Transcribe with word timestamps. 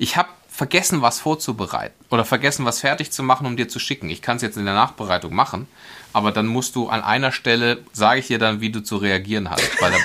Ich 0.00 0.16
habe 0.16 0.30
vergessen, 0.48 1.02
was 1.02 1.20
vorzubereiten 1.20 1.94
oder 2.08 2.24
vergessen, 2.24 2.64
was 2.64 2.80
fertig 2.80 3.12
zu 3.12 3.22
machen, 3.22 3.46
um 3.46 3.58
dir 3.58 3.68
zu 3.68 3.78
schicken. 3.78 4.08
Ich 4.08 4.22
kann 4.22 4.36
es 4.36 4.42
jetzt 4.42 4.56
in 4.56 4.64
der 4.64 4.72
Nachbereitung 4.72 5.34
machen, 5.34 5.68
aber 6.14 6.32
dann 6.32 6.46
musst 6.46 6.74
du 6.74 6.88
an 6.88 7.02
einer 7.02 7.32
Stelle, 7.32 7.82
sage 7.92 8.20
ich 8.20 8.28
dir 8.28 8.38
dann, 8.38 8.62
wie 8.62 8.70
du 8.70 8.82
zu 8.82 8.96
reagieren 8.96 9.50
hast. 9.50 9.78
Weil 9.78 9.92
da, 9.92 9.98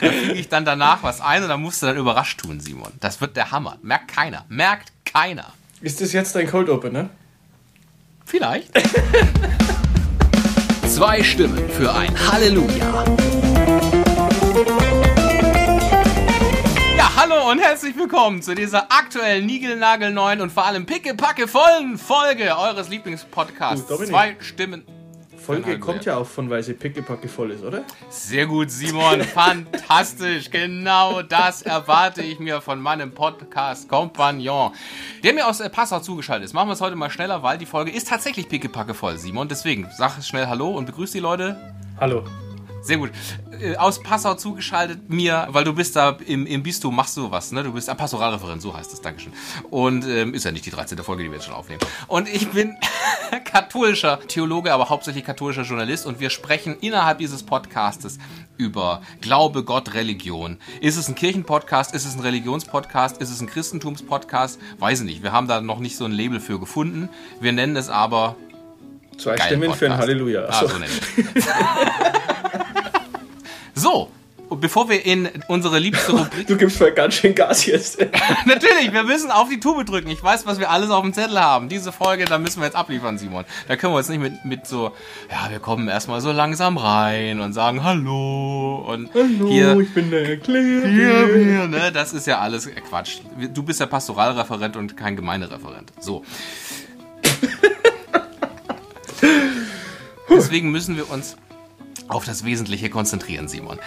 füge 0.00 0.32
ich 0.32 0.48
dann 0.48 0.64
danach 0.64 1.02
was 1.02 1.20
ein 1.20 1.42
und 1.42 1.50
dann 1.50 1.60
musst 1.60 1.82
du 1.82 1.86
dann 1.86 1.98
überrascht 1.98 2.40
tun, 2.40 2.60
Simon. 2.60 2.92
Das 2.98 3.20
wird 3.20 3.36
der 3.36 3.50
Hammer. 3.50 3.76
Merkt 3.82 4.08
keiner. 4.08 4.46
Merkt 4.48 4.90
keiner. 5.04 5.52
Ist 5.82 6.00
das 6.00 6.14
jetzt 6.14 6.34
dein 6.34 6.48
Cold 6.48 6.70
Open, 6.70 6.94
ne? 6.94 7.10
Vielleicht. 8.24 8.70
Zwei 10.88 11.22
Stimmen 11.22 11.68
für 11.68 11.92
ein 11.92 12.18
Halleluja. 12.32 13.04
Hallo 17.30 17.50
und 17.50 17.58
herzlich 17.58 17.96
willkommen 17.96 18.42
zu 18.42 18.54
dieser 18.54 18.90
aktuellen 18.90 19.46
niegelnagelneuen 19.46 20.40
und 20.40 20.50
vor 20.50 20.64
allem 20.64 20.86
pickepacke 20.86 21.46
vollen 21.46 21.96
Folge 21.98 22.56
eures 22.56 22.88
Lieblingspodcasts. 22.88 23.86
Dominik. 23.86 24.10
Zwei 24.10 24.36
Stimmen. 24.40 24.84
Folge 25.36 25.78
kommt 25.78 26.04
ja 26.04 26.16
auch 26.16 26.26
von, 26.26 26.50
weil 26.50 26.62
sie 26.62 26.74
pickepacke 26.74 27.28
voll 27.28 27.52
ist, 27.52 27.64
oder? 27.64 27.82
Sehr 28.08 28.46
gut, 28.46 28.70
Simon. 28.70 29.22
Fantastisch. 29.34 30.50
Genau 30.50 31.22
das 31.22 31.62
erwarte 31.62 32.22
ich 32.22 32.38
mir 32.38 32.60
von 32.60 32.80
meinem 32.80 33.12
Podcast-Kompagnon, 33.12 34.72
der 35.22 35.32
mir 35.32 35.46
aus 35.46 35.58
Passau 35.70 36.00
zugeschaltet 36.00 36.46
ist. 36.46 36.52
Machen 36.52 36.68
wir 36.68 36.74
es 36.74 36.80
heute 36.80 36.96
mal 36.96 37.10
schneller, 37.10 37.42
weil 37.42 37.58
die 37.58 37.66
Folge 37.66 37.90
ist 37.90 38.08
tatsächlich 38.08 38.48
pickepacke 38.48 38.94
voll, 38.94 39.18
Simon. 39.18 39.48
Deswegen 39.48 39.88
sag 39.96 40.22
schnell 40.22 40.46
Hallo 40.46 40.70
und 40.70 40.86
begrüß 40.86 41.12
die 41.12 41.20
Leute. 41.20 41.74
Hallo. 41.98 42.24
Sehr 42.82 42.96
gut. 42.96 43.10
Äh, 43.60 43.76
Aus 43.76 44.02
Passau 44.02 44.34
zugeschaltet 44.34 45.10
mir, 45.10 45.48
weil 45.50 45.64
du 45.64 45.74
bist 45.74 45.96
da 45.96 46.16
im, 46.26 46.46
im 46.46 46.62
Bistum, 46.62 46.94
machst 46.96 47.16
du 47.16 47.30
was, 47.30 47.52
ne? 47.52 47.62
Du 47.62 47.72
bist 47.72 47.88
ein 47.88 47.96
Pastoralreferent, 47.96 48.62
so 48.62 48.76
heißt 48.76 48.92
es, 48.92 49.00
Dankeschön. 49.00 49.32
Und 49.70 50.06
ähm, 50.06 50.34
ist 50.34 50.44
ja 50.44 50.52
nicht 50.52 50.66
die 50.66 50.70
13. 50.70 50.98
Folge, 50.98 51.22
die 51.22 51.28
wir 51.30 51.36
jetzt 51.36 51.44
schon 51.44 51.54
aufnehmen. 51.54 51.80
Und 52.08 52.28
ich 52.28 52.48
bin 52.48 52.76
katholischer 53.44 54.20
Theologe, 54.26 54.72
aber 54.72 54.88
hauptsächlich 54.88 55.24
katholischer 55.24 55.62
Journalist 55.62 56.06
und 56.06 56.20
wir 56.20 56.30
sprechen 56.30 56.76
innerhalb 56.80 57.18
dieses 57.18 57.42
Podcastes 57.42 58.18
über 58.56 59.02
Glaube, 59.20 59.64
Gott, 59.64 59.94
Religion. 59.94 60.58
Ist 60.80 60.96
es 60.96 61.08
ein 61.08 61.14
Kirchenpodcast? 61.14 61.94
Ist 61.94 62.06
es 62.06 62.14
ein 62.14 62.20
Religionspodcast? 62.20 63.18
Ist 63.18 63.30
es 63.30 63.40
ein 63.40 63.46
Christentumspodcast? 63.46 64.58
Weiß 64.78 65.00
ich 65.00 65.06
nicht. 65.06 65.22
Wir 65.22 65.32
haben 65.32 65.48
da 65.48 65.60
noch 65.60 65.78
nicht 65.80 65.96
so 65.96 66.04
ein 66.04 66.12
Label 66.12 66.40
für 66.40 66.58
gefunden. 66.58 67.08
Wir 67.40 67.52
nennen 67.52 67.76
es 67.76 67.88
aber 67.88 68.36
Zwei 69.20 69.36
Stimmen 69.36 69.74
für 69.74 69.86
ein 69.86 69.92
Podcast. 69.92 70.00
Halleluja. 70.00 70.44
Ah, 70.46 70.48
Achso. 70.48 70.68
so 70.68 70.78
nennen 70.78 70.92
wir. 71.16 71.42
So, 73.80 74.10
bevor 74.50 74.90
wir 74.90 75.06
in 75.06 75.26
unsere 75.48 75.78
liebste 75.78 76.12
Rubrik. 76.18 76.46
Du 76.46 76.58
gibst 76.58 76.76
voll 76.76 76.92
ganz 76.92 77.14
schön 77.14 77.34
Gas 77.34 77.64
jetzt. 77.64 77.98
Natürlich, 78.44 78.92
wir 78.92 79.04
müssen 79.04 79.30
auf 79.30 79.48
die 79.48 79.58
Tube 79.58 79.86
drücken. 79.86 80.10
Ich 80.10 80.22
weiß, 80.22 80.44
was 80.44 80.60
wir 80.60 80.68
alles 80.70 80.90
auf 80.90 81.00
dem 81.00 81.14
Zettel 81.14 81.40
haben. 81.40 81.70
Diese 81.70 81.90
Folge, 81.90 82.26
da 82.26 82.36
müssen 82.36 82.60
wir 82.60 82.66
jetzt 82.66 82.74
abliefern, 82.74 83.16
Simon. 83.16 83.46
Da 83.68 83.76
können 83.76 83.94
wir 83.94 83.98
jetzt 84.00 84.10
nicht 84.10 84.20
mit, 84.20 84.44
mit 84.44 84.66
so, 84.66 84.92
ja, 85.30 85.50
wir 85.50 85.60
kommen 85.60 85.88
erstmal 85.88 86.20
so 86.20 86.30
langsam 86.30 86.76
rein 86.76 87.40
und 87.40 87.54
sagen 87.54 87.82
Hallo 87.82 88.84
und 88.86 89.08
hier. 89.48 89.80
ich 89.80 89.94
bin 89.94 90.10
der. 90.10 90.26
Hier, 90.26 90.86
hier, 90.86 91.66
ne? 91.66 91.90
Das 91.90 92.12
ist 92.12 92.26
ja 92.26 92.40
alles 92.40 92.68
Quatsch. 92.86 93.20
Du 93.54 93.62
bist 93.62 93.80
ja 93.80 93.86
Pastoralreferent 93.86 94.76
und 94.76 94.94
kein 94.94 95.16
Gemeindereferent. 95.16 95.90
So. 96.00 96.22
Deswegen 100.28 100.70
müssen 100.70 100.98
wir 100.98 101.10
uns 101.10 101.38
auf 102.08 102.24
das 102.24 102.44
Wesentliche 102.44 102.90
konzentrieren, 102.90 103.48
Simon. 103.48 103.78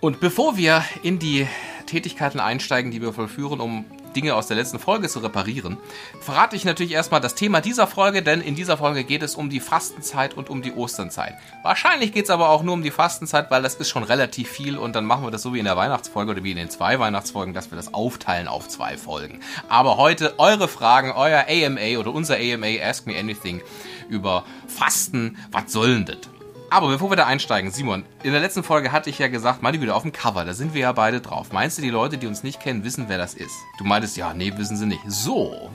Und 0.00 0.20
bevor 0.20 0.56
wir 0.56 0.84
in 1.02 1.18
die 1.18 1.46
Tätigkeiten 1.86 2.40
einsteigen, 2.40 2.90
die 2.90 3.00
wir 3.00 3.12
vollführen, 3.12 3.60
um 3.60 3.84
Dinge 4.14 4.34
aus 4.34 4.46
der 4.46 4.56
letzten 4.56 4.78
Folge 4.78 5.08
zu 5.08 5.18
reparieren, 5.18 5.76
verrate 6.20 6.56
ich 6.56 6.64
natürlich 6.64 6.92
erstmal 6.92 7.20
das 7.20 7.34
Thema 7.34 7.60
dieser 7.60 7.86
Folge, 7.86 8.22
denn 8.22 8.40
in 8.40 8.54
dieser 8.54 8.76
Folge 8.76 9.04
geht 9.04 9.22
es 9.22 9.34
um 9.34 9.50
die 9.50 9.60
Fastenzeit 9.60 10.34
und 10.34 10.50
um 10.50 10.62
die 10.62 10.72
Osternzeit. 10.72 11.34
Wahrscheinlich 11.62 12.12
geht 12.12 12.24
es 12.24 12.30
aber 12.30 12.48
auch 12.48 12.62
nur 12.62 12.74
um 12.74 12.82
die 12.82 12.90
Fastenzeit, 12.90 13.50
weil 13.50 13.62
das 13.62 13.74
ist 13.74 13.88
schon 13.88 14.04
relativ 14.04 14.48
viel 14.48 14.78
und 14.78 14.94
dann 14.94 15.04
machen 15.04 15.24
wir 15.24 15.30
das 15.30 15.42
so 15.42 15.52
wie 15.52 15.58
in 15.58 15.64
der 15.64 15.76
Weihnachtsfolge 15.76 16.32
oder 16.32 16.44
wie 16.44 16.52
in 16.52 16.56
den 16.56 16.70
zwei 16.70 16.98
Weihnachtsfolgen, 16.98 17.54
dass 17.54 17.70
wir 17.70 17.76
das 17.76 17.92
aufteilen 17.92 18.48
auf 18.48 18.68
zwei 18.68 18.96
Folgen. 18.96 19.40
Aber 19.68 19.96
heute 19.96 20.38
eure 20.38 20.68
Fragen, 20.68 21.12
euer 21.12 21.46
AMA 21.48 21.98
oder 21.98 22.14
unser 22.14 22.36
AMA 22.36 22.82
Ask 22.82 23.06
Me 23.06 23.18
Anything 23.18 23.62
über 24.08 24.44
Fasten, 24.66 25.36
was 25.50 25.72
soll 25.72 25.94
denn 25.94 26.06
das? 26.06 26.33
Aber 26.74 26.88
bevor 26.88 27.08
wir 27.08 27.16
da 27.16 27.26
einsteigen, 27.26 27.70
Simon, 27.70 28.04
in 28.24 28.32
der 28.32 28.40
letzten 28.40 28.64
Folge 28.64 28.90
hatte 28.90 29.08
ich 29.08 29.20
ja 29.20 29.28
gesagt, 29.28 29.62
meine 29.62 29.78
Güte, 29.78 29.94
auf 29.94 30.02
dem 30.02 30.10
Cover, 30.10 30.44
da 30.44 30.54
sind 30.54 30.74
wir 30.74 30.80
ja 30.80 30.90
beide 30.90 31.20
drauf. 31.20 31.52
Meinst 31.52 31.78
du, 31.78 31.82
die 31.82 31.90
Leute, 31.90 32.18
die 32.18 32.26
uns 32.26 32.42
nicht 32.42 32.58
kennen, 32.60 32.82
wissen, 32.82 33.04
wer 33.06 33.16
das 33.16 33.34
ist? 33.34 33.54
Du 33.78 33.84
meintest, 33.84 34.16
ja, 34.16 34.34
nee, 34.34 34.52
wissen 34.56 34.76
sie 34.76 34.86
nicht. 34.86 35.02
So, 35.06 35.70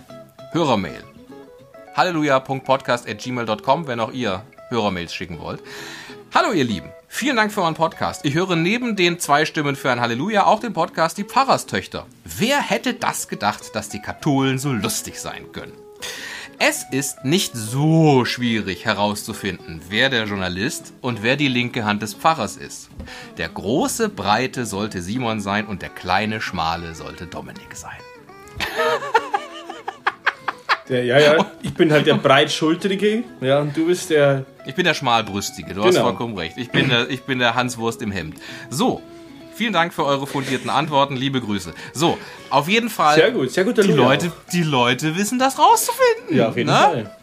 Hörermail. 0.52 1.02
Halleluja.podcast.gmail.com, 1.96 3.88
wenn 3.88 4.02
auch 4.02 4.12
ihr 4.12 4.42
Hörermails 4.68 5.14
schicken 5.14 5.40
wollt. 5.40 5.64
Hallo 6.36 6.52
ihr 6.52 6.66
Lieben, 6.66 6.90
vielen 7.08 7.38
Dank 7.38 7.54
für 7.54 7.62
euren 7.62 7.76
Podcast. 7.76 8.26
Ich 8.26 8.34
höre 8.34 8.58
neben 8.58 8.98
den 8.98 9.22
zwei 9.22 9.46
Stimmen 9.46 9.78
für 9.78 9.90
ein 9.92 10.02
Halleluja 10.02 10.48
auch 10.48 10.60
den 10.60 10.74
Podcast 10.74 11.18
Die 11.18 11.24
Pfarrerstöchter. 11.24 12.08
Wer 12.26 12.60
hätte 12.60 12.94
das 12.94 13.30
gedacht, 13.30 13.74
dass 13.74 13.88
die 13.88 14.02
Katholen 14.02 14.60
so 14.60 14.74
lustig 14.74 15.22
sein 15.22 15.54
können? 15.54 15.72
Es 16.62 16.84
ist 16.92 17.24
nicht 17.24 17.54
so 17.56 18.26
schwierig 18.26 18.84
herauszufinden, 18.86 19.82
wer 19.90 20.10
der 20.10 20.26
Journalist 20.26 20.94
und 21.02 21.24
wer 21.24 21.38
die 21.38 21.48
linke 21.48 21.86
Hand 21.86 22.02
des 22.02 22.14
Pfarrers 22.14 22.58
ist. 22.58 22.90
Der 23.38 23.48
große 23.48 24.10
Breite 24.10 24.66
sollte 24.66 25.02
Simon 25.02 25.40
sein 25.40 25.66
und 25.68 25.82
der 25.82 25.90
kleine 25.90 26.42
Schmale 26.42 26.96
sollte 26.96 27.28
Dominik 27.28 27.74
sein. 27.76 27.98
Der, 30.90 31.06
ja, 31.06 31.20
ja, 31.20 31.52
ich 31.62 31.74
bin 31.76 31.92
halt 31.92 32.08
der 32.08 32.16
breitschultrige. 32.16 33.24
Ja, 33.42 33.60
und 33.60 33.78
du 33.78 33.86
bist 33.86 34.10
der. 34.10 34.46
Ich 34.66 34.74
bin 34.74 34.86
der 34.86 34.96
Schmalbrüstige, 34.96 35.74
du 35.76 35.84
hast 35.84 35.94
Genau. 35.96 36.08
vollkommen 36.08 36.36
recht. 36.36 36.58
Ich 36.58 36.72
bin, 36.72 36.90
der, 36.90 37.10
ich 37.10 37.22
bin 37.24 37.38
der 37.40 37.54
Hanswurst 37.56 38.02
im 38.02 38.12
Hemd. 38.12 38.36
So, 38.72 39.02
vielen 39.60 39.74
Dank 39.74 39.94
für 39.94 40.06
eure 40.06 40.26
fundierten 40.26 40.70
Antworten, 40.70 41.18
liebe 41.18 41.42
Grüße. 41.42 41.74
So, 41.94 42.18
auf 42.50 42.70
jeden 42.70 42.90
Fall. 42.90 43.16
Sehr 43.16 43.32
gut, 43.32 43.52
sehr 43.52 43.66
guter 43.66 43.82
Die 43.82 43.92
Leute, 43.92 44.32
die 44.54 44.64
Leute 44.64 45.18
wissen 45.18 45.38
das 45.38 45.60
rauszufinden. 45.60 46.38
Ja, 46.38 46.48
auf 46.48 46.56
jeden 46.56 46.70
ne? 46.70 46.76
Fall. 46.78 47.16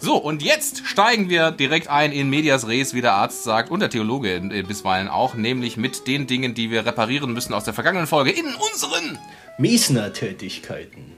So, 0.00 0.16
und 0.16 0.42
jetzt 0.42 0.84
steigen 0.88 1.28
wir 1.28 1.52
direkt 1.52 1.86
ein 1.86 2.10
in 2.10 2.28
Medias 2.28 2.66
Res, 2.66 2.94
wie 2.94 3.00
der 3.00 3.12
Arzt 3.12 3.44
sagt, 3.44 3.70
und 3.70 3.78
der 3.78 3.90
Theologe 3.90 4.40
bisweilen 4.66 5.06
auch, 5.06 5.34
nämlich 5.34 5.76
mit 5.76 6.08
den 6.08 6.26
Dingen, 6.26 6.54
die 6.54 6.72
wir 6.72 6.84
reparieren 6.84 7.32
müssen 7.32 7.54
aus 7.54 7.62
der 7.62 7.74
vergangenen 7.74 8.08
Folge 8.08 8.32
in 8.32 8.46
unseren. 8.46 9.16
Miesner-Tätigkeiten. 9.58 11.12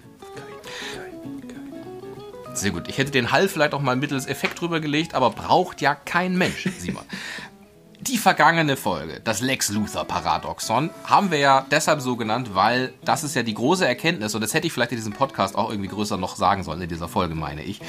Sehr 2.53 2.71
gut. 2.71 2.87
Ich 2.89 2.99
hätte 2.99 3.13
den 3.13 3.33
Hall 3.33 3.49
vielleicht 3.49 3.73
auch 3.73 3.81
mal 3.81 3.97
mittels 3.97 4.27
Effekt 4.27 4.61
drüber 4.61 4.81
gelegt, 4.81 5.15
aber 5.15 5.31
braucht 5.31 5.81
ja 5.81 5.95
kein 5.95 6.37
Mensch, 6.37 6.69
Simon. 6.79 7.05
Die 8.01 8.19
vergangene 8.19 8.77
Folge, 8.77 9.21
das 9.25 9.41
Lex 9.41 9.71
Luthor 9.71 10.05
Paradoxon, 10.05 10.91
haben 11.05 11.31
wir 11.31 11.39
ja 11.39 11.67
deshalb 11.71 12.03
so 12.03 12.15
genannt, 12.17 12.51
weil 12.53 12.93
das 13.05 13.25
ist 13.25 13.35
ja 13.35 13.43
die 13.43 13.55
große 13.55 13.87
Erkenntnis, 13.87 14.35
und 14.35 14.43
das 14.43 14.53
hätte 14.53 14.67
ich 14.67 14.73
vielleicht 14.73 14.93
in 14.93 14.99
diesem 14.99 15.15
Podcast 15.15 15.57
auch 15.57 15.71
irgendwie 15.71 15.89
größer 15.89 16.19
noch 16.19 16.37
sagen 16.37 16.63
sollen, 16.63 16.83
in 16.83 16.91
dieser 16.91 17.09
Folge 17.09 17.35
meine 17.35 17.63
ich, 17.63 17.81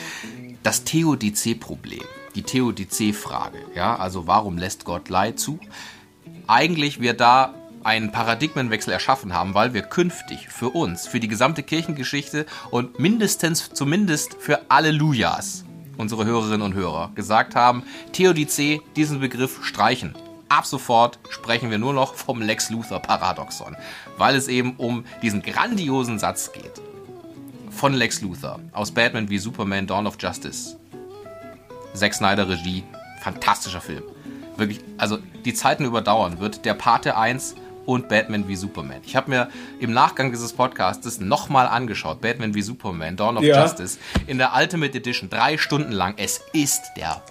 das 0.64 0.86
Theodizee-Problem, 0.86 2.04
die 2.36 2.42
Theodizee-Frage, 2.42 3.60
ja, 3.76 3.98
also 3.98 4.28
warum 4.28 4.58
lässt 4.58 4.86
Gott 4.86 5.10
Leid 5.10 5.40
zu? 5.40 5.60
Eigentlich 6.48 7.02
wir 7.02 7.14
da 7.14 7.54
einen 7.84 8.12
Paradigmenwechsel 8.12 8.94
erschaffen 8.94 9.34
haben, 9.34 9.54
weil 9.54 9.74
wir 9.74 9.82
künftig 9.82 10.48
für 10.50 10.70
uns, 10.70 11.06
für 11.06 11.20
die 11.20 11.28
gesamte 11.28 11.64
Kirchengeschichte 11.64 12.46
und 12.72 12.98
mindestens 13.00 13.72
zumindest 13.74 14.38
für 14.40 14.72
Allelujas, 14.72 15.66
unsere 15.98 16.26
Hörerinnen 16.26 16.62
und 16.62 16.74
Hörer, 16.74 17.12
gesagt 17.16 17.56
haben, 17.56 17.84
Theodizee, 18.14 18.82
diesen 18.96 19.20
Begriff 19.20 19.64
streichen. 19.64 20.16
Ab 20.50 20.66
sofort 20.66 21.20
sprechen 21.30 21.72
wir 21.72 21.78
nur 21.78 21.94
noch 21.94 22.16
vom 22.16 22.42
Lex 22.42 22.70
Luthor 22.70 23.00
Paradoxon, 23.02 23.76
weil 24.18 24.36
es 24.36 24.48
eben 24.48 24.76
um 24.78 25.04
diesen 25.22 25.42
grandiosen 25.42 26.20
Satz 26.20 26.52
geht. 26.54 26.82
Von 27.70 27.94
Lex 27.94 28.22
Luthor 28.22 28.60
aus 28.72 28.92
Batman 28.92 29.30
wie 29.30 29.38
Superman 29.38 29.88
Dawn 29.88 30.08
of 30.08 30.16
Justice. 30.20 30.78
Zack 31.94 32.14
Snyder 32.14 32.48
Regie, 32.48 32.84
fantastischer 33.22 33.82
Film. 33.82 34.04
Wirklich, 34.56 34.80
also 34.98 35.20
die 35.46 35.54
Zeiten 35.54 35.86
überdauern 35.86 36.40
wird 36.40 36.66
der 36.66 36.74
Pate 36.74 37.18
1 37.18 37.56
und 37.88 38.10
Batman 38.10 38.48
wie 38.48 38.56
Superman. 38.56 38.98
Ich 39.06 39.16
habe 39.16 39.30
mir 39.32 39.50
im 39.80 39.94
Nachgang 39.94 40.32
dieses 40.32 40.54
Podcastes 40.54 41.20
nochmal 41.20 41.68
angeschaut, 41.68 42.22
Batman 42.22 42.54
wie 42.54 42.62
Superman, 42.62 43.16
Dawn 43.16 43.38
of 43.38 43.44
Ja. 43.44 43.64
Justice, 43.64 43.98
in 44.28 44.38
der 44.38 44.52
Ultimate 44.56 44.96
Edition, 44.96 45.30
drei 45.30 45.58
Stunden 45.58 45.94
lang. 45.94 46.14
Es 46.18 46.42
ist 46.54 46.82
der 46.98 47.22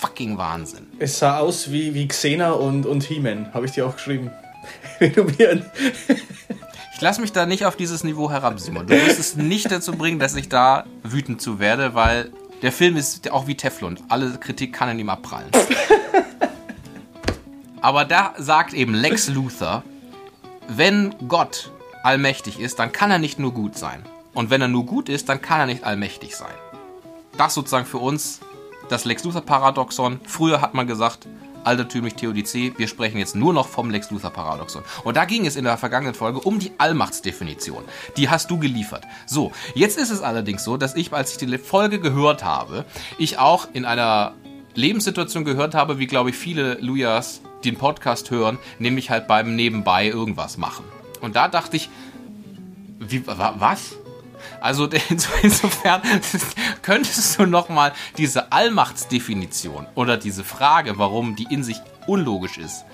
fucking 0.00 0.38
Wahnsinn. 0.38 0.86
Es 0.98 1.18
sah 1.18 1.38
aus 1.38 1.70
wie, 1.70 1.94
wie 1.94 2.08
Xena 2.08 2.52
und, 2.52 2.86
und 2.86 3.04
He-Man, 3.04 3.52
habe 3.54 3.66
ich 3.66 3.72
dir 3.72 3.86
auch 3.86 3.94
geschrieben. 3.94 4.30
Ich 6.94 7.02
lasse 7.02 7.20
mich 7.20 7.30
da 7.30 7.44
nicht 7.44 7.66
auf 7.66 7.76
dieses 7.76 8.04
Niveau 8.04 8.30
herab, 8.30 8.58
Simon. 8.58 8.86
Du 8.86 8.94
wirst 8.94 9.20
es 9.20 9.36
nicht 9.36 9.70
dazu 9.70 9.92
bringen, 9.92 10.18
dass 10.18 10.34
ich 10.34 10.48
da 10.48 10.86
wütend 11.02 11.42
zu 11.42 11.58
werde, 11.58 11.94
weil 11.94 12.32
der 12.62 12.72
Film 12.72 12.96
ist 12.96 13.30
auch 13.30 13.46
wie 13.46 13.54
Teflon. 13.54 13.98
Alle 14.08 14.30
Kritik 14.38 14.72
kann 14.72 14.88
in 14.88 15.00
ihm 15.00 15.10
abprallen. 15.10 15.50
Aber 17.82 18.06
da 18.06 18.32
sagt 18.38 18.72
eben 18.72 18.94
Lex 18.94 19.28
Luthor, 19.28 19.82
wenn 20.68 21.14
Gott 21.28 21.70
allmächtig 22.02 22.60
ist, 22.60 22.78
dann 22.78 22.92
kann 22.92 23.10
er 23.10 23.18
nicht 23.18 23.38
nur 23.38 23.52
gut 23.52 23.76
sein. 23.76 24.02
Und 24.34 24.50
wenn 24.50 24.60
er 24.60 24.68
nur 24.68 24.84
gut 24.84 25.08
ist, 25.08 25.28
dann 25.28 25.40
kann 25.40 25.60
er 25.60 25.66
nicht 25.66 25.84
allmächtig 25.84 26.36
sein. 26.36 26.54
Das 27.36 27.54
sozusagen 27.54 27.86
für 27.86 27.98
uns 27.98 28.40
das 28.88 29.04
Lex 29.04 29.24
Luthor 29.24 29.42
Paradoxon. 29.42 30.20
Früher 30.26 30.60
hat 30.60 30.74
man 30.74 30.86
gesagt, 30.86 31.26
altertümlich 31.64 32.14
Theodizee, 32.14 32.72
wir 32.76 32.86
sprechen 32.86 33.18
jetzt 33.18 33.34
nur 33.34 33.52
noch 33.52 33.66
vom 33.66 33.90
Lex 33.90 34.10
Luthor 34.10 34.30
Paradoxon. 34.30 34.82
Und 35.04 35.16
da 35.16 35.24
ging 35.24 35.46
es 35.46 35.56
in 35.56 35.64
der 35.64 35.76
vergangenen 35.76 36.14
Folge 36.14 36.38
um 36.40 36.58
die 36.58 36.72
Allmachtsdefinition. 36.78 37.84
Die 38.16 38.28
hast 38.28 38.50
du 38.50 38.58
geliefert. 38.58 39.04
So, 39.26 39.52
jetzt 39.74 39.98
ist 39.98 40.10
es 40.10 40.20
allerdings 40.20 40.64
so, 40.64 40.76
dass 40.76 40.94
ich, 40.94 41.12
als 41.12 41.32
ich 41.32 41.38
die 41.38 41.58
Folge 41.58 41.98
gehört 41.98 42.44
habe, 42.44 42.84
ich 43.18 43.38
auch 43.38 43.68
in 43.72 43.84
einer 43.84 44.34
Lebenssituation 44.74 45.44
gehört 45.44 45.74
habe, 45.74 45.98
wie 45.98 46.06
glaube 46.06 46.30
ich 46.30 46.36
viele 46.36 46.74
Lujas 46.74 47.40
den 47.64 47.76
Podcast 47.76 48.30
hören, 48.30 48.58
nämlich 48.78 49.10
halt 49.10 49.26
beim 49.26 49.56
Nebenbei 49.56 50.08
irgendwas 50.08 50.56
machen. 50.56 50.84
Und 51.20 51.36
da 51.36 51.48
dachte 51.48 51.76
ich, 51.76 51.88
wie, 52.98 53.26
was? 53.26 53.96
Also 54.60 54.88
insofern 55.42 56.02
könntest 56.82 57.38
du 57.38 57.46
nochmal 57.46 57.92
diese 58.16 58.52
Allmachtsdefinition 58.52 59.86
oder 59.94 60.16
diese 60.16 60.44
Frage, 60.44 60.98
warum 60.98 61.36
die 61.36 61.46
in 61.50 61.64
sich 61.64 61.80
unlogisch 62.06 62.58
ist, 62.58 62.84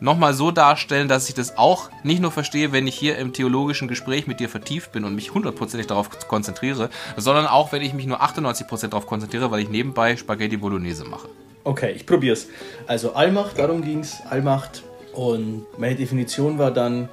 nochmal 0.00 0.34
so 0.34 0.50
darstellen, 0.50 1.08
dass 1.08 1.28
ich 1.28 1.34
das 1.34 1.56
auch 1.56 1.90
nicht 2.02 2.20
nur 2.20 2.30
verstehe, 2.30 2.72
wenn 2.72 2.86
ich 2.86 2.94
hier 2.94 3.18
im 3.18 3.32
theologischen 3.32 3.88
Gespräch 3.88 4.26
mit 4.26 4.40
dir 4.40 4.48
vertieft 4.48 4.92
bin 4.92 5.04
und 5.04 5.14
mich 5.14 5.32
hundertprozentig 5.32 5.86
darauf 5.86 6.10
konzentriere, 6.28 6.90
sondern 7.16 7.46
auch, 7.46 7.72
wenn 7.72 7.82
ich 7.82 7.94
mich 7.94 8.06
nur 8.06 8.22
98% 8.22 8.88
darauf 8.88 9.06
konzentriere, 9.06 9.50
weil 9.50 9.60
ich 9.60 9.68
nebenbei 9.68 10.16
Spaghetti 10.16 10.56
Bolognese 10.56 11.04
mache. 11.04 11.28
Okay, 11.64 11.92
ich 11.92 12.04
probier's. 12.04 12.48
Also 12.86 13.14
Allmacht, 13.14 13.58
darum 13.58 13.82
ging's, 13.82 14.18
Allmacht. 14.28 14.82
Und 15.14 15.66
meine 15.78 15.96
Definition 15.96 16.58
war 16.58 16.70
dann, 16.70 17.08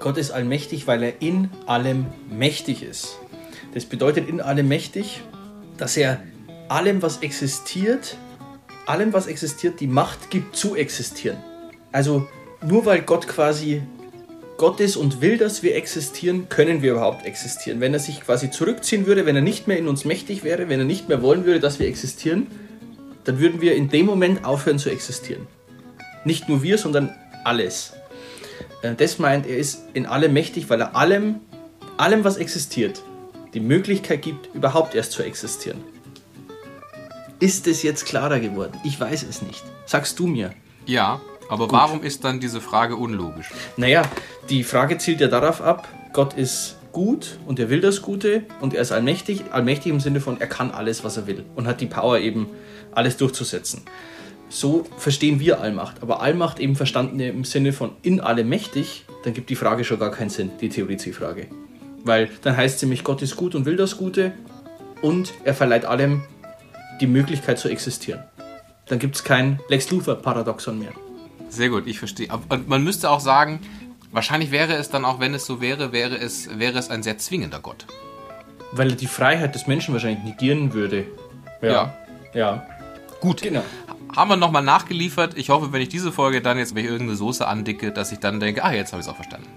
Gott 0.00 0.16
ist 0.16 0.30
allmächtig, 0.30 0.86
weil 0.86 1.02
er 1.02 1.20
in 1.20 1.50
allem 1.66 2.06
mächtig 2.30 2.82
ist. 2.82 3.18
Das 3.74 3.84
bedeutet 3.84 4.28
in 4.28 4.40
allem 4.40 4.68
mächtig, 4.68 5.20
dass 5.76 5.98
er 5.98 6.22
allem, 6.68 7.02
was 7.02 7.18
existiert, 7.18 8.16
allem, 8.86 9.12
was 9.12 9.26
existiert, 9.26 9.80
die 9.80 9.86
Macht 9.86 10.30
gibt 10.30 10.56
zu 10.56 10.76
existieren. 10.76 11.36
Also 11.92 12.26
nur 12.66 12.86
weil 12.86 13.02
Gott 13.02 13.28
quasi 13.28 13.82
Gott 14.56 14.80
ist 14.80 14.96
und 14.96 15.20
will, 15.20 15.36
dass 15.36 15.62
wir 15.62 15.74
existieren, 15.74 16.48
können 16.48 16.80
wir 16.80 16.92
überhaupt 16.92 17.26
existieren. 17.26 17.80
Wenn 17.80 17.92
er 17.92 17.98
sich 17.98 18.20
quasi 18.20 18.50
zurückziehen 18.50 19.06
würde, 19.06 19.26
wenn 19.26 19.36
er 19.36 19.42
nicht 19.42 19.66
mehr 19.66 19.76
in 19.76 19.88
uns 19.88 20.04
mächtig 20.04 20.44
wäre, 20.44 20.68
wenn 20.68 20.78
er 20.78 20.86
nicht 20.86 21.08
mehr 21.08 21.22
wollen 21.22 21.44
würde, 21.44 21.60
dass 21.60 21.80
wir 21.80 21.88
existieren, 21.88 22.46
dann 23.24 23.40
würden 23.40 23.60
wir 23.60 23.74
in 23.74 23.88
dem 23.88 24.06
Moment 24.06 24.44
aufhören 24.44 24.78
zu 24.78 24.90
existieren. 24.90 25.46
Nicht 26.24 26.48
nur 26.48 26.62
wir, 26.62 26.78
sondern 26.78 27.14
alles. 27.44 27.92
Äh, 28.82 28.94
das 28.94 29.18
meint, 29.18 29.46
er 29.46 29.56
ist 29.56 29.84
in 29.92 30.06
allem 30.06 30.32
mächtig, 30.32 30.70
weil 30.70 30.80
er 30.80 30.96
allem, 30.96 31.36
allem, 31.96 32.24
was 32.24 32.36
existiert, 32.36 33.02
die 33.52 33.60
Möglichkeit 33.60 34.22
gibt, 34.22 34.54
überhaupt 34.54 34.94
erst 34.94 35.12
zu 35.12 35.22
existieren. 35.22 35.82
Ist 37.40 37.66
es 37.66 37.82
jetzt 37.82 38.06
klarer 38.06 38.40
geworden? 38.40 38.78
Ich 38.84 38.98
weiß 38.98 39.24
es 39.28 39.42
nicht. 39.42 39.62
Sagst 39.86 40.18
du 40.18 40.26
mir. 40.26 40.52
Ja, 40.86 41.20
aber 41.48 41.68
Gut. 41.68 41.72
warum 41.72 42.02
ist 42.02 42.24
dann 42.24 42.40
diese 42.40 42.60
Frage 42.60 42.96
unlogisch? 42.96 43.50
Naja, 43.76 44.02
die 44.48 44.64
Frage 44.64 44.98
zielt 44.98 45.20
ja 45.20 45.28
darauf 45.28 45.60
ab, 45.60 45.88
Gott 46.12 46.34
ist 46.34 46.76
gut 46.92 47.38
und 47.46 47.58
er 47.58 47.70
will 47.70 47.80
das 47.80 48.00
Gute 48.00 48.44
und 48.60 48.72
er 48.72 48.82
ist 48.82 48.92
allmächtig. 48.92 49.44
Allmächtig 49.50 49.92
im 49.92 50.00
Sinne 50.00 50.20
von, 50.20 50.40
er 50.40 50.46
kann 50.46 50.70
alles, 50.70 51.04
was 51.04 51.16
er 51.16 51.26
will 51.26 51.44
und 51.54 51.66
hat 51.66 51.80
die 51.80 51.86
Power 51.86 52.18
eben, 52.18 52.48
alles 52.94 53.16
durchzusetzen. 53.16 53.82
So 54.48 54.84
verstehen 54.98 55.40
wir 55.40 55.60
Allmacht. 55.60 56.02
Aber 56.02 56.20
Allmacht 56.20 56.60
eben 56.60 56.76
verstanden 56.76 57.18
im 57.20 57.44
Sinne 57.44 57.72
von 57.72 57.92
in 58.02 58.20
allem 58.20 58.48
mächtig, 58.48 59.04
dann 59.24 59.34
gibt 59.34 59.50
die 59.50 59.56
Frage 59.56 59.84
schon 59.84 59.98
gar 59.98 60.10
keinen 60.10 60.30
Sinn, 60.30 60.50
die 60.60 60.68
Theorie-Frage. 60.68 61.48
Weil 62.04 62.30
dann 62.42 62.56
heißt 62.56 62.76
es 62.76 62.82
nämlich, 62.82 63.02
Gott 63.02 63.22
ist 63.22 63.36
gut 63.36 63.54
und 63.54 63.64
will 63.64 63.76
das 63.76 63.96
Gute 63.96 64.32
und 65.02 65.32
er 65.44 65.54
verleiht 65.54 65.86
allem 65.86 66.22
die 67.00 67.06
Möglichkeit 67.06 67.58
zu 67.58 67.68
existieren. 67.68 68.22
Dann 68.86 68.98
gibt 68.98 69.16
es 69.16 69.24
kein 69.24 69.58
Lex 69.68 69.90
Luthor-Paradoxon 69.90 70.78
mehr. 70.78 70.92
Sehr 71.48 71.70
gut, 71.70 71.86
ich 71.86 71.98
verstehe. 71.98 72.28
Und 72.48 72.68
man 72.68 72.84
müsste 72.84 73.10
auch 73.10 73.20
sagen, 73.20 73.60
wahrscheinlich 74.12 74.50
wäre 74.50 74.74
es 74.74 74.90
dann 74.90 75.04
auch, 75.04 75.20
wenn 75.20 75.34
es 75.34 75.46
so 75.46 75.60
wäre, 75.60 75.92
wäre 75.92 76.16
es, 76.16 76.58
wäre 76.58 76.78
es 76.78 76.90
ein 76.90 77.02
sehr 77.02 77.18
zwingender 77.18 77.60
Gott. 77.60 77.86
Weil 78.72 78.90
er 78.90 78.96
die 78.96 79.06
Freiheit 79.06 79.54
des 79.54 79.66
Menschen 79.66 79.94
wahrscheinlich 79.94 80.24
negieren 80.24 80.74
würde. 80.74 81.06
Ja. 81.62 81.70
Ja. 81.70 81.96
ja. 82.34 82.66
Gut. 83.24 83.40
Genau 83.40 83.64
haben 84.16 84.30
wir 84.30 84.36
nochmal 84.36 84.62
nachgeliefert. 84.62 85.36
Ich 85.36 85.50
hoffe, 85.50 85.72
wenn 85.72 85.82
ich 85.82 85.88
diese 85.88 86.12
Folge 86.12 86.40
dann 86.40 86.58
jetzt, 86.58 86.74
wenn 86.74 86.84
ich 86.84 86.90
irgendeine 86.90 87.16
Soße 87.16 87.46
andicke, 87.46 87.92
dass 87.92 88.12
ich 88.12 88.18
dann 88.18 88.40
denke, 88.40 88.64
ah, 88.64 88.72
jetzt 88.72 88.92
habe 88.92 89.00
ich 89.00 89.06
es 89.06 89.12
auch 89.12 89.16
verstanden. 89.16 89.48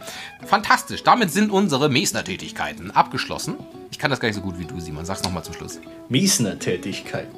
Fantastisch. 0.46 1.04
Damit 1.04 1.32
sind 1.32 1.52
unsere 1.52 1.90
Mesner-Tätigkeiten 1.90 2.92
abgeschlossen. 2.92 3.56
Ich 3.92 4.00
kann 4.00 4.10
das 4.10 4.20
gar 4.20 4.28
nicht 4.28 4.36
so 4.36 4.42
gut 4.42 4.58
wie 4.60 4.66
du, 4.66 4.80
Simon. 4.80 5.06
Sag's 5.06 5.24
nochmal 5.24 5.44
zum 5.44 5.54
Schluss. 5.54 5.80
Mesner-Tätigkeiten. 6.10 7.38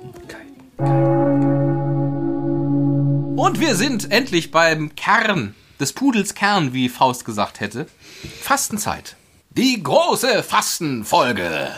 Und 3.35 3.59
wir 3.59 3.75
sind 3.75 4.11
endlich 4.11 4.51
beim 4.51 4.95
Kern 4.95 5.55
des 5.79 5.93
Pudels 5.93 6.35
Kern, 6.35 6.73
wie 6.73 6.89
Faust 6.89 7.25
gesagt 7.25 7.59
hätte. 7.59 7.87
Fastenzeit. 8.41 9.15
Die 9.51 9.81
große 9.81 10.43
Fastenfolge 10.43 11.69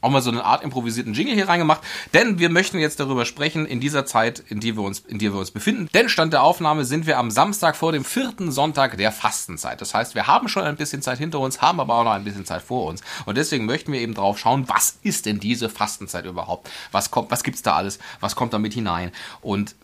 auch 0.00 0.10
mal 0.10 0.22
so 0.22 0.30
eine 0.30 0.44
Art 0.44 0.62
improvisierten 0.62 1.14
Jingle 1.14 1.34
hier 1.34 1.48
reingemacht, 1.48 1.82
denn 2.14 2.38
wir 2.38 2.50
möchten 2.50 2.78
jetzt 2.78 3.00
darüber 3.00 3.24
sprechen 3.24 3.66
in 3.66 3.80
dieser 3.80 4.06
Zeit, 4.06 4.42
in 4.48 4.60
die 4.60 4.76
wir 4.76 4.82
uns, 4.82 5.00
in 5.00 5.18
der 5.18 5.32
wir 5.32 5.38
uns 5.38 5.50
befinden. 5.50 5.88
Denn 5.94 6.08
Stand 6.08 6.32
der 6.32 6.42
Aufnahme 6.42 6.84
sind 6.84 7.06
wir 7.06 7.18
am 7.18 7.30
Samstag 7.30 7.76
vor 7.76 7.92
dem 7.92 8.04
vierten 8.04 8.52
Sonntag 8.52 8.96
der 8.96 9.12
Fastenzeit. 9.12 9.80
Das 9.80 9.94
heißt, 9.94 10.14
wir 10.14 10.26
haben 10.26 10.48
schon 10.48 10.62
ein 10.62 10.76
bisschen 10.76 11.02
Zeit 11.02 11.18
hinter 11.18 11.40
uns, 11.40 11.60
haben 11.60 11.80
aber 11.80 11.94
auch 11.94 12.04
noch 12.04 12.12
ein 12.12 12.24
bisschen 12.24 12.44
Zeit 12.44 12.62
vor 12.62 12.86
uns. 12.86 13.02
Und 13.26 13.36
deswegen 13.36 13.66
möchten 13.66 13.92
wir 13.92 14.00
eben 14.00 14.14
drauf 14.14 14.38
schauen, 14.38 14.68
was 14.68 14.98
ist 15.02 15.26
denn 15.26 15.40
diese 15.40 15.68
Fastenzeit 15.68 16.24
überhaupt? 16.26 16.70
Was 16.92 17.10
kommt, 17.10 17.30
was 17.30 17.42
gibt's 17.42 17.62
da 17.62 17.74
alles? 17.74 17.98
Was 18.20 18.36
kommt 18.36 18.52
da 18.52 18.58
mit 18.58 18.74
hinein? 18.74 19.10
Und 19.40 19.74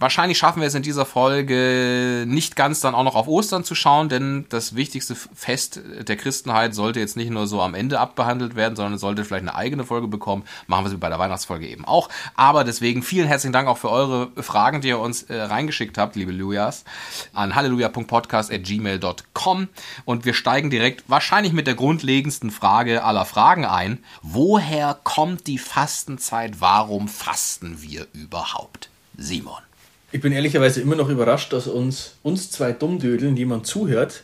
Wahrscheinlich 0.00 0.38
schaffen 0.38 0.60
wir 0.60 0.68
es 0.68 0.76
in 0.76 0.84
dieser 0.84 1.04
Folge 1.04 2.24
nicht 2.26 2.54
ganz 2.54 2.78
dann 2.80 2.94
auch 2.94 3.02
noch 3.02 3.16
auf 3.16 3.26
Ostern 3.26 3.64
zu 3.64 3.74
schauen, 3.74 4.08
denn 4.08 4.46
das 4.48 4.76
wichtigste 4.76 5.16
Fest 5.16 5.80
der 6.06 6.16
Christenheit 6.16 6.72
sollte 6.72 7.00
jetzt 7.00 7.16
nicht 7.16 7.30
nur 7.30 7.48
so 7.48 7.60
am 7.60 7.74
Ende 7.74 7.98
abbehandelt 7.98 8.54
werden, 8.54 8.76
sondern 8.76 8.96
sollte 8.98 9.24
vielleicht 9.24 9.42
eine 9.42 9.56
eigene 9.56 9.82
Folge 9.84 10.06
bekommen. 10.06 10.44
Machen 10.68 10.84
wir 10.84 10.90
sie 10.90 10.98
bei 10.98 11.08
der 11.08 11.18
Weihnachtsfolge 11.18 11.66
eben 11.66 11.84
auch. 11.84 12.10
Aber 12.36 12.62
deswegen 12.62 13.02
vielen 13.02 13.26
herzlichen 13.26 13.52
Dank 13.52 13.66
auch 13.66 13.78
für 13.78 13.90
eure 13.90 14.30
Fragen, 14.36 14.82
die 14.82 14.88
ihr 14.88 15.00
uns 15.00 15.24
äh, 15.24 15.40
reingeschickt 15.40 15.98
habt, 15.98 16.14
liebe 16.14 16.30
Lujas, 16.30 16.84
an 17.32 17.56
halleluja.podcast.gmail.com. 17.56 19.68
Und 20.04 20.24
wir 20.24 20.34
steigen 20.34 20.70
direkt 20.70 21.10
wahrscheinlich 21.10 21.52
mit 21.52 21.66
der 21.66 21.74
grundlegendsten 21.74 22.52
Frage 22.52 23.02
aller 23.02 23.24
Fragen 23.24 23.64
ein. 23.64 24.04
Woher 24.22 24.96
kommt 25.02 25.48
die 25.48 25.58
Fastenzeit? 25.58 26.60
Warum 26.60 27.08
fasten 27.08 27.82
wir 27.82 28.06
überhaupt? 28.12 28.90
Simon. 29.16 29.67
Ich 30.10 30.20
bin 30.20 30.32
ehrlicherweise 30.32 30.80
immer 30.80 30.96
noch 30.96 31.08
überrascht, 31.08 31.52
dass 31.52 31.66
uns, 31.66 32.14
uns 32.22 32.50
zwei 32.50 32.72
Dummdödeln 32.72 33.36
jemand 33.36 33.66
zuhört 33.66 34.22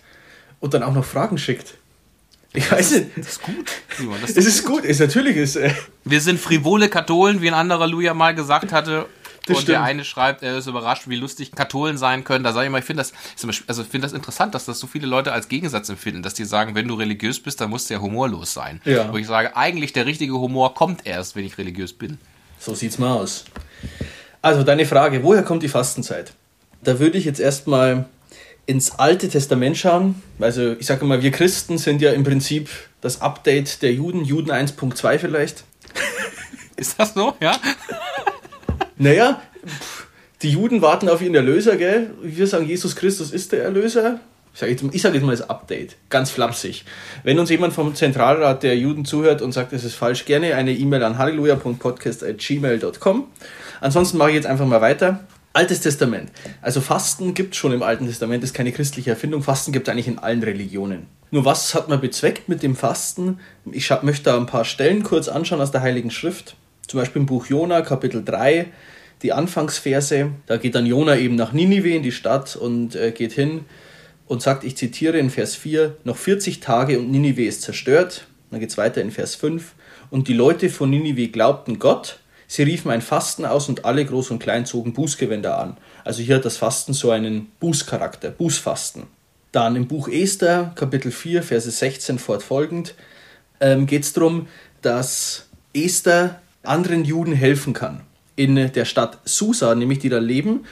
und 0.61 0.75
dann 0.75 0.83
auch 0.83 0.95
noch 0.95 1.05
Fragen 1.05 1.37
schickt. 1.37 1.75
Ich 2.55 2.71
weiß 2.71 2.93
nicht. 2.93 3.07
Das 3.17 3.27
ist 3.27 3.43
gut. 3.43 3.71
Simon, 3.97 4.17
das 4.21 4.31
ist 4.31 4.39
es 4.39 4.47
ist 4.47 4.65
gut, 4.65 4.83
gut. 4.83 4.85
ist 4.85 5.01
natürlich 5.01 5.37
ist. 5.37 5.57
Äh 5.57 5.75
Wir 6.05 6.21
sind 6.21 6.41
frivole 6.41 6.89
Katholen, 6.89 7.43
wie 7.43 7.49
ein 7.49 7.55
anderer 7.55 7.87
Luja 7.87 8.15
mal 8.15 8.35
gesagt 8.35 8.73
hatte. 8.73 9.07
Das 9.47 9.59
und 9.59 9.63
stimmt. 9.65 9.75
der 9.75 9.83
eine 9.83 10.05
schreibt, 10.05 10.43
er 10.43 10.57
ist 10.57 10.67
überrascht, 10.69 11.03
wie 11.07 11.17
lustig 11.17 11.53
Katholen 11.53 11.99
sein 11.99 12.25
können. 12.25 12.45
Da 12.45 12.55
sage 12.55 12.67
ich 12.67 12.73
mal, 12.73 12.79
ich 12.79 12.85
finde 12.85 13.03
das, 13.03 13.13
also 13.67 13.85
finde 13.85 14.07
das 14.07 14.15
interessant, 14.15 14.55
dass 14.55 14.65
das 14.65 14.81
so 14.81 14.87
viele 14.87 15.07
Leute 15.07 15.33
als 15.33 15.49
Gegensatz 15.49 15.91
empfinden, 15.91 16.23
dass 16.23 16.33
die 16.33 16.45
sagen, 16.45 16.75
wenn 16.75 16.89
du 16.89 16.95
religiös 16.95 17.41
bist, 17.41 17.61
dann 17.61 17.69
musst 17.69 17.91
du 17.91 17.95
ja 17.95 18.01
humorlos 18.01 18.55
sein. 18.55 18.81
Ja. 18.87 19.13
Wo 19.13 19.19
ich 19.19 19.27
sage, 19.27 19.55
eigentlich 19.55 19.93
der 19.93 20.07
richtige 20.07 20.33
Humor 20.33 20.75
kommt 20.75 21.07
erst, 21.07 21.37
wenn 21.37 21.45
ich 21.45 21.59
religiös 21.59 21.93
bin. 21.93 22.17
So 22.59 22.75
sieht's 22.75 22.99
mal 22.99 23.13
aus. 23.13 23.45
Also 24.45 24.63
deine 24.63 24.85
Frage, 24.85 25.23
woher 25.23 25.43
kommt 25.43 25.63
die 25.63 25.71
Fastenzeit? 25.71 26.35
Da 26.83 26.99
würde 26.99 27.17
ich 27.17 27.25
jetzt 27.25 27.41
erstmal 27.41 28.05
ins 28.67 28.99
Alte 28.99 29.31
Testament 29.31 29.79
schauen. 29.79 30.23
Also 30.39 30.73
ich 30.79 30.85
sage 30.85 31.07
mal, 31.07 31.23
wir 31.23 31.31
Christen 31.31 31.79
sind 31.79 32.03
ja 32.03 32.13
im 32.13 32.25
Prinzip 32.25 32.69
das 33.01 33.23
Update 33.23 33.81
der 33.81 33.95
Juden, 33.95 34.23
Juden 34.23 34.51
1.2 34.51 35.19
vielleicht. 35.19 35.65
Ist 36.77 37.01
das 37.01 37.15
so, 37.15 37.33
ja? 37.41 37.57
Naja, 38.99 39.41
die 40.43 40.51
Juden 40.51 40.83
warten 40.83 41.09
auf 41.09 41.23
ihren 41.23 41.35
Erlöser, 41.35 41.77
gell? 41.77 42.11
Wir 42.23 42.47
sagen, 42.47 42.67
Jesus 42.67 42.97
Christus 42.97 43.33
ist 43.33 43.51
der 43.51 43.65
Erlöser. 43.65 44.21
Ich 44.55 44.61
sage 44.61 44.71
jetzt, 44.71 44.85
sag 45.03 45.15
jetzt 45.15 45.25
mal 45.25 45.37
das 45.37 45.51
Update, 45.51 45.97
ganz 46.11 46.31
flapsig. 46.31 46.85
Wenn 47.25 47.41
uns 47.41 47.51
jemand 47.51 47.73
vom 47.73 47.97
Zentralrat 47.97 48.63
der 48.63 48.79
Juden 48.79 49.05
zuhört 49.05 49.43
und 49.43 49.51
sagt, 49.51 49.73
es 49.73 49.83
ist 49.83 49.97
falsch, 49.97 50.27
gerne 50.27 50.55
eine 50.55 50.73
E-Mail 50.73 51.03
an 51.03 51.19
halleluja.podcast.gmail.com. 51.19 53.25
Ansonsten 53.81 54.17
mache 54.17 54.31
ich 54.31 54.37
jetzt 54.37 54.47
einfach 54.47 54.67
mal 54.67 54.81
weiter. 54.81 55.25
Altes 55.53 55.81
Testament. 55.81 56.31
Also 56.63 56.81
Fasten 56.81 57.35
gibt 57.35 57.55
es 57.55 57.59
schon 57.59 57.73
im 57.73 57.83
Alten 57.83 58.07
Testament, 58.07 58.45
ist 58.45 58.55
keine 58.55 58.71
christliche 58.71 59.11
Erfindung. 59.11 59.43
Fasten 59.43 59.73
gibt 59.73 59.89
es 59.89 59.93
eigentlich 59.93 60.07
in 60.07 60.21
allen 60.21 60.45
Religionen. 60.45 61.09
Nur 61.33 61.45
was 61.45 61.75
hat 61.75 61.89
man 61.89 62.01
bezweckt 62.01 62.49
mit 62.49 62.63
dem 62.63 62.77
Fasten? 62.77 63.41
Ich 63.73 63.91
möchte 64.03 64.23
da 64.23 64.37
ein 64.37 64.47
paar 64.47 64.65
Stellen 64.65 65.03
kurz 65.03 65.27
anschauen 65.27 65.61
aus 65.61 65.73
der 65.73 65.81
Heiligen 65.81 66.13
Schrift. 66.13 66.55
Zum 66.87 67.01
Beispiel 67.01 67.23
im 67.23 67.27
Buch 67.27 67.47
Jona, 67.47 67.83
Kapitel 67.83 68.25
3, 68.25 68.67
die 69.23 69.33
Anfangsverse. 69.33 70.31
Da 70.47 70.59
geht 70.59 70.77
dann 70.77 70.87
Jona 70.87 71.17
eben 71.17 71.35
nach 71.35 71.53
Ninive 71.53 71.91
in 71.91 72.05
die 72.05 72.13
Stadt 72.13 72.55
und 72.55 72.95
äh, 72.95 73.11
geht 73.11 73.33
hin 73.33 73.65
und 74.27 74.43
sagt, 74.43 74.65
ich 74.65 74.77
zitiere 74.77 75.19
in 75.19 75.31
Vers 75.31 75.55
4, 75.55 75.97
noch 76.05 76.17
40 76.17 76.61
Tage 76.61 76.99
und 76.99 77.11
Ninive 77.11 77.45
ist 77.45 77.63
zerstört. 77.63 78.27
Dann 78.51 78.61
geht 78.61 78.71
es 78.71 78.79
weiter 78.79 79.01
in 79.01 79.11
Vers 79.11 79.35
5. 79.35 79.75
Und 80.11 80.29
die 80.29 80.35
Leute 80.35 80.71
von 80.71 80.91
Ninive 80.91 81.29
glaubten 81.29 81.79
Gott, 81.79 82.21
sie 82.47 82.63
riefen 82.63 82.91
ein 82.91 83.03
Fasten 83.03 83.45
aus 83.45 83.69
und 83.69 83.85
alle 83.85 84.05
Groß 84.05 84.31
und 84.31 84.39
Klein 84.39 84.67
zogen 84.67 84.93
Bußgewänder 84.93 85.59
an. 85.59 85.77
Also 86.05 86.23
hier 86.23 86.37
hat 86.37 86.45
das 86.45 86.57
Fasten 86.57 86.93
so 86.93 87.11
einen 87.11 87.51
Bußcharakter, 87.61 88.31
Bußfasten. 88.31 89.05
Dann 89.53 89.77
im 89.77 89.87
Buch 89.87 90.09
Esther, 90.09 90.73
Kapitel 90.75 91.13
4, 91.13 91.43
Verse 91.43 91.71
16 91.71 92.19
fortfolgend, 92.19 92.95
ähm, 93.61 93.87
geht 93.87 94.03
es 94.03 94.13
darum, 94.13 94.49
dass 94.83 95.47
Esther 95.73 96.41
anderen 96.63 97.05
Juden 97.05 97.33
helfen 97.33 97.73
kann. 97.73 98.01
In 98.37 98.57
der 98.57 98.85
Stadt 98.85 99.19
Susa, 99.25 99.75
nämlich 99.75 100.01
die 100.01 100.09
da 100.09 100.19
leben. 100.19 100.65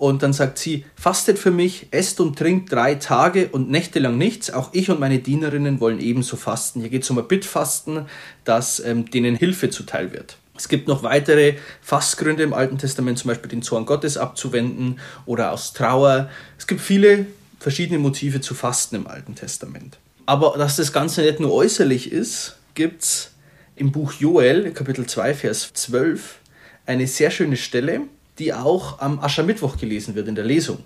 Und 0.00 0.22
dann 0.22 0.32
sagt 0.32 0.56
sie, 0.56 0.86
fastet 0.94 1.38
für 1.38 1.50
mich, 1.50 1.88
esst 1.90 2.20
und 2.20 2.38
trinkt 2.38 2.72
drei 2.72 2.94
Tage 2.94 3.48
und 3.48 3.70
Nächte 3.70 3.98
lang 3.98 4.16
nichts. 4.16 4.50
Auch 4.50 4.70
ich 4.72 4.88
und 4.88 4.98
meine 4.98 5.18
Dienerinnen 5.18 5.78
wollen 5.78 6.00
ebenso 6.00 6.38
fasten. 6.38 6.80
Hier 6.80 6.88
geht 6.88 7.02
es 7.02 7.10
um 7.10 7.18
ein 7.18 7.28
Bittfasten, 7.28 8.06
dass 8.44 8.80
ähm, 8.80 9.10
denen 9.10 9.36
Hilfe 9.36 9.68
zuteil 9.68 10.10
wird. 10.14 10.38
Es 10.56 10.68
gibt 10.68 10.88
noch 10.88 11.02
weitere 11.02 11.56
Fassgründe 11.82 12.42
im 12.44 12.54
Alten 12.54 12.78
Testament, 12.78 13.18
zum 13.18 13.28
Beispiel 13.28 13.50
den 13.50 13.60
Zorn 13.60 13.84
Gottes 13.84 14.16
abzuwenden 14.16 15.00
oder 15.26 15.52
aus 15.52 15.74
Trauer. 15.74 16.30
Es 16.56 16.66
gibt 16.66 16.80
viele 16.80 17.26
verschiedene 17.58 17.98
Motive 17.98 18.40
zu 18.40 18.54
fasten 18.54 18.96
im 18.96 19.06
Alten 19.06 19.34
Testament. 19.34 19.98
Aber 20.24 20.54
dass 20.56 20.76
das 20.76 20.94
Ganze 20.94 21.20
nicht 21.20 21.40
nur 21.40 21.52
äußerlich 21.52 22.10
ist, 22.10 22.56
gibt 22.72 23.02
es 23.02 23.32
im 23.76 23.92
Buch 23.92 24.14
Joel, 24.14 24.70
Kapitel 24.70 25.04
2, 25.04 25.34
Vers 25.34 25.70
12, 25.74 26.38
eine 26.86 27.06
sehr 27.06 27.30
schöne 27.30 27.58
Stelle, 27.58 28.00
die 28.40 28.52
auch 28.54 28.98
am 28.98 29.20
Aschermittwoch 29.20 29.76
gelesen 29.76 30.14
wird 30.14 30.26
in 30.26 30.34
der 30.34 30.44
Lesung. 30.44 30.78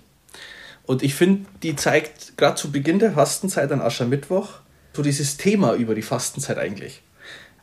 Und 0.85 1.01
ich 1.01 1.15
finde, 1.15 1.45
die 1.63 1.75
zeigt 1.75 2.37
gerade 2.37 2.55
zu 2.55 2.71
Beginn 2.71 2.99
der 2.99 3.13
Fastenzeit 3.13 3.71
an 3.71 3.81
Aschermittwoch 3.81 4.59
so 4.93 5.01
dieses 5.01 5.37
Thema 5.37 5.73
über 5.73 5.95
die 5.95 6.01
Fastenzeit 6.01 6.57
eigentlich. 6.57 7.01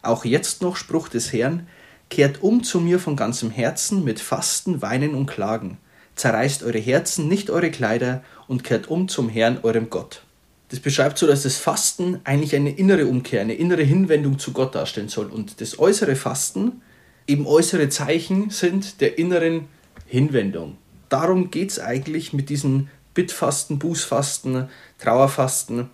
Auch 0.03 0.25
jetzt 0.25 0.61
noch 0.63 0.77
Spruch 0.77 1.09
des 1.09 1.33
Herrn, 1.33 1.67
kehrt 2.11 2.43
um 2.43 2.63
zu 2.63 2.81
mir 2.81 2.99
von 2.99 3.17
ganzem 3.17 3.51
Herzen 3.51 4.05
mit 4.05 4.21
Fasten, 4.21 4.83
Weinen 4.83 5.15
und 5.15 5.27
Klagen. 5.27 5.79
Zerreißt 6.15 6.63
eure 6.63 6.79
Herzen, 6.79 7.29
nicht 7.29 7.49
eure 7.49 7.71
Kleider 7.71 8.23
und 8.49 8.65
kehrt 8.65 8.89
um 8.89 9.09
zum 9.09 9.29
Herrn, 9.29 9.61
eurem 9.63 9.89
Gott. 9.89 10.23
Das 10.69 10.81
beschreibt 10.81 11.17
so, 11.17 11.27
dass 11.27 11.43
das 11.43 11.57
Fasten 11.57 12.21
eigentlich 12.25 12.55
eine 12.55 12.71
innere 12.71 13.07
Umkehr, 13.07 13.41
eine 13.41 13.55
innere 13.55 13.83
Hinwendung 13.83 14.39
zu 14.39 14.53
Gott 14.53 14.75
darstellen 14.75 15.09
soll. 15.09 15.27
Und 15.27 15.61
das 15.61 15.79
äußere 15.79 16.17
Fasten 16.17 16.83
eben 17.27 17.47
äußere 17.47 17.89
Zeichen 17.89 18.51
sind 18.51 19.01
der 19.01 19.19
inneren 19.19 19.69
Hinwendung. 20.13 20.77
Darum 21.09 21.51
geht 21.51 21.71
es 21.71 21.81
eigentlich 21.81 22.35
mit 22.35 22.51
diesen 22.51 22.91
Bittfasten, 23.15 23.79
Bußfasten, 23.79 24.69
Trauerfasten, 24.99 25.89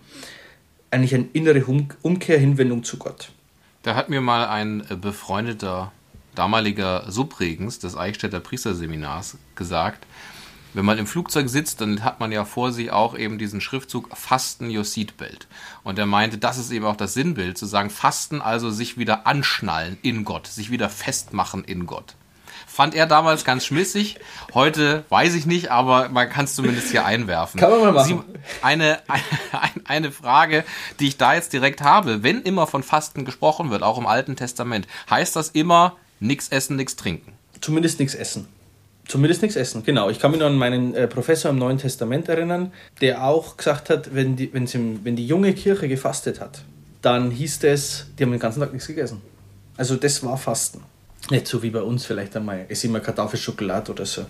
eigentlich 0.91 1.15
eine 1.15 1.29
innere 1.31 1.63
Umkehr, 2.01 2.37
Hinwendung 2.37 2.83
zu 2.83 2.97
Gott. 2.97 3.31
Da 3.83 3.95
hat 3.95 4.09
mir 4.09 4.19
mal 4.19 4.45
ein 4.47 4.83
äh, 4.89 4.97
befreundeter 4.97 5.93
damaliger 6.35 7.09
Subregens 7.09 7.79
des 7.79 7.95
Eichstätter 7.95 8.41
Priesterseminars 8.41 9.37
gesagt, 9.55 10.05
wenn 10.73 10.83
man 10.83 10.97
im 10.97 11.07
Flugzeug 11.07 11.47
sitzt, 11.47 11.79
dann 11.79 12.03
hat 12.03 12.19
man 12.19 12.33
ja 12.33 12.43
vor 12.43 12.73
sich 12.73 12.91
auch 12.91 13.17
eben 13.17 13.37
diesen 13.37 13.61
Schriftzug 13.61 14.09
Fasten 14.15 14.69
your 14.75 14.83
seatbelt. 14.83 15.47
Und 15.83 15.97
er 15.97 16.05
meinte, 16.05 16.37
das 16.37 16.57
ist 16.57 16.71
eben 16.71 16.85
auch 16.85 16.97
das 16.97 17.13
Sinnbild, 17.13 17.57
zu 17.57 17.65
sagen, 17.65 17.89
Fasten, 17.89 18.41
also 18.41 18.69
sich 18.69 18.97
wieder 18.97 19.25
anschnallen 19.25 19.97
in 20.01 20.25
Gott, 20.25 20.45
sich 20.47 20.71
wieder 20.71 20.89
festmachen 20.89 21.63
in 21.63 21.85
Gott. 21.85 22.15
Fand 22.79 22.95
er 22.95 23.07
damals 23.07 23.43
ganz 23.43 23.65
schmissig. 23.65 24.15
Heute 24.53 25.03
weiß 25.09 25.35
ich 25.35 25.45
nicht, 25.45 25.69
aber 25.69 26.07
man 26.07 26.29
kann 26.29 26.45
es 26.45 26.55
zumindest 26.55 26.91
hier 26.91 27.05
einwerfen. 27.05 27.59
Kann 27.59 27.71
man 27.71 27.81
mal 27.81 27.91
machen. 27.91 28.23
Sie, 28.23 28.39
eine, 28.61 28.99
eine, 29.09 29.21
eine 29.83 30.11
Frage, 30.13 30.63
die 31.01 31.09
ich 31.09 31.17
da 31.17 31.33
jetzt 31.33 31.51
direkt 31.51 31.81
habe. 31.81 32.23
Wenn 32.23 32.41
immer 32.41 32.67
von 32.67 32.81
Fasten 32.81 33.25
gesprochen 33.25 33.69
wird, 33.69 33.83
auch 33.83 33.97
im 33.97 34.05
Alten 34.05 34.37
Testament, 34.37 34.87
heißt 35.09 35.35
das 35.35 35.49
immer 35.49 35.97
nichts 36.21 36.47
essen, 36.47 36.77
nichts 36.77 36.95
trinken? 36.95 37.33
Zumindest 37.59 37.99
nichts 37.99 38.15
essen. 38.15 38.47
Zumindest 39.05 39.41
nichts 39.41 39.57
essen, 39.57 39.83
genau. 39.83 40.09
Ich 40.09 40.19
kann 40.19 40.31
mich 40.31 40.39
noch 40.39 40.47
an 40.47 40.55
meinen 40.55 40.95
äh, 40.95 41.09
Professor 41.09 41.51
im 41.51 41.57
Neuen 41.57 41.79
Testament 41.79 42.29
erinnern, 42.29 42.71
der 43.01 43.25
auch 43.25 43.57
gesagt 43.57 43.89
hat, 43.89 44.15
wenn 44.15 44.37
die, 44.37 44.53
wenn, 44.53 44.67
sie, 44.67 45.01
wenn 45.03 45.17
die 45.17 45.27
junge 45.27 45.53
Kirche 45.53 45.89
gefastet 45.89 46.39
hat, 46.39 46.61
dann 47.01 47.29
hieß 47.29 47.61
es, 47.65 48.05
die 48.17 48.23
haben 48.23 48.31
den 48.31 48.39
ganzen 48.39 48.61
Tag 48.61 48.71
nichts 48.71 48.87
gegessen. 48.87 49.21
Also 49.75 49.97
das 49.97 50.23
war 50.23 50.37
Fasten. 50.37 50.81
Nicht 51.29 51.47
so 51.47 51.61
wie 51.61 51.69
bei 51.69 51.81
uns 51.81 52.05
vielleicht 52.05 52.35
einmal, 52.35 52.65
es 52.67 52.79
ist 52.79 52.85
immer 52.85 52.99
Kartoffelschokolade 52.99 53.91
oder 53.91 54.05
so. 54.05 54.25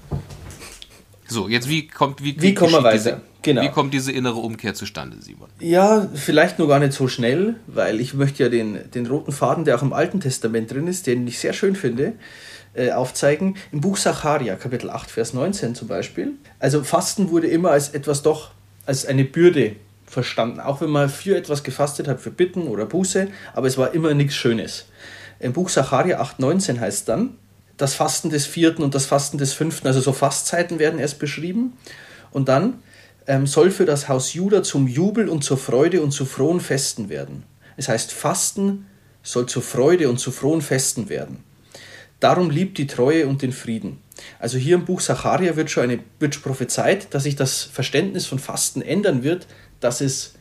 So, 1.29 1.48
jetzt 1.48 1.70
wie 1.70 1.88
kommt 1.88 2.24
wie, 2.24 2.41
wie 2.41 2.53
kommen 2.56 2.72
wir 2.72 2.84
weiter? 2.84 2.98
Diese, 2.98 3.22
genau. 3.44 3.62
Wie 3.62 3.70
kommt 3.70 3.94
diese 3.94 4.12
innere 4.12 4.38
Umkehr 4.39 4.74
zustande, 4.74 5.22
Simon? 5.22 5.50
Ja, 5.60 6.08
vielleicht 6.13 6.58
nur 6.58 6.68
gar 6.68 6.79
nicht 6.79 6.94
so 6.94 7.08
schnell, 7.08 7.56
weil 7.68 8.00
ich 8.00 8.15
möchte 8.15 8.44
ja 8.44 8.50
den, 8.50 8.89
den 8.91 9.06
roten 9.06 9.32
Faden, 9.32 9.63
der 9.63 9.77
auch 9.77 9.84
im 9.84 9.94
Alten 9.94 10.20
Testament 10.22 10.72
drin 10.72 10.88
ist, 10.88 11.06
den 11.06 11.27
ich 11.27 11.38
sehr 11.38 11.53
schön 11.53 11.75
finde, 11.75 12.13
äh, 12.74 12.91
aufzeigen. 12.91 13.58
Im 13.72 13.82
Buch 13.82 13.98
Sacharia, 13.98 14.56
Kapitel 14.56 14.89
8, 14.89 15.12
Vers 15.12 15.34
19 15.34 15.75
zum 15.75 15.88
Beispiel. 15.88 16.34
Also 16.58 16.84
Fasten 16.84 17.29
wurde 17.29 17.48
immer 17.48 17.72
als 17.72 17.89
etwas 17.89 18.24
doch, 18.24 18.50
als 18.88 19.06
eine 19.06 19.24
Bürde 19.24 19.75
verstanden. 20.08 20.60
Auch 20.60 20.82
wenn 20.82 20.89
man 20.89 21.10
für 21.10 21.38
etwas 21.38 21.63
gefastet 21.63 22.08
hat, 22.08 22.20
für 22.20 22.32
Bitten 22.32 22.63
oder 22.63 22.88
Buße, 22.88 23.27
aber 23.53 23.68
es 23.68 23.77
war 23.77 23.94
immer 23.94 24.15
nichts 24.15 24.36
Schönes. 24.36 24.86
Im 25.39 25.53
Buch 25.53 25.69
Sacharja 25.69 26.22
8,19 26.22 26.79
heißt 26.79 27.08
dann, 27.08 27.38
das 27.77 27.93
Fasten 27.93 28.29
des 28.29 28.46
vierten 28.46 28.84
und 28.84 28.93
das 28.93 29.05
Fasten 29.05 29.38
des 29.38 29.53
fünften, 29.53 29.88
also 29.88 30.01
so 30.01 30.12
Fastzeiten 30.12 30.79
werden 30.79 31.00
erst 31.00 31.17
beschrieben. 31.17 31.77
Und 32.31 32.50
dann 32.50 32.79
ähm, 33.25 33.48
soll 33.48 33.72
für 33.72 33.86
das 33.86 34.10
Haus 34.10 34.34
Juda 34.34 34.63
zum 34.63 34.88
Jubel 34.88 35.29
und 35.29 35.43
zur 35.43 35.58
Freude 35.58 36.01
und 36.01 36.12
zu 36.12 36.25
frohen 36.25 36.60
Festen 36.60 37.08
werden. 37.08 37.43
Es 37.77 37.88
heißt, 37.88 38.12
Fasten 38.12 38.86
soll 39.24 39.46
zur 39.46 39.62
Freude 39.62 40.10
und 40.10 40.19
zu 40.19 40.31
frohen 40.31 40.62
Festen 40.62 41.08
werden. 41.08 41.43
Darum 42.19 42.50
liebt 42.50 42.77
die 42.77 42.88
Treue 42.88 43.27
und 43.27 43.41
den 43.41 43.53
Frieden. 43.53 44.00
Also 44.39 44.58
hier 44.58 44.75
im 44.75 44.84
Buch 44.84 45.00
Sacharja 45.00 45.55
wird 45.55 45.72
schon, 45.72 45.84
eine, 45.84 46.00
wird 46.19 46.36
schon 46.36 46.43
prophezeit, 46.43 47.13
dass 47.13 47.24
sich 47.24 47.38
das 47.38 47.63
Verständnis 47.63 48.25
von 48.25 48.39
Fasten 48.39 48.81
ändern 48.81 49.24
wird, 49.24 49.48
dass 49.79 50.01
es 50.01 50.34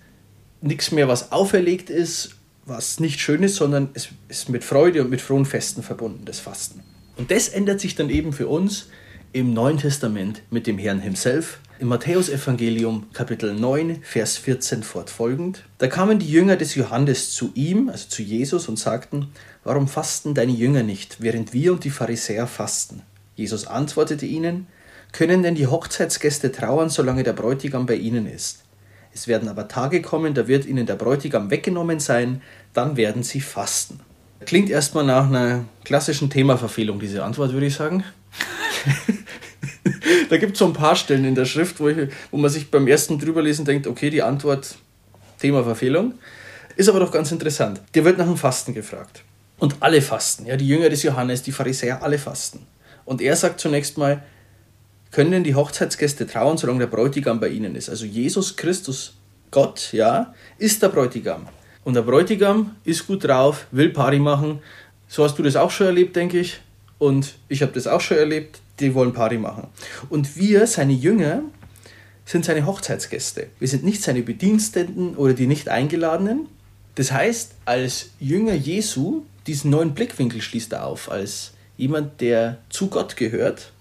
nichts 0.60 0.90
mehr, 0.90 1.06
was 1.06 1.30
auferlegt 1.30 1.88
ist, 1.88 2.37
was 2.68 3.00
nicht 3.00 3.20
schön 3.20 3.42
ist, 3.42 3.56
sondern 3.56 3.88
es 3.94 4.08
ist 4.28 4.48
mit 4.48 4.64
Freude 4.64 5.02
und 5.02 5.10
mit 5.10 5.20
frohen 5.20 5.46
Festen 5.46 5.82
verbunden, 5.82 6.24
das 6.24 6.38
Fasten. 6.38 6.82
Und 7.16 7.30
das 7.30 7.48
ändert 7.48 7.80
sich 7.80 7.94
dann 7.94 8.10
eben 8.10 8.32
für 8.32 8.46
uns 8.46 8.88
im 9.32 9.52
Neuen 9.52 9.78
Testament 9.78 10.42
mit 10.50 10.66
dem 10.66 10.78
Herrn 10.78 11.00
himself. 11.00 11.60
Im 11.80 11.88
Matthäusevangelium 11.88 13.06
Kapitel 13.12 13.54
9, 13.54 14.02
Vers 14.02 14.36
14 14.36 14.82
fortfolgend. 14.82 15.64
Da 15.78 15.86
kamen 15.86 16.18
die 16.18 16.30
Jünger 16.30 16.56
des 16.56 16.74
Johannes 16.74 17.30
zu 17.30 17.50
ihm, 17.54 17.88
also 17.88 18.08
zu 18.08 18.22
Jesus, 18.22 18.68
und 18.68 18.78
sagten, 18.78 19.28
warum 19.64 19.86
fasten 19.86 20.34
deine 20.34 20.52
Jünger 20.52 20.82
nicht, 20.82 21.20
während 21.20 21.52
wir 21.52 21.72
und 21.72 21.84
die 21.84 21.90
Pharisäer 21.90 22.46
fasten? 22.46 23.02
Jesus 23.36 23.66
antwortete 23.66 24.26
ihnen, 24.26 24.66
können 25.12 25.42
denn 25.42 25.54
die 25.54 25.68
Hochzeitsgäste 25.68 26.52
trauern, 26.52 26.90
solange 26.90 27.22
der 27.22 27.32
Bräutigam 27.32 27.86
bei 27.86 27.94
ihnen 27.94 28.26
ist? 28.26 28.64
Es 29.14 29.28
werden 29.28 29.48
aber 29.48 29.68
Tage 29.68 30.02
kommen, 30.02 30.34
da 30.34 30.48
wird 30.48 30.66
ihnen 30.66 30.86
der 30.86 30.94
Bräutigam 30.94 31.50
weggenommen 31.50 32.00
sein, 32.00 32.42
dann 32.72 32.96
werden 32.96 33.22
sie 33.22 33.40
fasten. 33.40 34.00
Klingt 34.46 34.70
erstmal 34.70 35.04
nach 35.04 35.26
einer 35.26 35.64
klassischen 35.84 36.30
Themaverfehlung, 36.30 37.00
diese 37.00 37.24
Antwort, 37.24 37.52
würde 37.52 37.66
ich 37.66 37.74
sagen. 37.74 38.04
da 40.30 40.36
gibt 40.36 40.52
es 40.52 40.58
so 40.58 40.66
ein 40.66 40.72
paar 40.72 40.94
Stellen 40.94 41.24
in 41.24 41.34
der 41.34 41.44
Schrift, 41.44 41.80
wo, 41.80 41.88
ich, 41.88 42.08
wo 42.30 42.36
man 42.36 42.50
sich 42.50 42.70
beim 42.70 42.86
ersten 42.86 43.18
drüberlesen 43.18 43.64
denkt, 43.64 43.86
okay, 43.86 44.10
die 44.10 44.22
Antwort 44.22 44.76
Themaverfehlung. 45.40 46.14
Ist 46.76 46.88
aber 46.88 47.00
doch 47.00 47.10
ganz 47.10 47.32
interessant. 47.32 47.80
Der 47.94 48.04
wird 48.04 48.18
nach 48.18 48.26
dem 48.26 48.36
Fasten 48.36 48.74
gefragt. 48.74 49.22
Und 49.58 49.76
alle 49.80 50.00
fasten. 50.00 50.46
Ja, 50.46 50.56
die 50.56 50.68
Jünger 50.68 50.88
des 50.88 51.02
Johannes, 51.02 51.42
die 51.42 51.52
Pharisäer, 51.52 52.02
alle 52.02 52.18
fasten. 52.18 52.66
Und 53.04 53.20
er 53.20 53.34
sagt 53.34 53.58
zunächst 53.58 53.98
mal, 53.98 54.22
können 55.10 55.44
die 55.44 55.54
Hochzeitsgäste 55.54 56.26
trauen, 56.26 56.58
solange 56.58 56.80
der 56.80 56.86
Bräutigam 56.86 57.40
bei 57.40 57.48
ihnen 57.48 57.74
ist. 57.74 57.88
Also 57.88 58.04
Jesus 58.04 58.56
Christus, 58.56 59.14
Gott, 59.50 59.92
ja, 59.92 60.34
ist 60.58 60.82
der 60.82 60.88
Bräutigam. 60.88 61.48
Und 61.84 61.94
der 61.94 62.02
Bräutigam 62.02 62.76
ist 62.84 63.06
gut 63.06 63.24
drauf, 63.24 63.66
will 63.70 63.90
Party 63.90 64.18
machen. 64.18 64.60
So 65.06 65.24
hast 65.24 65.38
du 65.38 65.42
das 65.42 65.56
auch 65.56 65.70
schon 65.70 65.86
erlebt, 65.86 66.16
denke 66.16 66.38
ich. 66.38 66.60
Und 66.98 67.34
ich 67.48 67.62
habe 67.62 67.72
das 67.72 67.86
auch 67.86 68.00
schon 68.00 68.18
erlebt. 68.18 68.60
Die 68.80 68.94
wollen 68.94 69.12
Party 69.12 69.38
machen. 69.38 69.68
Und 70.10 70.36
wir, 70.36 70.66
seine 70.66 70.92
Jünger, 70.92 71.42
sind 72.24 72.44
seine 72.44 72.66
Hochzeitsgäste. 72.66 73.46
Wir 73.58 73.68
sind 73.68 73.84
nicht 73.84 74.02
seine 74.02 74.22
Bediensteten 74.22 75.16
oder 75.16 75.32
die 75.32 75.46
nicht 75.46 75.70
Eingeladenen. 75.70 76.46
Das 76.94 77.10
heißt, 77.10 77.54
als 77.64 78.10
Jünger 78.20 78.54
Jesu, 78.54 79.22
diesen 79.46 79.70
neuen 79.70 79.94
Blickwinkel 79.94 80.42
schließt 80.42 80.74
er 80.74 80.84
auf, 80.84 81.10
als 81.10 81.52
jemand, 81.78 82.20
der 82.20 82.58
zu 82.68 82.88
Gott 82.88 83.16
gehört 83.16 83.72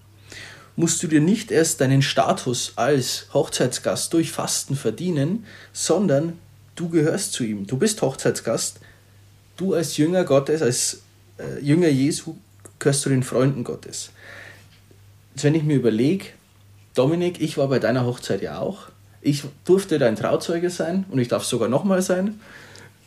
musst 0.78 1.02
du 1.02 1.08
dir 1.08 1.20
nicht 1.20 1.50
erst 1.50 1.80
deinen 1.80 2.02
Status 2.02 2.74
als 2.76 3.26
Hochzeitsgast 3.34 4.12
durch 4.12 4.30
Fasten 4.30 4.76
verdienen, 4.76 5.44
sondern 5.72 6.38
du 6.76 6.88
gehörst 6.88 7.32
zu 7.32 7.42
ihm. 7.42 7.66
Du 7.66 7.76
bist 7.76 8.00
Hochzeitsgast. 8.00 8.78
Du 9.56 9.74
als 9.74 9.96
Jünger 9.96 10.22
Gottes, 10.22 10.62
als 10.62 11.02
äh, 11.38 11.58
Jünger 11.60 11.88
Jesu, 11.88 12.36
gehörst 12.78 13.00
zu 13.00 13.08
den 13.08 13.24
Freunden 13.24 13.64
Gottes. 13.64 14.10
Jetzt, 15.34 15.42
wenn 15.42 15.56
ich 15.56 15.64
mir 15.64 15.74
überlege, 15.74 16.26
Dominik, 16.94 17.40
ich 17.40 17.58
war 17.58 17.66
bei 17.66 17.80
deiner 17.80 18.06
Hochzeit 18.06 18.40
ja 18.40 18.60
auch. 18.60 18.88
ich 19.20 19.42
durfte 19.64 19.98
dein 19.98 20.14
Trauzeuge 20.14 20.70
sein 20.70 21.06
und 21.10 21.18
ich 21.18 21.26
darf 21.26 21.44
sogar 21.44 21.68
nochmal 21.68 22.02
sein. 22.02 22.38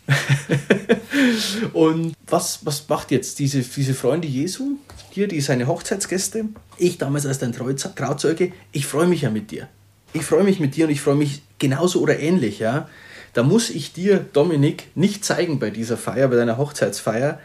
und 1.74 2.14
was, 2.28 2.66
was 2.66 2.88
macht 2.88 3.12
jetzt 3.12 3.40
diese, 3.40 3.62
diese 3.62 3.94
Freunde 3.94 4.28
Jesu, 4.28 4.78
hier, 5.12 5.28
die 5.28 5.42
seine 5.42 5.68
Hochzeitsgäste? 5.68 6.46
Ich 6.78 6.98
damals 6.98 7.26
als 7.26 7.40
dein 7.40 7.54
Trauzeuge, 7.54 8.52
ich 8.72 8.86
freue 8.86 9.08
mich 9.08 9.22
ja 9.22 9.30
mit 9.30 9.52
dir. 9.52 9.68
Ich 10.14 10.24
freue 10.24 10.44
mich 10.44 10.60
mit 10.60 10.76
dir 10.76 10.86
und 10.86 10.92
ich 10.92 11.02
freue 11.02 11.16
mich 11.16 11.42
genauso 11.60 12.02
oder 12.02 12.20
ähnlich, 12.20 12.60
ja. 12.60 12.90
Da 13.34 13.44
muss 13.44 13.70
ich 13.70 13.94
dir, 13.94 14.26
Dominik, 14.34 14.88
nicht 14.96 15.24
zeigen 15.24 15.60
bei 15.60 15.70
dieser 15.70 15.96
Feier, 15.96 16.28
bei 16.28 16.36
deiner 16.36 16.58
Hochzeitsfeier, 16.58 17.40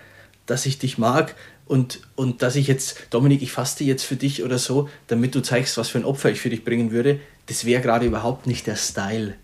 dass 0.47 0.67
ich 0.67 0.79
dich 0.79 0.99
mag 0.99 1.37
und, 1.67 2.01
und 2.17 2.43
dass 2.43 2.57
ich 2.57 2.67
jetzt, 2.67 3.07
Dominik, 3.11 3.43
ich 3.43 3.53
faste 3.53 3.85
jetzt 3.85 4.05
für 4.05 4.17
dich 4.17 4.43
oder 4.43 4.59
so, 4.59 4.89
damit 5.07 5.35
du 5.35 5.41
zeigst, 5.41 5.77
was 5.79 5.89
für 5.89 5.99
ein 5.99 6.05
Opfer 6.05 6.31
ich 6.31 6.41
für 6.41 6.51
dich 6.51 6.65
bringen 6.65 6.91
würde. 6.91 7.21
Das 7.47 7.65
wäre 7.65 7.83
gerade 7.83 8.07
überhaupt 8.07 8.47
nicht 8.49 8.67
der 8.67 8.77
Style, 8.77 9.35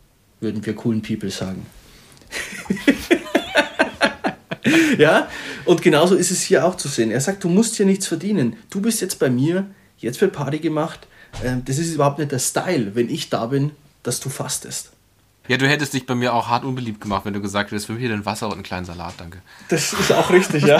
würden 0.41 0.67
wir 0.67 0.75
coolen 0.75 1.03
People 1.03 1.31
sagen. 1.31 1.65
ja, 4.99 5.29
und 5.65 5.83
genauso 5.83 6.15
ist 6.15 6.31
es 6.31 6.43
hier 6.43 6.65
auch 6.65 6.77
zu 6.77 6.89
sehen. 6.89 7.11
Er 7.11 7.21
sagt, 7.21 7.45
du 7.45 7.49
musst 7.49 7.77
hier 7.77 7.87
nichts 7.87 8.07
verdienen. 8.07 8.57
Du 8.71 8.81
bist 8.81 9.01
jetzt 9.01 9.19
bei 9.19 9.31
mir, 9.31 9.67
jetzt 9.99 10.21
wird 10.21 10.33
Party 10.33 10.59
gemacht. 10.59 11.07
Ähm, 11.45 11.63
das 11.65 11.79
ist 11.79 11.95
überhaupt 11.95 12.19
nicht 12.19 12.33
der 12.33 12.39
Style, 12.39 12.95
wenn 12.95 13.09
ich 13.09 13.31
da 13.31 13.47
bin, 13.47 13.73
dass 14.03 14.21
du 14.21 14.29
fastest. 14.29 14.93
Ja, 15.49 15.57
du 15.57 15.69
hättest 15.69 15.93
dich 15.93 16.07
bei 16.07 16.15
mir 16.15 16.35
auch 16.35 16.49
hart 16.49 16.65
unbeliebt 16.65 17.01
gemacht, 17.01 17.25
wenn 17.25 17.35
du 17.35 17.41
gesagt 17.41 17.73
hättest, 17.73 17.87
für 17.87 17.95
mich 17.95 18.11
ein 18.11 18.25
Wasser 18.25 18.47
und 18.47 18.55
einen 18.55 18.63
kleinen 18.63 18.87
Salat, 18.87 19.15
danke. 19.19 19.39
Das 19.69 19.93
ist 19.93 20.13
auch 20.13 20.31
richtig, 20.31 20.65
ja. 20.65 20.79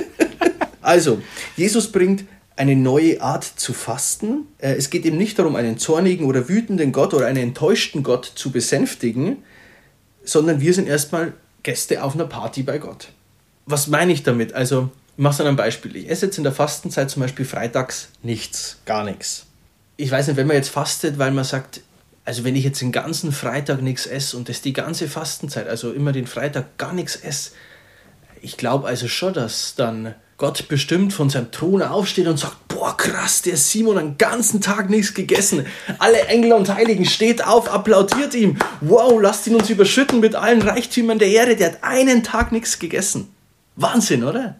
also, 0.80 1.20
Jesus 1.56 1.92
bringt 1.92 2.24
eine 2.56 2.76
neue 2.76 3.20
Art 3.20 3.44
zu 3.44 3.72
fasten. 3.72 4.46
Äh, 4.58 4.74
es 4.74 4.88
geht 4.90 5.04
ihm 5.04 5.18
nicht 5.18 5.38
darum, 5.38 5.56
einen 5.56 5.78
zornigen 5.78 6.26
oder 6.26 6.48
wütenden 6.48 6.92
Gott 6.92 7.12
oder 7.12 7.26
einen 7.26 7.42
enttäuschten 7.42 8.02
Gott 8.02 8.24
zu 8.34 8.52
besänftigen, 8.52 9.42
sondern 10.24 10.60
wir 10.60 10.74
sind 10.74 10.88
erstmal 10.88 11.32
Gäste 11.62 12.02
auf 12.02 12.14
einer 12.14 12.26
Party 12.26 12.62
bei 12.62 12.78
Gott. 12.78 13.08
Was 13.66 13.86
meine 13.86 14.12
ich 14.12 14.22
damit? 14.22 14.52
Also, 14.52 14.90
ich 15.16 15.22
mache 15.22 15.34
es 15.34 15.40
an 15.40 15.46
einem 15.46 15.56
Beispiel. 15.56 15.96
Ich 15.96 16.10
esse 16.10 16.26
jetzt 16.26 16.38
in 16.38 16.44
der 16.44 16.52
Fastenzeit 16.52 17.10
zum 17.10 17.22
Beispiel 17.22 17.44
freitags 17.44 18.08
nichts, 18.22 18.78
gar 18.84 19.04
nichts. 19.04 19.46
Ich 19.96 20.10
weiß 20.10 20.26
nicht, 20.26 20.36
wenn 20.36 20.46
man 20.46 20.56
jetzt 20.56 20.70
fastet, 20.70 21.18
weil 21.18 21.30
man 21.30 21.44
sagt, 21.44 21.80
also 22.24 22.44
wenn 22.44 22.56
ich 22.56 22.64
jetzt 22.64 22.80
den 22.80 22.92
ganzen 22.92 23.32
Freitag 23.32 23.80
nichts 23.82 24.06
esse 24.06 24.36
und 24.36 24.48
das 24.48 24.60
die 24.60 24.72
ganze 24.72 25.08
Fastenzeit, 25.08 25.68
also 25.68 25.92
immer 25.92 26.12
den 26.12 26.26
Freitag 26.26 26.78
gar 26.78 26.92
nichts 26.92 27.16
esse, 27.16 27.52
ich 28.40 28.56
glaube 28.56 28.88
also 28.88 29.08
schon, 29.08 29.34
dass 29.34 29.74
dann 29.74 30.14
Gott 30.36 30.68
bestimmt 30.68 31.12
von 31.12 31.30
seinem 31.30 31.50
Thron 31.50 31.82
aufsteht 31.82 32.26
und 32.26 32.38
sagt, 32.38 32.63
boah 32.74 32.96
krass, 32.96 33.42
der 33.42 33.56
Simon 33.56 33.98
einen 33.98 34.18
ganzen 34.18 34.60
Tag 34.60 34.90
nichts 34.90 35.14
gegessen. 35.14 35.66
Alle 35.98 36.26
Engel 36.26 36.52
und 36.52 36.68
Heiligen 36.68 37.04
steht 37.04 37.44
auf, 37.44 37.72
applaudiert 37.72 38.34
ihm. 38.34 38.58
Wow, 38.80 39.20
lasst 39.20 39.46
ihn 39.46 39.54
uns 39.54 39.70
überschütten 39.70 40.20
mit 40.20 40.34
allen 40.34 40.60
Reichtümern 40.60 41.18
der 41.18 41.28
Erde. 41.28 41.56
Der 41.56 41.72
hat 41.72 41.84
einen 41.84 42.22
Tag 42.22 42.52
nichts 42.52 42.78
gegessen. 42.78 43.28
Wahnsinn, 43.76 44.24
oder? 44.24 44.56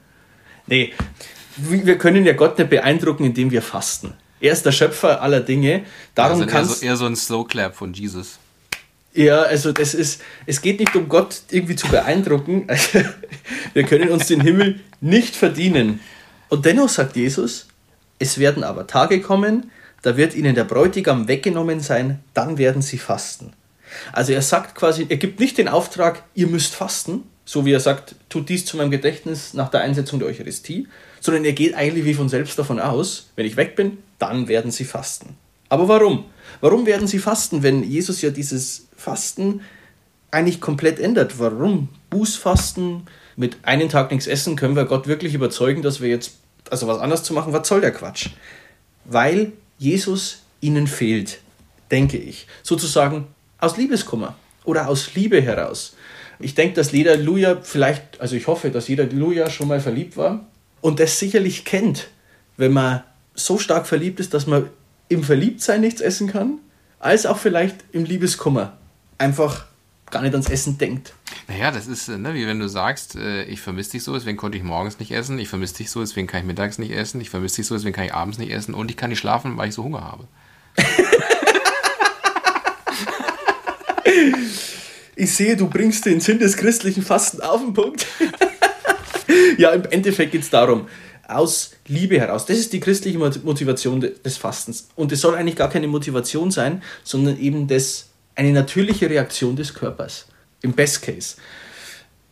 Nee, 0.66 0.92
wir 1.56 1.98
können 1.98 2.24
ja 2.24 2.32
Gott 2.32 2.58
nicht 2.58 2.70
beeindrucken, 2.70 3.24
indem 3.24 3.50
wir 3.50 3.62
fasten. 3.62 4.14
Er 4.40 4.52
ist 4.52 4.64
der 4.64 4.72
Schöpfer 4.72 5.20
aller 5.20 5.40
Dinge. 5.40 5.84
Darum 6.14 6.42
also 6.42 6.54
eher, 6.54 6.64
so, 6.64 6.84
eher 6.84 6.96
so 6.96 7.06
ein 7.06 7.16
Slow 7.16 7.46
Clap 7.46 7.74
von 7.74 7.92
Jesus. 7.92 8.38
Ja, 9.12 9.42
also 9.42 9.72
das 9.72 9.94
ist, 9.94 10.20
es 10.46 10.60
geht 10.60 10.80
nicht 10.80 10.94
um 10.96 11.08
Gott 11.08 11.42
irgendwie 11.50 11.76
zu 11.76 11.88
beeindrucken. 11.88 12.66
wir 13.74 13.84
können 13.84 14.10
uns 14.10 14.26
den 14.26 14.40
Himmel 14.40 14.80
nicht 15.00 15.36
verdienen. 15.36 16.00
Und 16.48 16.64
dennoch 16.66 16.88
sagt 16.88 17.16
Jesus, 17.16 17.66
es 18.18 18.38
werden 18.38 18.64
aber 18.64 18.86
Tage 18.86 19.20
kommen, 19.20 19.70
da 20.02 20.16
wird 20.16 20.34
ihnen 20.34 20.54
der 20.54 20.64
Bräutigam 20.64 21.28
weggenommen 21.28 21.80
sein, 21.80 22.20
dann 22.34 22.58
werden 22.58 22.82
sie 22.82 22.98
fasten. 22.98 23.52
Also 24.12 24.32
er 24.32 24.42
sagt 24.42 24.74
quasi, 24.74 25.06
er 25.08 25.16
gibt 25.16 25.40
nicht 25.40 25.58
den 25.58 25.68
Auftrag, 25.68 26.24
ihr 26.34 26.46
müsst 26.46 26.74
fasten, 26.74 27.24
so 27.44 27.64
wie 27.64 27.72
er 27.72 27.80
sagt, 27.80 28.14
tut 28.28 28.48
dies 28.48 28.64
zu 28.64 28.76
meinem 28.76 28.90
Gedächtnis 28.90 29.54
nach 29.54 29.70
der 29.70 29.80
Einsetzung 29.80 30.18
der 30.18 30.28
Eucharistie, 30.28 30.88
sondern 31.20 31.44
er 31.44 31.52
geht 31.52 31.74
eigentlich 31.74 32.04
wie 32.04 32.14
von 32.14 32.28
selbst 32.28 32.58
davon 32.58 32.80
aus, 32.80 33.30
wenn 33.36 33.46
ich 33.46 33.56
weg 33.56 33.76
bin, 33.76 33.98
dann 34.18 34.48
werden 34.48 34.70
sie 34.70 34.84
fasten. 34.84 35.36
Aber 35.68 35.88
warum? 35.88 36.26
Warum 36.60 36.86
werden 36.86 37.06
sie 37.06 37.18
fasten, 37.18 37.62
wenn 37.62 37.82
Jesus 37.82 38.22
ja 38.22 38.30
dieses 38.30 38.88
Fasten 38.96 39.62
eigentlich 40.30 40.60
komplett 40.60 40.98
ändert? 40.98 41.38
Warum? 41.38 41.88
Bußfasten, 42.10 43.06
mit 43.36 43.56
einem 43.62 43.88
Tag 43.88 44.10
nichts 44.10 44.26
essen, 44.26 44.56
können 44.56 44.76
wir 44.76 44.84
Gott 44.84 45.06
wirklich 45.06 45.34
überzeugen, 45.34 45.82
dass 45.82 46.00
wir 46.00 46.08
jetzt, 46.08 46.36
also 46.70 46.86
was 46.86 46.98
anderes 46.98 47.22
zu 47.22 47.32
machen, 47.32 47.52
was 47.52 47.68
soll 47.68 47.80
der 47.80 47.92
Quatsch? 47.92 48.30
Weil 49.04 49.52
Jesus 49.78 50.42
ihnen 50.60 50.86
fehlt, 50.86 51.40
denke 51.90 52.16
ich. 52.16 52.46
Sozusagen 52.62 53.26
aus 53.58 53.76
Liebeskummer 53.76 54.34
oder 54.64 54.88
aus 54.88 55.14
Liebe 55.14 55.40
heraus. 55.40 55.96
Ich 56.38 56.54
denke, 56.54 56.74
dass 56.74 56.92
jeder 56.92 57.16
Luja 57.16 57.58
vielleicht, 57.62 58.20
also 58.20 58.36
ich 58.36 58.46
hoffe, 58.46 58.70
dass 58.70 58.88
jeder 58.88 59.06
Luja 59.06 59.50
schon 59.50 59.68
mal 59.68 59.80
verliebt 59.80 60.16
war 60.16 60.46
und 60.80 61.00
das 61.00 61.18
sicherlich 61.18 61.64
kennt, 61.64 62.08
wenn 62.56 62.72
man 62.72 63.02
so 63.34 63.58
stark 63.58 63.86
verliebt 63.86 64.20
ist, 64.20 64.34
dass 64.34 64.46
man 64.46 64.68
im 65.08 65.22
Verliebtsein 65.22 65.80
nichts 65.80 66.00
essen 66.00 66.28
kann, 66.28 66.58
als 66.98 67.26
auch 67.26 67.38
vielleicht 67.38 67.76
im 67.92 68.04
Liebeskummer 68.04 68.76
einfach 69.18 69.66
gar 70.14 70.22
nicht 70.22 70.32
ans 70.32 70.48
Essen 70.48 70.78
denkt. 70.78 71.12
Naja, 71.48 71.70
das 71.70 71.86
ist, 71.86 72.08
äh, 72.08 72.16
ne, 72.16 72.32
wie 72.34 72.46
wenn 72.46 72.58
du 72.58 72.68
sagst, 72.68 73.16
äh, 73.16 73.42
ich 73.44 73.60
vermisse 73.60 73.90
dich 73.90 74.02
so, 74.04 74.14
deswegen 74.14 74.38
konnte 74.38 74.56
ich 74.56 74.64
morgens 74.64 74.98
nicht 74.98 75.10
essen, 75.10 75.38
ich 75.38 75.48
vermisse 75.48 75.74
dich 75.76 75.90
so, 75.90 76.00
deswegen 76.00 76.26
kann 76.26 76.40
ich 76.40 76.46
mittags 76.46 76.78
nicht 76.78 76.92
essen, 76.92 77.20
ich 77.20 77.28
vermisse 77.28 77.56
dich 77.56 77.66
so, 77.66 77.74
deswegen 77.74 77.94
kann 77.94 78.06
ich 78.06 78.14
abends 78.14 78.38
nicht 78.38 78.52
essen 78.52 78.72
und 78.74 78.90
ich 78.90 78.96
kann 78.96 79.10
nicht 79.10 79.18
schlafen, 79.18 79.58
weil 79.58 79.68
ich 79.68 79.74
so 79.74 79.84
Hunger 79.84 80.00
habe. 80.02 80.26
ich 85.16 85.34
sehe, 85.34 85.56
du 85.56 85.68
bringst 85.68 86.06
den 86.06 86.20
Sinn 86.20 86.38
des 86.38 86.56
christlichen 86.56 87.02
Fasten 87.02 87.40
auf 87.40 87.60
den 87.60 87.74
Punkt. 87.74 88.06
ja, 89.58 89.72
im 89.72 89.84
Endeffekt 89.90 90.32
geht 90.32 90.42
es 90.42 90.50
darum, 90.50 90.86
aus 91.26 91.72
Liebe 91.86 92.20
heraus. 92.20 92.46
Das 92.46 92.56
ist 92.56 92.72
die 92.72 92.80
christliche 92.80 93.18
Motivation 93.18 94.00
des 94.00 94.36
Fastens. 94.36 94.88
Und 94.94 95.10
es 95.12 95.20
soll 95.20 95.34
eigentlich 95.34 95.56
gar 95.56 95.70
keine 95.70 95.88
Motivation 95.88 96.50
sein, 96.50 96.82
sondern 97.02 97.38
eben 97.38 97.66
das, 97.66 98.06
eine 98.34 98.52
natürliche 98.52 99.08
Reaktion 99.08 99.56
des 99.56 99.74
Körpers. 99.74 100.26
Im 100.62 100.72
Best 100.72 101.02
Case. 101.02 101.36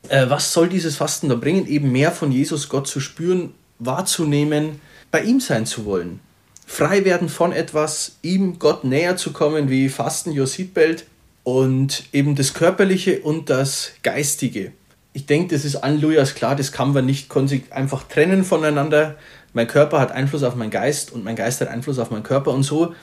Äh, 0.08 0.28
was 0.30 0.52
soll 0.52 0.68
dieses 0.68 0.96
Fasten 0.96 1.28
da 1.28 1.34
bringen? 1.34 1.66
Eben 1.66 1.92
mehr 1.92 2.12
von 2.12 2.32
Jesus 2.32 2.68
Gott 2.68 2.86
zu 2.86 3.00
spüren, 3.00 3.54
wahrzunehmen, 3.78 4.80
bei 5.10 5.22
ihm 5.22 5.40
sein 5.40 5.66
zu 5.66 5.84
wollen. 5.84 6.20
Frei 6.66 7.04
werden 7.04 7.28
von 7.28 7.52
etwas, 7.52 8.16
ihm 8.22 8.58
Gott 8.58 8.84
näher 8.84 9.16
zu 9.16 9.32
kommen, 9.32 9.68
wie 9.68 9.88
Fasten 9.88 10.38
Your 10.38 10.46
Seatbelt 10.46 11.06
und 11.44 12.04
eben 12.12 12.34
das 12.34 12.54
Körperliche 12.54 13.20
und 13.20 13.50
das 13.50 13.92
Geistige 14.02 14.72
ich 15.12 15.26
denke, 15.26 15.54
das 15.54 15.64
ist 15.64 15.76
allen 15.76 16.00
Lujas 16.00 16.34
klar, 16.34 16.56
das 16.56 16.72
kann 16.72 16.92
man 16.92 17.04
nicht 17.04 17.30
einfach 17.70 18.04
trennen 18.04 18.44
voneinander. 18.44 19.16
Mein 19.52 19.66
Körper 19.66 20.00
hat 20.00 20.12
Einfluss 20.12 20.42
auf 20.42 20.54
meinen 20.54 20.70
Geist 20.70 21.12
und 21.12 21.24
mein 21.24 21.36
Geist 21.36 21.60
hat 21.60 21.68
Einfluss 21.68 21.98
auf 21.98 22.10
meinen 22.10 22.22
Körper 22.22 22.52
und 22.52 22.62
so 22.62 22.94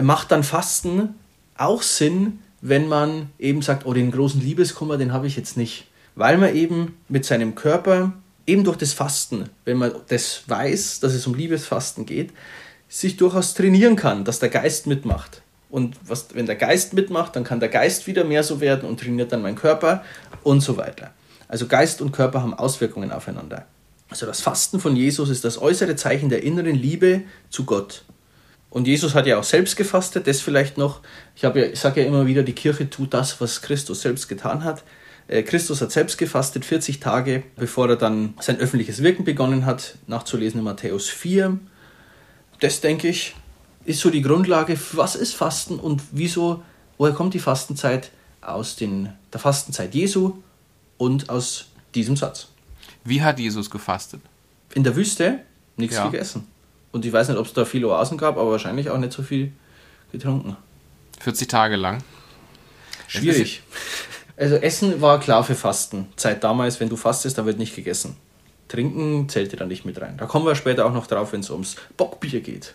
macht 0.00 0.32
dann 0.32 0.42
Fasten 0.42 1.14
auch 1.56 1.82
Sinn, 1.82 2.40
wenn 2.60 2.88
man 2.88 3.30
eben 3.38 3.62
sagt, 3.62 3.86
oh, 3.86 3.92
den 3.92 4.10
großen 4.10 4.40
Liebeskummer, 4.40 4.96
den 4.96 5.12
habe 5.12 5.26
ich 5.26 5.36
jetzt 5.36 5.56
nicht. 5.56 5.86
Weil 6.14 6.38
man 6.38 6.54
eben 6.54 6.96
mit 7.08 7.24
seinem 7.24 7.54
Körper, 7.54 8.12
eben 8.46 8.64
durch 8.64 8.76
das 8.76 8.92
Fasten, 8.92 9.50
wenn 9.64 9.78
man 9.78 9.92
das 10.08 10.42
weiß, 10.46 11.00
dass 11.00 11.14
es 11.14 11.26
um 11.26 11.34
Liebesfasten 11.34 12.06
geht, 12.06 12.32
sich 12.88 13.16
durchaus 13.16 13.54
trainieren 13.54 13.96
kann, 13.96 14.24
dass 14.24 14.38
der 14.38 14.48
Geist 14.48 14.86
mitmacht. 14.86 15.42
Und 15.70 15.96
was, 16.06 16.28
wenn 16.34 16.46
der 16.46 16.56
Geist 16.56 16.94
mitmacht, 16.94 17.34
dann 17.34 17.42
kann 17.42 17.58
der 17.58 17.68
Geist 17.68 18.06
wieder 18.06 18.24
mehr 18.24 18.44
so 18.44 18.60
werden 18.60 18.88
und 18.88 19.00
trainiert 19.00 19.32
dann 19.32 19.42
meinen 19.42 19.56
Körper 19.56 20.04
und 20.42 20.60
so 20.60 20.76
weiter. 20.76 21.10
Also 21.48 21.66
Geist 21.66 22.00
und 22.00 22.12
Körper 22.12 22.42
haben 22.42 22.54
Auswirkungen 22.54 23.10
aufeinander. 23.10 23.66
Also 24.08 24.26
das 24.26 24.40
Fasten 24.40 24.78
von 24.78 24.94
Jesus 24.94 25.30
ist 25.30 25.44
das 25.44 25.60
äußere 25.60 25.96
Zeichen 25.96 26.28
der 26.28 26.44
inneren 26.44 26.76
Liebe 26.76 27.22
zu 27.50 27.64
Gott. 27.64 28.04
Und 28.74 28.88
Jesus 28.88 29.14
hat 29.14 29.28
ja 29.28 29.38
auch 29.38 29.44
selbst 29.44 29.76
gefastet, 29.76 30.26
das 30.26 30.40
vielleicht 30.40 30.78
noch. 30.78 31.00
Ich, 31.36 31.42
ja, 31.42 31.54
ich 31.54 31.78
sage 31.78 32.00
ja 32.00 32.08
immer 32.08 32.26
wieder, 32.26 32.42
die 32.42 32.54
Kirche 32.54 32.90
tut 32.90 33.14
das, 33.14 33.40
was 33.40 33.62
Christus 33.62 34.00
selbst 34.00 34.28
getan 34.28 34.64
hat. 34.64 34.82
Äh, 35.28 35.44
Christus 35.44 35.80
hat 35.80 35.92
selbst 35.92 36.18
gefastet 36.18 36.64
40 36.64 36.98
Tage, 36.98 37.44
bevor 37.54 37.88
er 37.88 37.94
dann 37.94 38.34
sein 38.40 38.58
öffentliches 38.58 39.00
Wirken 39.00 39.22
begonnen 39.22 39.64
hat, 39.64 39.94
nachzulesen 40.08 40.58
in 40.58 40.64
Matthäus 40.64 41.08
4. 41.08 41.56
Das 42.58 42.80
denke 42.80 43.06
ich, 43.06 43.36
ist 43.84 44.00
so 44.00 44.10
die 44.10 44.22
Grundlage, 44.22 44.76
was 44.94 45.14
ist 45.14 45.36
Fasten 45.36 45.78
und 45.78 46.02
wieso, 46.10 46.64
woher 46.98 47.14
kommt 47.14 47.34
die 47.34 47.38
Fastenzeit? 47.38 48.10
Aus 48.40 48.74
den, 48.74 49.10
der 49.32 49.38
Fastenzeit 49.38 49.94
Jesu 49.94 50.38
und 50.98 51.30
aus 51.30 51.66
diesem 51.94 52.16
Satz. 52.16 52.48
Wie 53.04 53.22
hat 53.22 53.38
Jesus 53.38 53.70
gefastet? 53.70 54.20
In 54.74 54.82
der 54.82 54.96
Wüste 54.96 55.38
nichts 55.76 55.94
ja. 55.94 56.08
gegessen. 56.08 56.48
Und 56.94 57.04
ich 57.04 57.12
weiß 57.12 57.28
nicht, 57.28 57.38
ob 57.38 57.46
es 57.46 57.52
da 57.52 57.64
viele 57.64 57.88
Oasen 57.88 58.16
gab, 58.16 58.38
aber 58.38 58.52
wahrscheinlich 58.52 58.88
auch 58.88 58.98
nicht 58.98 59.12
so 59.12 59.24
viel 59.24 59.50
getrunken. 60.12 60.56
40 61.18 61.48
Tage 61.48 61.74
lang. 61.74 62.04
Schwierig. 63.08 63.62
Also 64.36 64.54
Essen 64.54 65.00
war 65.00 65.18
klar 65.18 65.42
für 65.42 65.56
Fasten. 65.56 66.06
Zeit 66.14 66.44
damals, 66.44 66.78
wenn 66.78 66.88
du 66.88 66.94
fastest, 66.94 67.36
da 67.36 67.46
wird 67.46 67.58
nicht 67.58 67.74
gegessen. 67.74 68.14
Trinken 68.68 69.28
zählte 69.28 69.56
dann 69.56 69.68
nicht 69.68 69.84
mit 69.84 70.00
rein. 70.00 70.16
Da 70.18 70.26
kommen 70.26 70.46
wir 70.46 70.54
später 70.54 70.86
auch 70.86 70.92
noch 70.92 71.08
drauf, 71.08 71.32
wenn 71.32 71.40
es 71.40 71.50
ums 71.50 71.74
Bockbier 71.96 72.40
geht. 72.40 72.74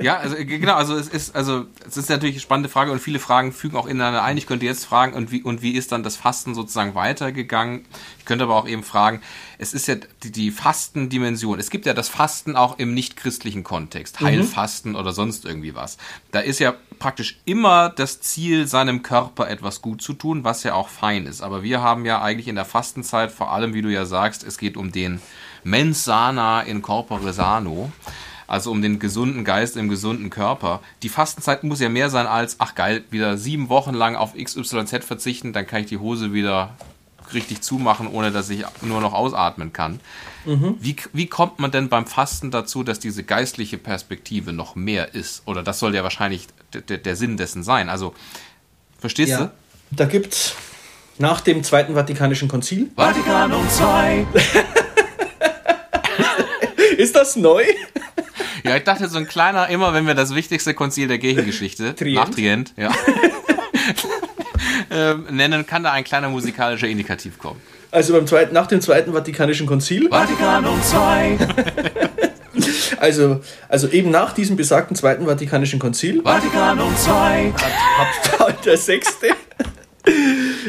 Ja, 0.00 0.16
also 0.18 0.36
genau, 0.36 0.74
also 0.74 0.96
es 0.96 1.08
ist 1.08 1.34
also 1.34 1.66
es 1.86 1.96
ist 1.96 2.10
natürlich 2.10 2.36
eine 2.36 2.42
spannende 2.42 2.68
Frage 2.68 2.92
und 2.92 3.00
viele 3.00 3.18
Fragen 3.18 3.52
fügen 3.52 3.76
auch 3.76 3.86
ineinander 3.86 4.22
ein. 4.22 4.36
Ich 4.36 4.46
könnte 4.46 4.66
jetzt 4.66 4.84
fragen 4.84 5.14
und 5.14 5.30
wie 5.30 5.42
und 5.42 5.62
wie 5.62 5.72
ist 5.72 5.92
dann 5.92 6.02
das 6.02 6.16
Fasten 6.16 6.54
sozusagen 6.54 6.94
weitergegangen? 6.94 7.84
Ich 8.18 8.24
könnte 8.24 8.44
aber 8.44 8.56
auch 8.56 8.68
eben 8.68 8.82
fragen, 8.82 9.20
es 9.58 9.72
ist 9.72 9.86
ja 9.86 9.96
die, 10.22 10.32
die 10.32 10.50
Fastendimension. 10.50 11.58
Es 11.58 11.70
gibt 11.70 11.86
ja 11.86 11.94
das 11.94 12.08
Fasten 12.08 12.56
auch 12.56 12.78
im 12.78 12.94
nichtchristlichen 12.94 13.64
Kontext, 13.64 14.20
Heilfasten 14.20 14.96
oder 14.96 15.12
sonst 15.12 15.44
irgendwie 15.44 15.74
was. 15.74 15.96
Da 16.30 16.40
ist 16.40 16.58
ja 16.58 16.74
praktisch 16.98 17.38
immer 17.44 17.88
das 17.88 18.20
Ziel, 18.20 18.66
seinem 18.66 19.02
Körper 19.02 19.48
etwas 19.48 19.82
gut 19.82 20.02
zu 20.02 20.12
tun, 20.12 20.44
was 20.44 20.62
ja 20.62 20.74
auch 20.74 20.88
fein 20.88 21.26
ist. 21.26 21.42
Aber 21.42 21.62
wir 21.62 21.80
haben 21.80 22.04
ja 22.04 22.20
eigentlich 22.22 22.48
in 22.48 22.56
der 22.56 22.64
Fastenzeit 22.64 23.32
vor 23.32 23.52
allem, 23.52 23.74
wie 23.74 23.82
du 23.82 23.88
ja 23.88 24.06
sagst, 24.06 24.44
es 24.44 24.58
geht 24.58 24.76
um 24.76 24.92
den 24.92 25.20
mens 25.64 26.04
sana 26.04 26.62
in 26.62 26.82
corpore 26.82 27.32
sano 27.32 27.90
also 28.46 28.70
um 28.70 28.82
den 28.82 28.98
gesunden 28.98 29.44
Geist 29.44 29.76
im 29.76 29.88
gesunden 29.88 30.30
Körper. 30.30 30.80
Die 31.02 31.08
Fastenzeit 31.08 31.64
muss 31.64 31.80
ja 31.80 31.88
mehr 31.88 32.10
sein 32.10 32.26
als, 32.26 32.56
ach 32.58 32.74
geil, 32.74 33.04
wieder 33.10 33.36
sieben 33.38 33.68
Wochen 33.68 33.94
lang 33.94 34.16
auf 34.16 34.34
XYZ 34.34 35.04
verzichten, 35.04 35.52
dann 35.52 35.66
kann 35.66 35.80
ich 35.82 35.86
die 35.86 35.98
Hose 35.98 36.32
wieder 36.32 36.74
richtig 37.34 37.60
zumachen, 37.60 38.06
ohne 38.06 38.30
dass 38.30 38.48
ich 38.50 38.64
nur 38.82 39.00
noch 39.00 39.12
ausatmen 39.12 39.72
kann. 39.72 39.98
Wie, 40.44 40.94
wie 41.12 41.26
kommt 41.26 41.58
man 41.58 41.72
denn 41.72 41.88
beim 41.88 42.06
Fasten 42.06 42.52
dazu, 42.52 42.84
dass 42.84 43.00
diese 43.00 43.24
geistliche 43.24 43.78
Perspektive 43.78 44.52
noch 44.52 44.76
mehr 44.76 45.12
ist? 45.12 45.42
Oder 45.44 45.64
das 45.64 45.80
soll 45.80 45.92
ja 45.92 46.04
wahrscheinlich 46.04 46.46
der, 46.72 47.16
Sinn 47.16 47.36
dessen 47.36 47.64
sein. 47.64 47.88
Also, 47.88 48.14
verstehst 49.00 49.32
Ja. 49.32 49.38
du? 49.46 49.50
Da 49.90 50.04
gibt's 50.04 50.54
nach 51.18 51.40
dem 51.40 51.64
Zweiten 51.64 51.94
Vatikanischen 51.94 52.46
Konzil. 52.46 52.92
Vatikanum 52.94 53.64
II. 53.80 54.26
Ist 56.96 57.16
das 57.16 57.34
neu? 57.34 57.64
Ja, 58.64 58.76
ich 58.76 58.84
dachte, 58.84 59.08
so 59.08 59.18
ein 59.18 59.26
kleiner, 59.26 59.68
immer 59.68 59.94
wenn 59.94 60.06
wir 60.06 60.14
das 60.14 60.34
wichtigste 60.34 60.74
Konzil 60.74 61.08
der 61.08 61.18
Kirchengeschichte, 61.18 61.94
Trient. 61.94 62.16
nach 62.16 62.30
Trient, 62.30 62.72
ja, 62.76 62.90
ähm, 64.90 65.26
nennen, 65.30 65.66
kann 65.66 65.82
da 65.82 65.92
ein 65.92 66.04
kleiner 66.04 66.28
musikalischer 66.28 66.88
Indikativ 66.88 67.38
kommen. 67.38 67.60
Also 67.90 68.12
beim 68.12 68.26
zweiten, 68.26 68.52
nach 68.52 68.66
dem 68.66 68.80
Zweiten 68.80 69.12
Vatikanischen 69.12 69.66
Konzil. 69.66 70.08
Vatikanum 70.10 70.78
II. 70.92 71.38
Also, 72.98 73.42
also 73.68 73.88
eben 73.88 74.10
nach 74.10 74.32
diesem 74.32 74.56
besagten 74.56 74.96
Zweiten 74.96 75.26
Vatikanischen 75.26 75.78
Konzil 75.78 76.22
Vatikanum 76.22 76.90
II. 76.90 77.52
hat 77.52 78.38
Paul 78.38 78.54
VI. 78.64 79.00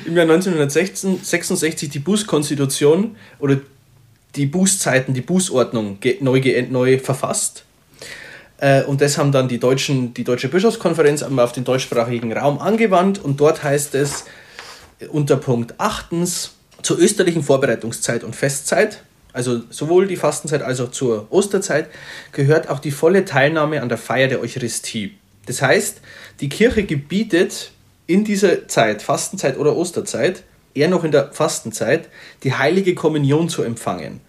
im 0.06 0.16
Jahr 0.16 0.24
1966 0.24 1.90
die 1.90 2.00
Bußkonstitution 2.00 3.16
oder 3.40 3.58
die 4.38 4.46
Bußzeiten, 4.46 5.14
die 5.14 5.22
Bußordnung 5.22 6.00
neu, 6.22 6.42
neu 6.70 7.00
verfasst. 7.00 7.66
Äh, 8.60 8.84
Und 8.84 9.02
das 9.02 9.18
haben 9.18 9.32
dann 9.32 9.48
die, 9.48 9.60
deutschen, 9.60 10.14
die 10.14 10.24
Deutsche 10.24 10.48
Bischofskonferenz 10.48 11.24
auf 11.24 11.52
den 11.52 11.64
deutschsprachigen 11.64 12.32
Raum 12.34 12.60
angewandt 12.60 13.24
und 13.24 13.40
dort 13.40 13.64
heißt 13.64 13.96
es 13.96 14.26
unter 15.10 15.38
Punkt 15.38 15.76
8. 15.78 16.08
zur 16.82 17.00
österlichen 17.00 17.44
Vorbereitungszeit 17.44 18.24
und 18.24 18.36
Festzeit, 18.36 19.04
also 19.34 19.62
sowohl 19.70 20.08
die 20.08 20.16
Fastenzeit 20.16 20.64
als 20.64 20.80
auch 20.80 20.90
zur 20.90 21.28
Osterzeit, 21.30 21.90
gehört 22.32 22.70
auch 22.70 22.80
die 22.80 22.92
volle 22.92 23.26
Teilnahme 23.26 23.82
an 23.82 23.90
der 23.90 24.00
Feier 24.00 24.28
der 24.28 24.42
Eucharistie. 24.42 25.16
Das 25.46 25.62
heißt, 25.62 26.02
die 26.40 26.50
Kirche 26.50 26.84
gebietet 26.84 27.72
in 28.08 28.24
dieser 28.24 28.68
Zeit, 28.68 29.04
Fastenzeit 29.04 29.58
oder 29.58 29.76
Osterzeit, 29.76 30.44
eher 30.74 30.88
noch 30.88 31.04
in 31.04 31.12
der 31.12 31.32
Fastenzeit, 31.32 32.10
die 32.44 32.54
heilige 32.54 32.96
Kommunion 32.96 33.50
zu 33.50 33.64
empfangen. 33.64 34.22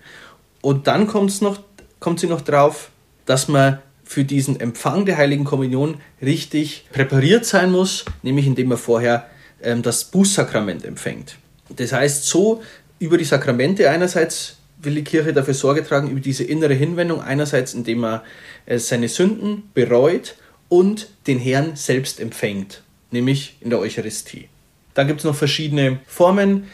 Und 0.68 0.86
dann 0.86 1.06
kommt's 1.06 1.40
noch, 1.40 1.60
kommt 1.98 2.20
sie 2.20 2.26
noch 2.26 2.42
drauf, 2.42 2.90
dass 3.24 3.48
man 3.48 3.78
für 4.04 4.24
diesen 4.24 4.60
Empfang 4.60 5.06
der 5.06 5.16
heiligen 5.16 5.44
Kommunion 5.44 5.98
richtig 6.20 6.84
präpariert 6.92 7.46
sein 7.46 7.72
muss, 7.72 8.04
nämlich 8.22 8.46
indem 8.46 8.68
man 8.68 8.76
vorher 8.76 9.28
ähm, 9.62 9.80
das 9.80 10.04
Bußsakrament 10.04 10.84
empfängt. 10.84 11.38
Das 11.74 11.94
heißt, 11.94 12.26
so 12.26 12.62
über 12.98 13.16
die 13.16 13.24
Sakramente 13.24 13.88
einerseits 13.88 14.58
will 14.82 14.96
die 14.96 15.04
Kirche 15.04 15.32
dafür 15.32 15.54
Sorge 15.54 15.82
tragen, 15.82 16.10
über 16.10 16.20
diese 16.20 16.44
innere 16.44 16.74
Hinwendung, 16.74 17.22
einerseits 17.22 17.72
indem 17.72 18.00
man 18.00 18.20
äh, 18.66 18.78
seine 18.78 19.08
Sünden 19.08 19.70
bereut 19.72 20.34
und 20.68 21.08
den 21.26 21.38
Herrn 21.38 21.76
selbst 21.76 22.20
empfängt, 22.20 22.82
nämlich 23.10 23.56
in 23.62 23.70
der 23.70 23.78
Eucharistie. 23.78 24.50
Dann 24.92 25.06
gibt 25.06 25.20
es 25.20 25.24
noch 25.24 25.34
verschiedene 25.34 26.00
Formen 26.06 26.64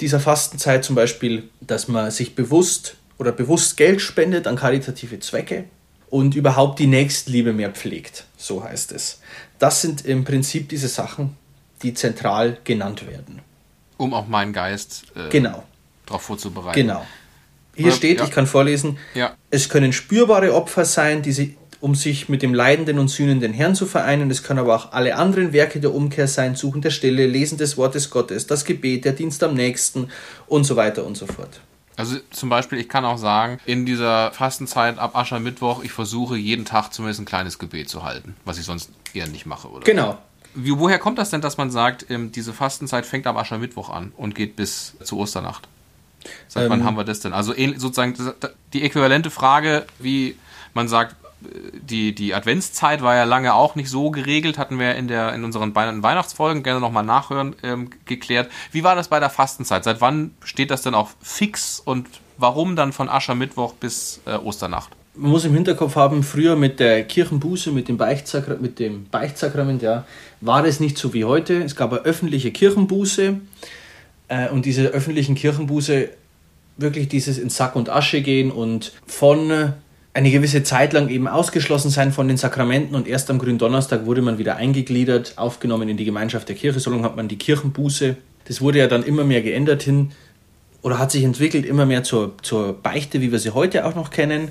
dieser 0.00 0.20
Fastenzeit, 0.20 0.84
zum 0.84 0.94
Beispiel, 0.94 1.48
dass 1.60 1.88
man 1.88 2.12
sich 2.12 2.36
bewusst 2.36 2.94
oder 3.20 3.32
bewusst 3.32 3.76
Geld 3.76 4.00
spendet 4.00 4.46
an 4.46 4.56
karitative 4.56 5.20
Zwecke 5.20 5.64
und 6.08 6.34
überhaupt 6.34 6.78
die 6.78 6.86
Nächstliebe 6.86 7.52
mehr 7.52 7.70
pflegt, 7.70 8.24
so 8.38 8.64
heißt 8.64 8.92
es. 8.92 9.20
Das 9.58 9.82
sind 9.82 10.06
im 10.06 10.24
Prinzip 10.24 10.70
diese 10.70 10.88
Sachen, 10.88 11.36
die 11.82 11.92
zentral 11.92 12.56
genannt 12.64 13.06
werden. 13.06 13.40
Um 13.98 14.14
auch 14.14 14.26
meinen 14.26 14.54
Geist 14.54 15.04
äh, 15.14 15.28
Genau, 15.28 15.62
darauf 16.06 16.22
vorzubereiten. 16.22 16.80
genau. 16.80 17.04
Hier 17.76 17.88
Oder- 17.88 17.94
steht, 17.94 18.18
ja. 18.20 18.24
ich 18.24 18.30
kann 18.30 18.46
vorlesen, 18.46 18.96
Ja. 19.14 19.36
es 19.50 19.68
können 19.68 19.92
spürbare 19.92 20.54
Opfer 20.54 20.86
sein, 20.86 21.20
die 21.20 21.32
sie, 21.32 21.56
um 21.82 21.94
sich 21.94 22.30
mit 22.30 22.40
dem 22.42 22.54
leidenden 22.54 22.98
und 22.98 23.08
sühnenden 23.08 23.52
Herrn 23.52 23.74
zu 23.74 23.84
vereinen. 23.86 24.30
Es 24.30 24.42
können 24.42 24.60
aber 24.60 24.74
auch 24.74 24.92
alle 24.92 25.16
anderen 25.16 25.52
Werke 25.52 25.78
der 25.80 25.94
Umkehr 25.94 26.26
sein, 26.26 26.54
Suchen 26.56 26.80
der 26.80 26.90
Stille, 26.90 27.26
Lesen 27.26 27.58
des 27.58 27.76
Wortes 27.76 28.08
Gottes, 28.10 28.46
das 28.46 28.64
Gebet, 28.64 29.04
der 29.04 29.12
Dienst 29.12 29.42
am 29.42 29.54
Nächsten 29.54 30.08
und 30.46 30.64
so 30.64 30.76
weiter 30.76 31.04
und 31.04 31.16
so 31.18 31.26
fort. 31.26 31.60
Also 31.96 32.16
zum 32.30 32.48
Beispiel, 32.48 32.78
ich 32.78 32.88
kann 32.88 33.04
auch 33.04 33.18
sagen, 33.18 33.60
in 33.66 33.84
dieser 33.84 34.32
Fastenzeit 34.32 34.98
ab 34.98 35.14
Aschermittwoch, 35.16 35.82
ich 35.82 35.92
versuche 35.92 36.36
jeden 36.36 36.64
Tag 36.64 36.92
zumindest 36.94 37.20
ein 37.20 37.26
kleines 37.26 37.58
Gebet 37.58 37.88
zu 37.90 38.02
halten, 38.02 38.36
was 38.44 38.58
ich 38.58 38.64
sonst 38.64 38.90
eher 39.12 39.26
nicht 39.26 39.44
mache, 39.44 39.68
oder? 39.68 39.84
Genau. 39.84 40.16
Wie, 40.54 40.76
woher 40.78 40.98
kommt 40.98 41.18
das 41.18 41.30
denn, 41.30 41.40
dass 41.40 41.58
man 41.58 41.70
sagt, 41.70 42.06
ähm, 42.10 42.32
diese 42.32 42.52
Fastenzeit 42.52 43.06
fängt 43.06 43.26
am 43.26 43.36
Aschermittwoch 43.36 43.90
an 43.90 44.12
und 44.16 44.34
geht 44.34 44.56
bis 44.56 44.96
zur 45.02 45.18
Osternacht? 45.18 45.68
Seit 46.48 46.68
wann 46.68 46.80
Ähm, 46.80 46.86
haben 46.86 46.96
wir 46.96 47.04
das 47.04 47.20
denn? 47.20 47.32
Also 47.32 47.54
sozusagen 47.76 48.14
die 48.72 48.82
äquivalente 48.82 49.30
Frage, 49.30 49.86
wie 49.98 50.36
man 50.74 50.88
sagt, 50.88 51.16
die, 51.88 52.14
die 52.14 52.34
Adventszeit 52.34 53.02
war 53.02 53.16
ja 53.16 53.24
lange 53.24 53.54
auch 53.54 53.74
nicht 53.74 53.88
so 53.88 54.10
geregelt, 54.10 54.58
hatten 54.58 54.78
wir 54.78 54.94
in, 54.94 55.08
der, 55.08 55.32
in 55.34 55.44
unseren 55.44 55.74
Weihn- 55.74 56.02
Weihnachtsfolgen 56.02 56.62
gerne 56.62 56.80
nochmal 56.80 57.04
nachhören 57.04 57.56
ähm, 57.62 57.90
geklärt. 58.04 58.50
Wie 58.72 58.84
war 58.84 58.94
das 58.94 59.08
bei 59.08 59.20
der 59.20 59.30
Fastenzeit? 59.30 59.84
Seit 59.84 60.00
wann 60.00 60.32
steht 60.44 60.70
das 60.70 60.82
denn 60.82 60.94
auch 60.94 61.10
fix 61.22 61.80
und 61.80 62.06
warum 62.36 62.76
dann 62.76 62.92
von 62.92 63.08
Aschermittwoch 63.08 63.74
bis 63.74 64.20
äh, 64.26 64.34
Osternacht? 64.36 64.90
Man 65.14 65.32
muss 65.32 65.44
im 65.44 65.54
Hinterkopf 65.54 65.96
haben, 65.96 66.22
früher 66.22 66.56
mit 66.56 66.78
der 66.78 67.04
Kirchenbuße, 67.04 67.72
mit 67.72 67.88
dem, 67.88 67.96
Beichtsakra 67.96 68.54
mit 68.60 68.78
dem 68.78 69.06
Beichtsakrament, 69.08 69.82
ja, 69.82 70.04
war 70.40 70.64
es 70.64 70.78
nicht 70.78 70.96
so 70.98 71.12
wie 71.12 71.24
heute. 71.24 71.62
Es 71.62 71.74
gab 71.74 71.92
eine 71.92 72.02
öffentliche 72.02 72.52
Kirchenbuße 72.52 73.40
äh, 74.28 74.48
und 74.50 74.64
diese 74.64 74.84
öffentlichen 74.88 75.34
Kirchenbuße 75.34 76.10
wirklich 76.76 77.08
dieses 77.08 77.38
in 77.38 77.50
Sack 77.50 77.76
und 77.76 77.90
Asche 77.90 78.22
gehen 78.22 78.50
und 78.50 78.92
von 79.06 79.74
eine 80.12 80.30
gewisse 80.30 80.62
Zeit 80.62 80.92
lang 80.92 81.08
eben 81.08 81.28
ausgeschlossen 81.28 81.90
sein 81.90 82.12
von 82.12 82.26
den 82.26 82.36
Sakramenten 82.36 82.96
und 82.96 83.06
erst 83.06 83.30
am 83.30 83.38
Gründonnerstag 83.38 84.06
wurde 84.06 84.22
man 84.22 84.38
wieder 84.38 84.56
eingegliedert, 84.56 85.34
aufgenommen 85.36 85.88
in 85.88 85.96
die 85.96 86.04
Gemeinschaft 86.04 86.48
der 86.48 86.56
Kirche. 86.56 86.80
So 86.80 86.90
lange 86.90 87.04
hat 87.04 87.16
man 87.16 87.28
die 87.28 87.38
Kirchenbuße. 87.38 88.16
Das 88.46 88.60
wurde 88.60 88.80
ja 88.80 88.88
dann 88.88 89.04
immer 89.04 89.24
mehr 89.24 89.42
geändert 89.42 89.82
hin 89.82 90.10
oder 90.82 90.98
hat 90.98 91.12
sich 91.12 91.22
entwickelt 91.22 91.64
immer 91.64 91.86
mehr 91.86 92.02
zur, 92.02 92.34
zur 92.42 92.72
Beichte, 92.72 93.20
wie 93.20 93.30
wir 93.30 93.38
sie 93.38 93.50
heute 93.50 93.86
auch 93.86 93.94
noch 93.94 94.10
kennen, 94.10 94.48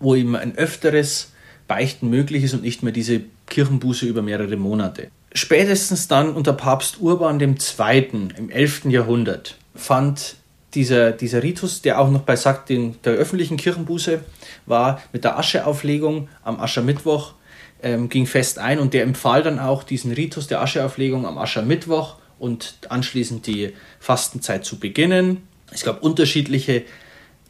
wo 0.00 0.14
eben 0.14 0.36
ein 0.36 0.56
öfteres 0.56 1.32
Beichten 1.66 2.10
möglich 2.10 2.44
ist 2.44 2.54
und 2.54 2.62
nicht 2.62 2.82
mehr 2.82 2.92
diese 2.92 3.22
Kirchenbuße 3.46 4.06
über 4.06 4.20
mehrere 4.20 4.56
Monate. 4.56 5.08
Spätestens 5.32 6.08
dann 6.08 6.34
unter 6.34 6.52
Papst 6.52 7.00
Urban 7.00 7.40
II. 7.40 8.08
im 8.36 8.50
11. 8.50 8.86
Jahrhundert 8.86 9.56
fand 9.74 10.36
dieser, 10.74 11.12
dieser 11.12 11.42
Ritus, 11.42 11.80
der 11.82 12.00
auch 12.00 12.10
noch 12.10 12.22
bei 12.22 12.36
sagt, 12.36 12.68
den, 12.68 12.96
der 13.04 13.14
öffentlichen 13.14 13.56
Kirchenbuße 13.56 14.20
war, 14.68 15.00
mit 15.12 15.24
der 15.24 15.38
Ascheauflegung 15.38 16.28
am 16.42 16.60
Aschermittwoch, 16.60 17.34
ähm, 17.82 18.08
ging 18.08 18.26
fest 18.26 18.58
ein 18.58 18.78
und 18.78 18.94
der 18.94 19.04
empfahl 19.04 19.42
dann 19.42 19.58
auch 19.58 19.82
diesen 19.82 20.12
Ritus 20.12 20.46
der 20.46 20.60
Ascheauflegung 20.60 21.26
am 21.26 21.38
Aschermittwoch 21.38 22.16
und 22.38 22.74
anschließend 22.88 23.46
die 23.46 23.74
Fastenzeit 24.00 24.64
zu 24.64 24.78
beginnen. 24.78 25.42
Es 25.70 25.84
gab 25.84 26.02
unterschiedliche 26.02 26.84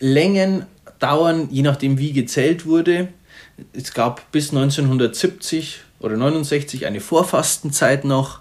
Längen, 0.00 0.66
Dauern, 0.98 1.48
je 1.50 1.62
nachdem 1.62 1.98
wie 1.98 2.12
gezählt 2.12 2.66
wurde. 2.66 3.08
Es 3.72 3.94
gab 3.94 4.30
bis 4.32 4.50
1970 4.50 5.80
oder 6.00 6.16
69 6.16 6.86
eine 6.86 7.00
Vorfastenzeit 7.00 8.04
noch, 8.04 8.40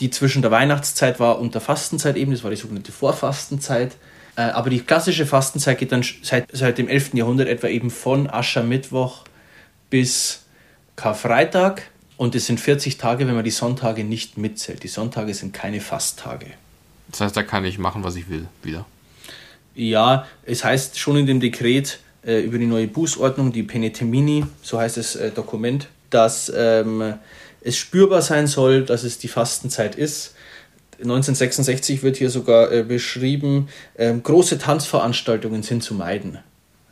die 0.00 0.10
zwischen 0.10 0.42
der 0.42 0.50
Weihnachtszeit 0.50 1.20
war 1.20 1.38
und 1.38 1.54
der 1.54 1.60
Fastenzeit 1.60 2.16
eben, 2.16 2.32
das 2.32 2.44
war 2.44 2.50
die 2.50 2.56
sogenannte 2.56 2.92
Vorfastenzeit. 2.92 3.96
Äh, 4.36 4.42
Aber 4.42 4.70
die 4.70 4.80
klassische 4.80 5.26
Fastenzeit 5.26 5.78
geht 5.78 5.92
dann 5.92 6.04
seit, 6.22 6.46
seit 6.52 6.78
dem 6.78 6.88
11. 6.88 7.14
Jahrhundert 7.14 7.48
etwa 7.48 7.68
eben 7.68 7.90
von 7.90 8.28
Aschermittwoch 8.28 9.24
bis 9.90 10.42
Karfreitag. 10.96 11.82
Und 12.16 12.34
es 12.34 12.46
sind 12.46 12.60
40 12.60 12.98
Tage, 12.98 13.26
wenn 13.26 13.34
man 13.34 13.44
die 13.44 13.50
Sonntage 13.50 14.04
nicht 14.04 14.38
mitzählt. 14.38 14.82
Die 14.82 14.88
Sonntage 14.88 15.34
sind 15.34 15.52
keine 15.52 15.80
Fasttage. 15.80 16.46
Das 17.10 17.20
heißt, 17.20 17.36
da 17.36 17.42
kann 17.42 17.64
ich 17.64 17.78
machen, 17.78 18.04
was 18.04 18.16
ich 18.16 18.28
will, 18.28 18.46
wieder. 18.62 18.86
Ja, 19.74 20.26
es 20.44 20.64
heißt 20.64 20.98
schon 20.98 21.16
in 21.16 21.26
dem 21.26 21.40
Dekret, 21.40 21.98
äh, 22.24 22.40
über 22.40 22.58
die 22.58 22.66
neue 22.66 22.86
Bußordnung, 22.86 23.52
die 23.52 23.62
Penetemini, 23.62 24.44
so 24.62 24.78
heißt 24.78 24.96
das 24.98 25.16
äh, 25.16 25.30
Dokument, 25.30 25.88
dass 26.10 26.52
ähm, 26.54 27.14
es 27.60 27.76
spürbar 27.76 28.22
sein 28.22 28.46
soll, 28.46 28.84
dass 28.84 29.02
es 29.02 29.18
die 29.18 29.28
Fastenzeit 29.28 29.94
ist. 29.94 30.34
1966 31.02 32.02
wird 32.02 32.16
hier 32.16 32.30
sogar 32.30 32.70
äh, 32.72 32.82
beschrieben, 32.82 33.68
ähm, 33.96 34.22
große 34.22 34.58
Tanzveranstaltungen 34.58 35.62
sind 35.62 35.82
zu 35.82 35.94
meiden. 35.94 36.38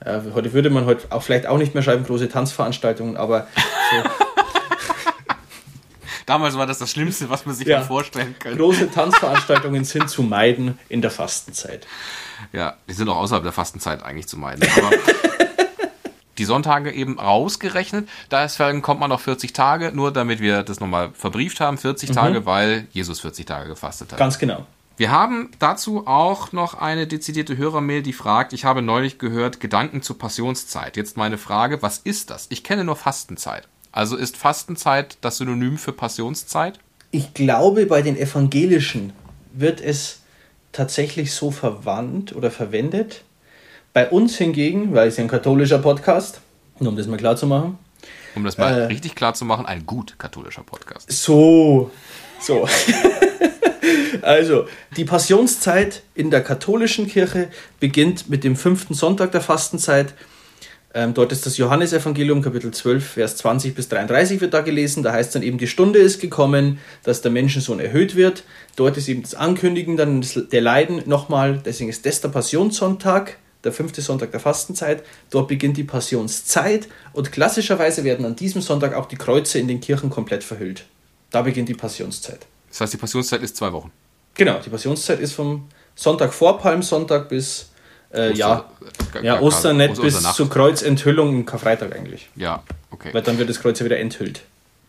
Ja, 0.04 0.22
heute 0.34 0.52
würde 0.52 0.70
man 0.70 0.86
heute 0.86 1.06
auch 1.10 1.22
vielleicht 1.22 1.46
auch 1.46 1.58
nicht 1.58 1.74
mehr 1.74 1.82
schreiben, 1.82 2.04
große 2.04 2.28
Tanzveranstaltungen, 2.28 3.16
aber 3.16 3.46
so, 3.90 4.10
Damals 6.26 6.56
war 6.56 6.66
das 6.66 6.78
das 6.78 6.90
Schlimmste, 6.92 7.28
was 7.28 7.44
man 7.44 7.54
sich 7.56 7.66
Ja. 7.66 7.80
vorstellen 7.82 8.36
könnte. 8.38 8.58
große 8.58 8.90
Tanzveranstaltungen 8.94 9.84
sind 9.84 10.08
zu 10.08 10.22
meiden 10.22 10.78
in 10.88 11.02
der 11.02 11.10
Fastenzeit. 11.10 11.86
Ja, 12.52 12.76
die 12.88 12.92
sind 12.92 13.08
auch 13.08 13.16
außerhalb 13.16 13.42
der 13.42 13.52
Fastenzeit 13.52 14.02
eigentlich 14.04 14.28
zu 14.28 14.36
meiden. 14.38 14.62
Aber 14.76 14.90
die 16.40 16.46
Sonntage 16.46 16.90
eben 16.90 17.20
rausgerechnet, 17.20 18.08
deswegen 18.30 18.80
kommt 18.80 18.98
man 18.98 19.12
auf 19.12 19.20
40 19.20 19.52
Tage, 19.52 19.92
nur 19.94 20.10
damit 20.10 20.40
wir 20.40 20.62
das 20.62 20.80
nochmal 20.80 21.10
verbrieft 21.12 21.60
haben, 21.60 21.76
40 21.78 22.12
Tage, 22.12 22.46
weil 22.46 22.86
Jesus 22.92 23.20
40 23.20 23.46
Tage 23.46 23.68
gefastet 23.68 24.12
hat. 24.12 24.18
Ganz 24.18 24.38
genau. 24.38 24.66
Wir 24.96 25.10
haben 25.10 25.50
dazu 25.58 26.06
auch 26.06 26.52
noch 26.52 26.74
eine 26.74 27.06
dezidierte 27.06 27.56
Hörermail, 27.56 28.02
die 28.02 28.12
fragt, 28.12 28.52
ich 28.52 28.64
habe 28.64 28.82
neulich 28.82 29.18
gehört, 29.18 29.60
Gedanken 29.60 30.02
zur 30.02 30.18
Passionszeit. 30.18 30.96
Jetzt 30.96 31.16
meine 31.16 31.38
Frage, 31.38 31.82
was 31.82 31.98
ist 31.98 32.30
das? 32.30 32.46
Ich 32.50 32.64
kenne 32.64 32.84
nur 32.84 32.96
Fastenzeit. 32.96 33.68
Also 33.92 34.16
ist 34.16 34.36
Fastenzeit 34.36 35.18
das 35.20 35.38
Synonym 35.38 35.78
für 35.78 35.92
Passionszeit? 35.92 36.80
Ich 37.10 37.34
glaube, 37.34 37.86
bei 37.86 38.02
den 38.02 38.16
Evangelischen 38.16 39.12
wird 39.52 39.80
es 39.80 40.20
tatsächlich 40.72 41.32
so 41.32 41.50
verwandt 41.50 42.34
oder 42.34 42.50
verwendet. 42.50 43.24
Bei 43.92 44.08
uns 44.08 44.36
hingegen, 44.36 44.94
weil 44.94 45.08
es 45.08 45.16
ja 45.16 45.24
ein 45.24 45.28
katholischer 45.28 45.78
Podcast, 45.78 46.40
nur 46.78 46.90
um 46.90 46.96
das 46.96 47.06
mal 47.06 47.16
klar 47.16 47.36
zu 47.36 47.46
machen, 47.46 47.78
Um 48.36 48.44
das 48.44 48.56
mal 48.56 48.72
Äh. 48.72 48.84
richtig 48.84 49.14
klar 49.16 49.34
zu 49.34 49.44
machen, 49.44 49.66
ein 49.66 49.84
gut 49.86 50.14
katholischer 50.18 50.62
Podcast. 50.62 51.10
So, 51.10 51.90
so. 52.40 52.68
also, 54.22 54.66
die 54.96 55.04
Passionszeit 55.04 56.02
in 56.14 56.30
der 56.30 56.42
katholischen 56.42 57.08
Kirche 57.08 57.48
beginnt 57.80 58.30
mit 58.30 58.44
dem 58.44 58.54
fünften 58.56 58.94
Sonntag 58.94 59.32
der 59.32 59.40
Fastenzeit. 59.40 60.14
Ähm, 60.92 61.14
dort 61.14 61.30
ist 61.32 61.46
das 61.46 61.56
Johannesevangelium, 61.56 62.42
Kapitel 62.42 62.72
12, 62.72 63.04
Vers 63.04 63.36
20 63.38 63.74
bis 63.74 63.88
33 63.88 64.40
wird 64.40 64.54
da 64.54 64.60
gelesen. 64.60 65.02
Da 65.02 65.12
heißt 65.12 65.34
dann 65.34 65.42
eben, 65.42 65.58
die 65.58 65.68
Stunde 65.68 65.98
ist 66.00 66.20
gekommen, 66.20 66.78
dass 67.04 67.22
der 67.22 67.30
Menschensohn 67.30 67.78
erhöht 67.80 68.16
wird. 68.16 68.42
Dort 68.76 68.96
ist 68.96 69.08
eben 69.08 69.22
das 69.22 69.34
Ankündigen 69.34 69.96
dann 69.96 70.24
der 70.52 70.60
Leiden 70.60 71.02
nochmal. 71.06 71.60
Deswegen 71.64 71.90
ist 71.90 72.06
das 72.06 72.20
der 72.20 72.28
Passionssonntag, 72.30 73.36
der 73.64 73.72
fünfte 73.72 74.00
Sonntag 74.02 74.30
der 74.32 74.40
Fastenzeit. 74.40 75.02
Dort 75.30 75.48
beginnt 75.48 75.76
die 75.76 75.84
Passionszeit 75.84 76.88
und 77.12 77.32
klassischerweise 77.32 78.04
werden 78.04 78.24
an 78.26 78.36
diesem 78.36 78.62
Sonntag 78.62 78.94
auch 78.94 79.06
die 79.06 79.16
Kreuze 79.16 79.58
in 79.58 79.68
den 79.68 79.80
Kirchen 79.80 80.10
komplett 80.10 80.44
verhüllt. 80.44 80.84
Da 81.30 81.42
beginnt 81.42 81.68
die 81.68 81.74
Passionszeit. 81.74 82.46
Das 82.68 82.80
heißt, 82.80 82.92
die 82.92 82.96
Passionszeit 82.98 83.42
ist 83.42 83.56
zwei 83.56 83.72
Wochen. 83.72 83.90
Genau, 84.34 84.58
die 84.64 84.70
Passionszeit 84.70 85.20
ist 85.20 85.32
vom 85.32 85.68
Sonntag 85.94 86.32
vor 86.32 86.58
Palmsonntag 86.58 87.28
bis 87.28 87.70
äh, 88.12 88.32
ja, 88.32 88.64
Oster- 89.12 89.22
ja, 89.22 89.34
Ka- 89.36 89.40
Ostern 89.42 89.76
nicht 89.76 89.90
Oster- 89.90 90.02
bis 90.02 90.14
Osternacht. 90.14 90.36
zur 90.36 90.50
Kreuzenthüllung 90.50 91.28
im 91.30 91.46
Karfreitag 91.46 91.94
eigentlich. 91.94 92.28
Ja, 92.36 92.62
okay. 92.90 93.10
Weil 93.12 93.22
dann 93.22 93.38
wird 93.38 93.48
das 93.48 93.60
Kreuz 93.60 93.78
ja 93.78 93.84
wieder 93.84 93.98
enthüllt. 93.98 94.42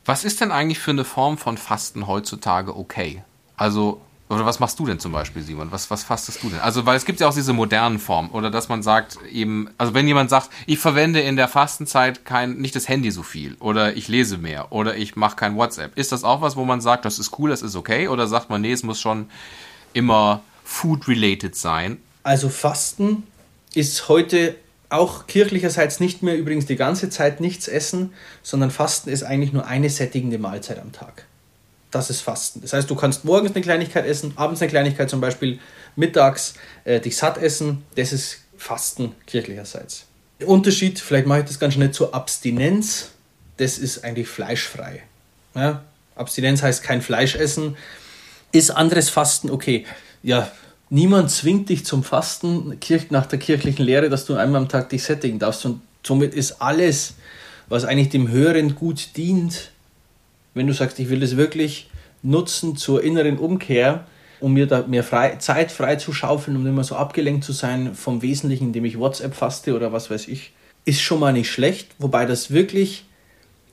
Was 0.05 0.23
ist 0.23 0.41
denn 0.41 0.51
eigentlich 0.51 0.79
für 0.79 0.91
eine 0.91 1.03
Form 1.05 1.38
von 1.38 1.57
Fasten 1.57 2.07
heutzutage 2.07 2.75
okay? 2.75 3.23
Also, 3.57 4.01
oder 4.32 4.46
was 4.46 4.60
machst 4.60 4.80
du 4.80 4.86
denn 4.86 5.00
zum 5.00 5.12
Beispiel, 5.12 5.41
Simon? 5.44 5.72
Was, 5.72 5.91
was 5.91 6.04
fastest 6.04 6.41
du 6.41 6.50
denn? 6.50 6.60
Also, 6.60 6.86
weil 6.86 6.96
es 6.96 7.06
gibt 7.06 7.20
ja 7.20 7.28
auch 7.28 7.34
diese 7.34 7.52
modernen 7.52 8.00
Formen, 8.00 8.30
oder 8.30 8.50
dass 8.50 8.70
man 8.70 8.82
sagt, 8.82 9.17
eben, 9.30 9.70
also 9.78 9.94
wenn 9.94 10.08
jemand 10.08 10.30
sagt, 10.30 10.50
ich 10.65 10.80
verwende 10.80 11.20
in 11.20 11.36
der 11.36 11.50
Fastenzeit 11.50 12.24
kein, 12.24 12.54
nicht 12.54 12.76
das 12.76 12.88
Handy 12.88 13.12
so 13.12 13.24
viel, 13.24 13.56
oder 13.60 13.96
ich 13.96 14.08
lese 14.08 14.38
mehr, 14.38 14.72
oder 14.72 14.96
ich 14.96 15.15
mache 15.15 15.36
kein 15.36 15.58
WhatsApp, 15.58 15.98
ist 15.98 16.13
das 16.13 16.24
auch 16.24 16.41
was, 16.41 16.56
wo 16.56 16.63
man 16.63 16.80
sagt, 16.80 17.04
das 17.04 17.20
ist 17.20 17.38
cool, 17.39 17.50
das 17.50 17.62
ist 17.62 17.76
okay, 17.76 18.08
oder 18.08 18.26
sagt 18.28 18.50
man, 18.50 18.62
nee, 18.62 18.72
es 18.72 18.84
muss 18.84 19.02
schon 19.02 19.30
immer 19.94 20.41
food-related 20.63 21.56
sein? 21.56 21.98
Also 22.24 22.48
Fasten 22.48 23.24
ist 23.74 24.08
heute 24.08 24.56
auch 24.88 25.28
kirchlicherseits 25.28 26.00
nicht 26.00 26.24
mehr 26.24 26.38
übrigens 26.38 26.65
die 26.65 26.76
ganze 26.76 27.10
Zeit 27.10 27.41
nichts 27.41 27.67
essen, 27.67 28.13
sondern 28.44 28.72
Fasten 28.72 29.10
ist 29.10 29.24
eigentlich 29.24 29.52
nur 29.52 29.65
eine 29.65 29.89
sättigende 29.89 30.38
Mahlzeit 30.38 30.80
am 30.80 30.91
Tag. 30.91 31.26
Das 31.91 32.10
ist 32.10 32.21
Fasten. 32.21 32.62
Das 32.62 32.73
heißt, 32.73 32.89
du 32.89 32.95
kannst 32.95 33.25
morgens 33.25 33.54
eine 33.54 33.62
Kleinigkeit 33.62 34.06
essen, 34.06 34.34
abends 34.38 34.62
eine 34.62 34.69
Kleinigkeit 34.69 35.10
zum 35.10 35.19
Beispiel, 35.21 35.60
mittags 35.95 36.54
äh, 36.86 36.99
dich 36.99 37.17
satt 37.17 37.38
essen. 37.38 37.84
Das 37.95 38.13
ist 38.13 38.39
Fasten 38.58 39.13
kirchlicherseits. 39.27 40.06
Der 40.39 40.47
Unterschied, 40.47 40.99
vielleicht 40.99 41.27
mache 41.27 41.39
ich 41.41 41.45
das 41.45 41.60
ganz 41.60 41.73
schnell 41.73 41.91
zur 41.91 42.15
Abstinenz, 42.15 43.10
das 43.58 43.77
ist 43.77 44.04
eigentlich 44.04 44.27
fleischfrei. 44.27 45.04
Ja? 45.54 45.84
Abstinenz 46.15 46.63
heißt 46.63 46.82
kein 46.82 47.01
Fleisch 47.01 47.36
essen. 47.36 47.75
Ist 48.51 48.71
anderes 48.71 49.10
Fasten 49.10 49.49
okay? 49.49 49.86
Ja, 50.23 50.51
niemand 50.89 51.32
zwingt 51.32 51.69
dich 51.69 51.86
zum 51.86 52.04
Fasten 52.04 52.77
nach 53.10 53.25
der 53.25 53.39
kirchlichen 53.39 53.86
Lehre, 53.86 54.10
dass 54.10 54.25
du 54.25 54.36
einmal 54.36 54.62
am 54.62 54.69
Tag 54.69 54.89
dich 54.89 55.04
sättigen 55.04 55.39
darfst. 55.39 55.65
Und 55.65 55.82
somit 56.06 56.34
ist 56.34 56.62
alles, 56.62 57.13
was 57.69 57.86
eigentlich 57.86 58.10
dem 58.10 58.30
Höheren 58.30 58.75
gut 58.75 59.15
dient, 59.17 59.70
wenn 60.54 60.68
du 60.68 60.74
sagst, 60.74 61.00
ich 61.00 61.10
will 61.10 61.20
das 61.20 61.38
wirklich 61.38 61.90
nutzen 62.24 62.76
zur 62.76 63.04
inneren 63.04 63.38
Umkehr, 63.38 64.06
um 64.40 64.54
mir 64.54 64.68
da 64.68 64.86
mehr 64.88 65.04
frei, 65.04 65.36
Zeit 65.38 65.72
frei 65.72 65.96
zu 65.96 66.14
schaufeln, 66.14 66.58
um 66.58 66.64
nicht 66.64 66.74
mehr 66.74 66.84
so 66.84 66.96
abgelenkt 66.96 67.44
zu 67.44 67.52
sein 67.52 67.96
vom 67.96 68.22
Wesentlichen, 68.22 68.68
indem 68.68 68.86
ich 68.86 69.00
WhatsApp 69.00 69.36
faste 69.36 69.76
oder 69.76 69.94
was 69.94 70.10
weiß 70.10 70.28
ich, 70.28 70.54
ist 70.86 71.02
schon 71.02 71.20
mal 71.20 71.34
nicht 71.34 71.52
schlecht, 71.52 71.96
wobei 72.00 72.26
das 72.26 72.52
wirklich 72.52 73.06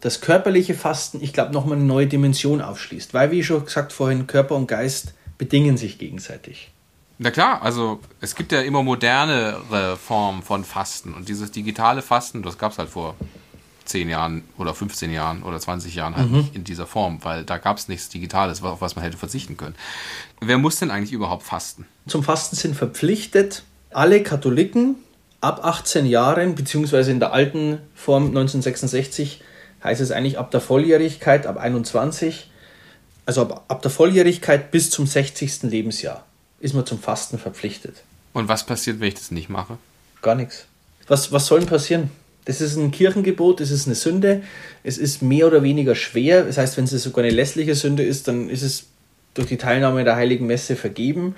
das 0.01 0.21
körperliche 0.21 0.75
Fasten, 0.75 1.23
ich 1.23 1.33
glaube, 1.33 1.53
nochmal 1.53 1.77
eine 1.77 1.87
neue 1.87 2.07
Dimension 2.07 2.61
aufschließt. 2.61 3.15
Weil, 3.15 3.31
wie 3.31 3.43
schon 3.43 3.65
gesagt 3.65 3.93
vorhin, 3.93 4.27
Körper 4.27 4.55
und 4.55 4.69
Geist 4.69 5.15
bedingen 5.39 5.77
sich 5.77 5.99
gegenseitig. 5.99 6.71
Na 7.19 7.33
klar, 7.33 7.63
also 7.63 7.99
es 8.21 8.37
gibt 8.37 8.53
ja 8.53 8.61
immer 8.61 8.85
modernere 8.85 9.97
Formen 9.97 10.43
von 10.43 10.63
Fasten 10.63 11.15
und 11.15 11.29
dieses 11.29 11.51
digitale 11.51 12.01
Fasten, 12.01 12.43
das 12.43 12.59
gab 12.59 12.73
es 12.73 12.79
halt 12.79 12.91
vor 12.91 13.17
10 13.89 14.09
Jahren 14.09 14.45
oder 14.57 14.75
15 14.75 15.13
Jahren 15.13 15.43
oder 15.43 15.59
20 15.59 15.95
Jahren 15.95 16.17
halt 16.17 16.31
nicht 16.31 16.55
in 16.55 16.65
dieser 16.65 16.87
Form, 16.87 17.19
weil 17.23 17.45
da 17.45 17.59
gab 17.59 17.79
es 17.79 17.89
nichts 17.89 18.09
Digitales, 18.09 18.63
auf 18.63 18.81
was 18.81 18.97
man 18.97 19.05
hätte 19.05 19.17
verzichten 19.17 19.57
können. 19.57 19.75
Wer 20.41 20.59
muss 20.59 20.77
denn 20.77 20.91
eigentlich 20.91 21.13
überhaupt 21.13 21.43
fasten? 21.43 21.87
Zum 22.07 22.23
Fasten 22.23 22.57
sind 22.57 22.77
verpflichtet 22.77 23.63
alle 23.91 24.23
Katholiken 24.23 24.97
ab 25.41 25.65
18 25.65 26.07
Jahren, 26.07 26.55
beziehungsweise 26.55 27.11
in 27.11 27.21
der 27.21 27.33
alten 27.33 27.79
Form 27.95 28.27
1966 28.27 29.43
heißt 29.83 30.01
es 30.01 30.11
eigentlich 30.11 30.39
ab 30.39 30.51
der 30.51 30.61
Volljährigkeit, 30.61 31.47
ab 31.47 31.57
21, 31.57 32.51
also 33.27 33.43
ab, 33.43 33.65
ab 33.69 33.83
der 33.83 33.91
Volljährigkeit 33.91 34.71
bis 34.71 34.91
zum 34.91 35.07
60. 35.07 35.63
Lebensjahr 35.65 36.25
ist 36.61 36.75
man 36.75 36.87
zum 36.87 36.99
Fasten 36.99 37.39
verpflichtet. 37.39 38.03
Und 38.33 38.49
was 38.49 38.67
passiert, 38.67 39.01
wenn 39.01 39.09
ich 39.09 39.15
das 39.15 39.31
nicht 39.31 39.49
mache? 39.49 39.79
Gar 40.23 40.35
nichts. 40.35 40.67
Was, 41.07 41.33
was 41.33 41.47
soll 41.47 41.61
denn 41.61 41.69
passieren? 41.69 42.11
Das 42.49 42.63
ist 42.63 42.79
ein 42.79 42.91
Kirchengebot, 42.91 43.61
das 43.61 43.71
ist 43.71 43.87
eine 43.87 43.95
Sünde. 43.95 44.43
Es 44.83 44.97
ist 44.97 45.21
mehr 45.21 45.47
oder 45.47 45.63
weniger 45.63 45.95
schwer. 45.95 46.45
Das 46.45 46.57
heißt, 46.57 46.79
wenn 46.79 46.85
es 46.85 46.93
sogar 46.93 47.23
eine 47.23 47.35
lässliche 47.35 47.75
Sünde 47.75 48.03
ist, 48.03 48.27
dann 48.27 48.49
ist 48.49 48.63
es 48.63 48.87
durch 49.35 49.49
die 49.49 49.59
Teilnahme 49.59 50.03
der 50.03 50.17
Heiligen 50.17 50.47
Messe 50.47 50.75
vergeben. 50.75 51.35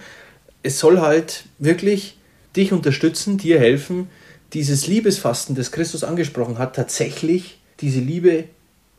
Es 0.63 0.79
soll 0.79 1.01
halt 1.01 1.47
wirklich 1.59 2.17
dich 2.55 2.73
unterstützen, 2.73 3.39
dir 3.39 3.59
helfen, 3.59 4.09
dieses 4.53 4.87
Liebesfasten, 4.87 5.57
das 5.57 5.73
Christus 5.73 6.05
angesprochen 6.05 6.59
hat, 6.59 6.77
tatsächlich 6.77 7.59
diese 7.81 7.99
Liebe 7.99 8.45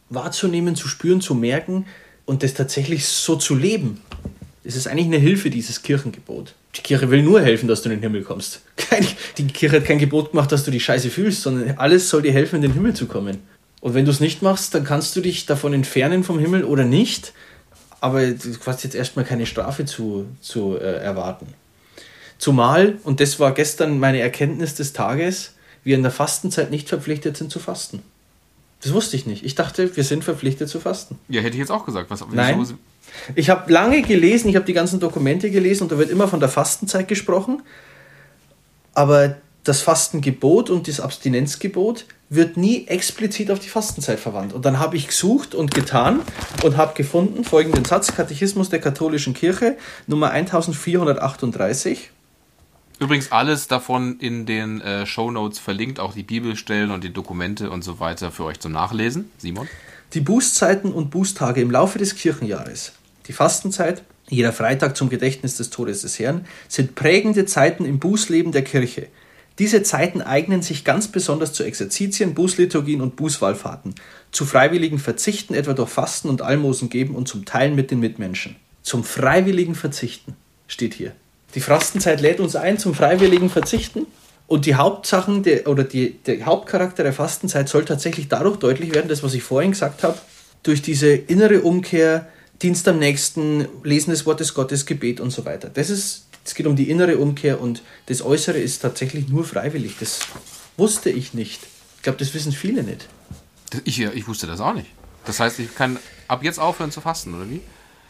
wahrzunehmen, 0.10 0.76
zu 0.76 0.90
spüren, 0.90 1.22
zu 1.22 1.34
merken 1.34 1.86
und 2.26 2.44
das 2.44 2.54
tatsächlich 2.54 3.06
so 3.06 3.38
zu 3.38 3.56
leben. 3.56 4.02
Es 4.66 4.76
ist 4.76 4.88
eigentlich 4.88 5.08
eine 5.08 5.18
Hilfe, 5.18 5.50
dieses 5.50 5.82
Kirchengebot. 5.82 6.56
Die 6.76 6.82
Kirche 6.82 7.10
will 7.10 7.22
nur 7.22 7.42
helfen, 7.42 7.68
dass 7.68 7.82
du 7.82 7.90
in 7.90 7.96
den 7.98 8.02
Himmel 8.02 8.24
kommst. 8.24 8.62
Kein, 8.78 9.06
die 9.38 9.48
Kirche 9.48 9.78
hat 9.78 9.86
kein 9.86 10.00
Gebot 10.00 10.32
gemacht, 10.32 10.52
dass 10.52 10.64
du 10.64 10.72
die 10.72 10.80
Scheiße 10.80 11.10
fühlst, 11.10 11.42
sondern 11.42 11.78
alles 11.78 12.10
soll 12.10 12.22
dir 12.22 12.32
helfen, 12.32 12.58
in 12.58 12.62
den 12.62 12.74
Himmel 12.74 12.94
zu 12.94 13.08
kommen. 13.08 13.40
Und 13.82 13.94
wenn 13.94 14.06
du 14.06 14.12
es 14.12 14.20
nicht 14.20 14.42
machst, 14.42 14.74
dann 14.74 14.84
kannst 14.84 15.16
du 15.16 15.22
dich 15.22 15.46
davon 15.46 15.74
entfernen 15.74 16.24
vom 16.24 16.40
Himmel 16.40 16.64
oder 16.64 16.84
nicht. 16.86 17.34
Aber 18.00 18.26
du 18.26 18.56
hast 18.66 18.84
jetzt 18.84 18.96
erstmal 18.96 19.26
keine 19.26 19.46
Strafe 19.46 19.86
zu, 19.86 20.28
zu 20.40 20.78
äh, 20.78 20.98
erwarten. 21.04 21.48
Zumal, 22.38 22.98
und 23.04 23.20
das 23.20 23.40
war 23.40 23.54
gestern 23.54 24.00
meine 24.00 24.20
Erkenntnis 24.20 24.74
des 24.76 24.94
Tages, 24.94 25.54
wir 25.84 25.96
in 25.96 26.02
der 26.04 26.12
Fastenzeit 26.12 26.72
nicht 26.72 26.90
verpflichtet 26.90 27.38
sind 27.38 27.52
zu 27.52 27.60
fasten. 27.60 28.02
Das 28.82 28.94
wusste 28.94 29.16
ich 29.16 29.26
nicht. 29.28 29.44
Ich 29.46 29.54
dachte, 29.56 29.96
wir 29.96 30.04
sind 30.04 30.24
verpflichtet 30.24 30.70
zu 30.70 30.80
fasten. 30.80 31.20
Ja, 31.30 31.42
hätte 31.42 31.54
ich 31.54 31.60
jetzt 31.60 31.72
auch 31.72 31.86
gesagt. 31.86 32.10
Was, 32.10 32.24
Nein. 32.32 32.60
wieso- 32.60 32.76
Ich 33.36 33.50
habe 33.50 33.72
lange 33.72 34.02
gelesen, 34.02 34.50
ich 34.50 34.56
habe 34.56 34.66
die 34.66 34.74
ganzen 34.74 35.00
Dokumente 35.00 35.52
gelesen 35.52 35.84
und 35.84 35.92
da 35.92 35.98
wird 35.98 36.10
immer 36.10 36.28
von 36.28 36.40
der 36.40 36.50
Fastenzeit 36.50 37.08
gesprochen. 37.08 37.62
Aber 38.94 39.36
das 39.64 39.82
Fastengebot 39.82 40.70
und 40.70 40.88
das 40.88 41.00
Abstinenzgebot 41.00 42.06
wird 42.30 42.58
nie 42.58 42.88
explizit 42.88 43.52
auf 43.52 43.60
die 43.60 43.70
Fastenzeit 43.70 44.20
verwandt. 44.20 44.54
Und 44.54 44.66
dann 44.66 44.80
habe 44.80 44.96
ich 44.96 45.08
gesucht 45.08 45.54
und 45.54 45.74
getan 45.74 46.22
und 46.64 46.78
habe 46.78 46.94
gefunden 46.96 47.44
folgenden 47.44 47.86
Satz, 47.86 48.16
Katechismus 48.16 48.70
der 48.70 48.80
katholischen 48.80 49.34
Kirche, 49.34 49.78
Nummer 50.08 50.32
1438. 50.32 52.10
Übrigens 53.00 53.32
alles 53.32 53.68
davon 53.68 54.20
in 54.20 54.46
den 54.46 54.80
äh, 54.80 55.06
Show 55.06 55.32
Notes 55.32 55.60
verlinkt, 55.60 56.00
auch 56.00 56.14
die 56.14 56.24
Bibelstellen 56.24 56.92
und 56.92 57.04
die 57.04 57.12
Dokumente 57.12 57.70
und 57.70 57.84
so 57.84 58.00
weiter 58.00 58.32
für 58.32 58.46
euch 58.46 58.60
zum 58.60 58.72
Nachlesen. 58.72 59.32
Simon? 59.40 59.68
Die 60.14 60.22
Bußzeiten 60.22 60.92
und 60.92 61.10
Bußtage 61.10 61.62
im 61.62 61.72
Laufe 61.72 61.98
des 61.98 62.16
Kirchenjahres, 62.16 62.94
die 63.28 63.34
Fastenzeit, 63.34 64.04
jeder 64.30 64.54
Freitag 64.54 64.96
zum 64.96 65.10
Gedächtnis 65.10 65.58
des 65.58 65.70
Todes 65.70 66.02
des 66.02 66.20
Herrn, 66.20 66.46
sind 66.68 66.96
prägende 66.96 67.46
Zeiten 67.46 67.86
im 67.86 68.00
Bußleben 68.00 68.52
der 68.52 68.64
Kirche. 68.64 69.08
Diese 69.60 69.84
Zeiten 69.84 70.22
eignen 70.22 70.62
sich 70.62 70.86
ganz 70.86 71.10
besonders 71.10 71.54
zu 71.54 71.64
Exerzitien, 71.64 72.34
Bußliturgien 72.34 73.02
und 73.02 73.16
Bußwallfahrten, 73.16 73.96
zu 74.32 74.46
freiwilligen 74.46 74.98
Verzichten, 74.98 75.54
etwa 75.54 75.74
durch 75.74 75.90
Fasten 75.90 76.30
und 76.30 76.42
Almosen 76.42 76.90
geben 76.90 77.16
und 77.16 77.28
zum 77.28 77.46
Teilen 77.46 77.76
mit 77.76 77.92
den 77.92 78.00
Mitmenschen. 78.00 78.56
Zum 78.82 79.04
freiwilligen 79.04 79.76
Verzichten 79.76 80.36
steht 80.68 80.94
hier. 80.94 81.12
Die 81.54 81.60
Fastenzeit 81.60 82.22
lädt 82.22 82.40
uns 82.40 82.56
ein 82.56 82.78
zum 82.78 82.96
freiwilligen 82.96 83.50
Verzichten. 83.50 84.08
Und 84.48 84.66
die 84.66 84.76
Hauptsachen 84.76 85.44
der, 85.44 85.68
oder 85.68 85.84
die, 85.84 86.18
der 86.26 86.46
Hauptcharakter 86.46 87.04
der 87.04 87.14
Fastenzeit 87.14 87.70
soll 87.70 87.86
tatsächlich 87.86 88.28
dadurch 88.28 88.58
deutlich 88.58 88.94
werden, 88.94 89.08
das, 89.08 89.24
was 89.24 89.34
ich 89.34 89.44
vorhin 89.44 89.72
gesagt 89.72 90.04
habe, 90.04 90.18
durch 90.64 90.82
diese 90.82 91.14
innere 91.14 91.62
Umkehr, 91.62 92.28
Dienst 92.62 92.88
am 92.88 93.00
Nächsten, 93.00 93.68
Lesen 93.84 94.12
des 94.12 94.26
Wortes 94.26 94.54
Gottes, 94.54 94.86
Gebet 94.86 95.20
und 95.20 95.32
so 95.32 95.46
weiter. 95.46 95.70
Das 95.74 95.90
ist, 95.90 96.28
es 96.46 96.56
geht 96.56 96.68
um 96.68 96.76
die 96.76 96.90
innere 96.90 97.18
Umkehr 97.18 97.60
und 97.60 97.82
das 98.06 98.22
Äußere 98.22 98.60
ist 98.60 98.80
tatsächlich 98.82 99.30
nur 99.30 99.44
freiwillig. 99.44 99.96
Das 100.00 100.20
wusste 100.78 101.10
ich 101.10 101.34
nicht. 101.34 101.62
Ich 101.98 102.04
glaube, 102.04 102.20
das 102.20 102.34
wissen 102.34 102.52
viele 102.52 102.84
nicht. 102.84 103.08
Ich, 103.86 104.00
ich 104.00 104.28
wusste 104.28 104.48
das 104.48 104.60
auch 104.60 104.74
nicht. 104.74 104.88
Das 105.26 105.40
heißt, 105.40 105.60
ich 105.60 105.74
kann 105.76 105.98
ab 106.28 106.44
jetzt 106.44 106.60
aufhören 106.60 106.92
zu 106.92 107.02
fasten, 107.02 107.34
oder 107.34 107.50
wie? 107.50 107.62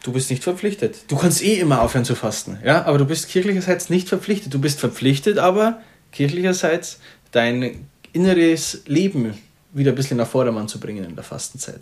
Du 0.03 0.11
bist 0.13 0.29
nicht 0.29 0.43
verpflichtet. 0.43 1.03
Du 1.07 1.15
kannst 1.15 1.43
eh 1.43 1.59
immer 1.59 1.81
aufhören 1.81 2.05
zu 2.05 2.15
fasten, 2.15 2.57
ja, 2.65 2.85
aber 2.85 2.97
du 2.97 3.05
bist 3.05 3.29
kirchlicherseits 3.29 3.89
nicht 3.89 4.09
verpflichtet. 4.09 4.53
Du 4.53 4.59
bist 4.59 4.79
verpflichtet, 4.79 5.37
aber 5.37 5.81
kirchlicherseits 6.11 6.99
dein 7.31 7.87
inneres 8.13 8.81
Leben 8.85 9.35
wieder 9.73 9.91
ein 9.91 9.95
bisschen 9.95 10.17
nach 10.17 10.27
Vordermann 10.27 10.67
zu 10.67 10.79
bringen 10.79 11.05
in 11.05 11.15
der 11.15 11.23
Fastenzeit. 11.23 11.81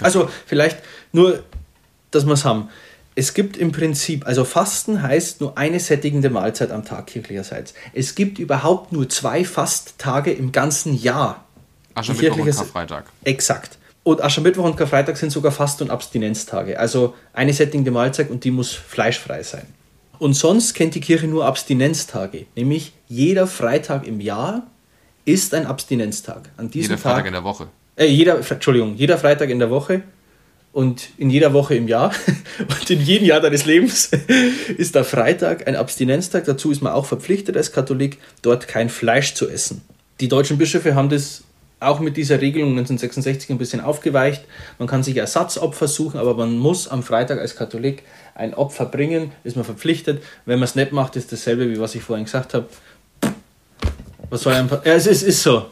Also 0.00 0.28
vielleicht 0.46 0.78
nur, 1.12 1.42
dass 2.10 2.26
wir 2.26 2.32
es 2.32 2.44
haben. 2.44 2.68
Es 3.14 3.32
gibt 3.32 3.56
im 3.56 3.72
Prinzip, 3.72 4.26
also 4.26 4.44
Fasten 4.44 5.02
heißt 5.02 5.40
nur 5.40 5.56
eine 5.56 5.80
sättigende 5.80 6.28
Mahlzeit 6.28 6.70
am 6.70 6.84
Tag 6.84 7.06
kirchlicherseits. 7.06 7.72
Es 7.94 8.14
gibt 8.14 8.38
überhaupt 8.38 8.92
nur 8.92 9.08
zwei 9.08 9.44
Fasttage 9.44 10.32
im 10.32 10.52
ganzen 10.52 10.94
Jahr. 10.94 11.44
Aschermittwoch 11.94 12.38
und 12.38 12.54
Karfreitag. 12.54 13.04
Exakt. 13.24 13.78
Und 14.02 14.22
Aschermittwoch 14.22 14.64
und 14.64 14.76
Karfreitag 14.76 15.16
sind 15.16 15.30
sogar 15.30 15.50
Fast- 15.50 15.80
und 15.80 15.90
Abstinenztage. 15.90 16.78
Also 16.78 17.14
eine 17.32 17.54
sättigende 17.54 17.90
Mahlzeit 17.90 18.30
und 18.30 18.44
die 18.44 18.50
muss 18.50 18.72
fleischfrei 18.72 19.42
sein. 19.42 19.66
Und 20.18 20.34
sonst 20.34 20.74
kennt 20.74 20.94
die 20.94 21.00
Kirche 21.00 21.26
nur 21.26 21.46
Abstinenztage. 21.46 22.46
Nämlich 22.54 22.92
jeder 23.08 23.46
Freitag 23.46 24.06
im 24.06 24.20
Jahr 24.20 24.66
ist 25.24 25.54
ein 25.54 25.66
Abstinenztag. 25.66 26.50
An 26.56 26.70
diesem 26.70 26.92
Jeder 26.92 27.02
Freitag 27.02 27.18
Tag, 27.18 27.26
in 27.26 27.32
der 27.32 27.44
Woche. 27.44 27.68
äh, 27.96 28.06
jeder, 28.06 28.38
Entschuldigung, 28.50 28.94
jeder 28.94 29.18
Freitag 29.18 29.50
in 29.50 29.58
der 29.58 29.70
Woche 29.70 30.02
und 30.76 31.08
in 31.16 31.30
jeder 31.30 31.54
Woche 31.54 31.74
im 31.74 31.88
Jahr 31.88 32.12
und 32.58 32.90
in 32.90 33.00
jedem 33.00 33.26
Jahr 33.26 33.40
deines 33.40 33.64
Lebens 33.64 34.10
ist 34.76 34.94
der 34.94 35.04
Freitag 35.04 35.66
ein 35.66 35.74
Abstinenztag. 35.74 36.44
Dazu 36.44 36.70
ist 36.70 36.82
man 36.82 36.92
auch 36.92 37.06
verpflichtet 37.06 37.56
als 37.56 37.72
Katholik, 37.72 38.18
dort 38.42 38.68
kein 38.68 38.90
Fleisch 38.90 39.32
zu 39.32 39.48
essen. 39.48 39.80
Die 40.20 40.28
deutschen 40.28 40.58
Bischöfe 40.58 40.94
haben 40.94 41.08
das 41.08 41.44
auch 41.80 41.98
mit 41.98 42.18
dieser 42.18 42.42
Regelung 42.42 42.72
1966 42.72 43.48
ein 43.48 43.56
bisschen 43.56 43.80
aufgeweicht. 43.80 44.44
Man 44.78 44.86
kann 44.86 45.02
sich 45.02 45.16
Ersatzopfer 45.16 45.88
suchen, 45.88 46.20
aber 46.20 46.34
man 46.34 46.58
muss 46.58 46.88
am 46.88 47.02
Freitag 47.02 47.38
als 47.38 47.56
Katholik 47.56 48.02
ein 48.34 48.52
Opfer 48.52 48.84
bringen, 48.84 49.32
ist 49.44 49.56
man 49.56 49.64
verpflichtet. 49.64 50.22
Wenn 50.44 50.58
man 50.58 50.64
es 50.64 50.74
nicht 50.74 50.92
macht, 50.92 51.16
ist 51.16 51.32
dasselbe, 51.32 51.70
wie 51.70 51.80
was 51.80 51.94
ich 51.94 52.02
vorhin 52.02 52.26
gesagt 52.26 52.52
habe. 52.52 52.66
Was 54.28 54.42
soll 54.42 54.52
einem, 54.52 54.68
ja, 54.68 54.92
es 54.92 55.06
ist, 55.06 55.22
ist 55.22 55.42
so. 55.42 55.64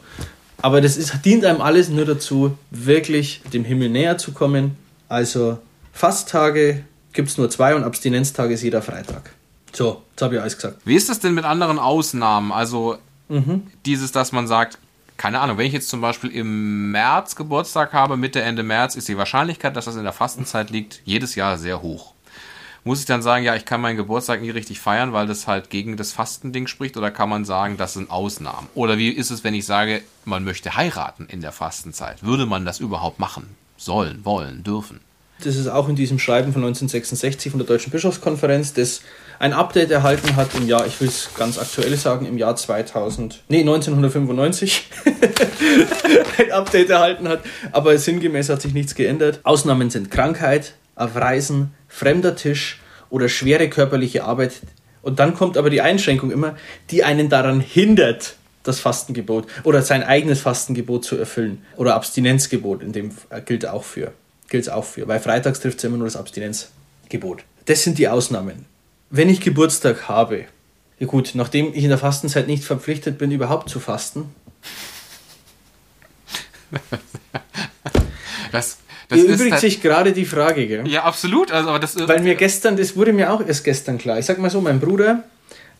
Aber 0.63 0.81
das 0.81 0.97
ist, 0.97 1.13
dient 1.23 1.45
einem 1.45 1.61
alles 1.61 1.89
nur 1.89 2.05
dazu, 2.05 2.57
wirklich 2.71 3.43
dem 3.53 3.63
Himmel 3.63 3.89
näher 3.89 4.17
zu 4.17 4.31
kommen. 4.31 4.83
Also 5.09 5.59
Fasttage 5.93 6.83
gibt 7.13 7.29
es 7.29 7.37
nur 7.37 7.49
zwei 7.49 7.75
und 7.75 7.83
Abstinenztage 7.83 8.53
ist 8.53 8.61
jeder 8.63 8.81
Freitag. 8.81 9.31
So, 9.73 10.03
jetzt 10.11 10.21
habe 10.21 10.35
ich 10.35 10.41
alles 10.41 10.55
gesagt. 10.55 10.77
Wie 10.85 10.95
ist 10.95 11.09
das 11.09 11.19
denn 11.19 11.33
mit 11.33 11.45
anderen 11.45 11.79
Ausnahmen? 11.79 12.51
Also 12.51 12.97
Mhm. 13.27 13.63
dieses, 13.85 14.11
dass 14.11 14.31
man 14.31 14.47
sagt, 14.47 14.77
keine 15.17 15.39
Ahnung, 15.39 15.57
wenn 15.57 15.65
ich 15.65 15.73
jetzt 15.73 15.89
zum 15.89 16.01
Beispiel 16.01 16.29
im 16.29 16.91
März 16.91 17.35
Geburtstag 17.35 17.93
habe, 17.93 18.17
Mitte, 18.17 18.41
Ende 18.41 18.63
März, 18.63 18.95
ist 18.95 19.07
die 19.07 19.17
Wahrscheinlichkeit, 19.17 19.75
dass 19.75 19.85
das 19.85 19.95
in 19.95 20.03
der 20.03 20.13
Fastenzeit 20.13 20.69
liegt, 20.69 21.01
jedes 21.05 21.35
Jahr 21.35 21.57
sehr 21.57 21.81
hoch. 21.81 22.13
Muss 22.83 22.99
ich 22.99 23.05
dann 23.07 23.23
sagen, 23.23 23.43
ja, 23.43 23.55
ich 23.55 23.65
kann 23.65 23.81
meinen 23.81 23.97
Geburtstag 23.97 24.41
nie 24.41 24.51
richtig 24.51 24.79
feiern, 24.79 25.11
weil 25.11 25.25
das 25.25 25.47
halt 25.47 25.71
gegen 25.71 25.97
das 25.97 26.11
Fastending 26.11 26.67
spricht? 26.67 26.97
Oder 26.97 27.09
kann 27.09 27.29
man 27.29 27.43
sagen, 27.45 27.77
das 27.77 27.93
sind 27.93 28.11
Ausnahmen? 28.11 28.67
Oder 28.75 28.99
wie 28.99 29.09
ist 29.09 29.31
es, 29.31 29.43
wenn 29.43 29.55
ich 29.55 29.65
sage, 29.65 30.03
man 30.25 30.43
möchte 30.43 30.75
heiraten 30.75 31.25
in 31.25 31.41
der 31.41 31.51
Fastenzeit? 31.51 32.21
Würde 32.21 32.45
man 32.45 32.63
das 32.63 32.79
überhaupt 32.79 33.17
machen? 33.19 33.55
Sollen, 33.85 34.25
wollen, 34.25 34.63
dürfen? 34.63 34.99
Das 35.43 35.55
ist 35.55 35.67
auch 35.67 35.87
in 35.87 35.95
diesem 35.95 36.17
Schreiben 36.17 36.53
von 36.53 36.63
1966 36.63 37.51
von 37.51 37.59
der 37.59 37.67
Deutschen 37.67 37.91
Bischofskonferenz, 37.91 38.73
das 38.73 39.01
ein 39.37 39.53
Update 39.53 39.91
erhalten 39.91 40.35
hat 40.35 40.55
im 40.55 40.67
Jahr, 40.67 40.87
ich 40.87 40.99
will 40.99 41.07
es 41.07 41.29
ganz 41.37 41.59
aktuell 41.59 41.95
sagen, 41.95 42.25
im 42.25 42.39
Jahr 42.39 42.55
2000, 42.55 43.43
nee, 43.47 43.59
1995 43.59 44.89
ein 46.39 46.51
Update 46.51 46.89
erhalten 46.89 47.27
hat, 47.27 47.41
aber 47.73 47.95
sinngemäß 47.95 48.49
hat 48.49 48.63
sich 48.63 48.73
nichts 48.73 48.95
geändert. 48.95 49.39
Ausnahmen 49.43 49.91
sind 49.91 50.09
Krankheit, 50.09 50.73
auf 50.95 51.15
Reisen, 51.15 51.75
fremder 51.87 52.35
Tisch 52.35 52.81
oder 53.11 53.29
schwere 53.29 53.69
körperliche 53.69 54.23
Arbeit. 54.23 54.61
Und 55.03 55.19
dann 55.19 55.35
kommt 55.35 55.57
aber 55.57 55.69
die 55.69 55.81
Einschränkung 55.81 56.31
immer, 56.31 56.55
die 56.89 57.03
einen 57.03 57.29
daran 57.29 57.59
hindert, 57.59 58.35
das 58.67 58.79
Fastengebot 58.79 59.47
oder 59.63 59.81
sein 59.81 60.03
eigenes 60.03 60.41
Fastengebot 60.41 61.05
zu 61.05 61.17
erfüllen. 61.17 61.63
Oder 61.77 61.95
Abstinenzgebot, 61.95 62.81
in 62.81 62.91
dem 62.91 63.11
äh, 63.29 63.41
gilt 63.41 63.65
auch 63.65 63.83
für. 63.83 64.11
Gilt 64.49 64.69
auch 64.69 64.85
für. 64.85 65.07
Weil 65.07 65.19
freitags 65.19 65.59
trifft 65.59 65.79
es 65.79 65.83
immer 65.83 65.97
nur 65.97 66.07
das 66.07 66.15
Abstinenzgebot. 66.15 67.43
Das 67.65 67.83
sind 67.83 67.97
die 67.97 68.07
Ausnahmen. 68.07 68.65
Wenn 69.09 69.29
ich 69.29 69.41
Geburtstag 69.41 70.07
habe, 70.07 70.45
ja 70.99 71.07
gut, 71.07 71.31
nachdem 71.33 71.73
ich 71.73 71.83
in 71.83 71.89
der 71.89 71.97
Fastenzeit 71.97 72.47
nicht 72.47 72.63
verpflichtet 72.63 73.17
bin, 73.17 73.31
überhaupt 73.31 73.69
zu 73.69 73.79
fasten, 73.79 74.33
Das, 78.51 78.77
das 79.09 79.19
erübrigt 79.19 79.51
halt, 79.53 79.61
sich 79.61 79.81
gerade 79.81 80.13
die 80.13 80.25
Frage, 80.25 80.67
gell? 80.67 80.87
ja, 80.87 81.03
absolut. 81.03 81.51
Also, 81.51 81.69
aber 81.69 81.79
das 81.79 81.95
Weil 82.07 82.21
mir 82.21 82.35
gestern, 82.35 82.77
das 82.77 82.95
wurde 82.95 83.11
mir 83.13 83.31
auch 83.31 83.45
erst 83.45 83.63
gestern 83.63 83.97
klar. 83.97 84.17
Ich 84.17 84.25
sag 84.25 84.37
mal 84.39 84.49
so, 84.49 84.61
mein 84.61 84.79
Bruder 84.79 85.23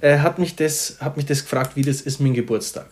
äh, 0.02 0.20
hat, 0.20 0.40
mich 0.40 0.56
das, 0.56 0.98
hat 1.00 1.18
mich 1.18 1.26
das 1.26 1.44
gefragt, 1.44 1.76
wie 1.76 1.82
das 1.82 2.02
ist 2.02 2.20
mit 2.20 2.30
dem 2.30 2.36
Geburtstag. 2.36 2.88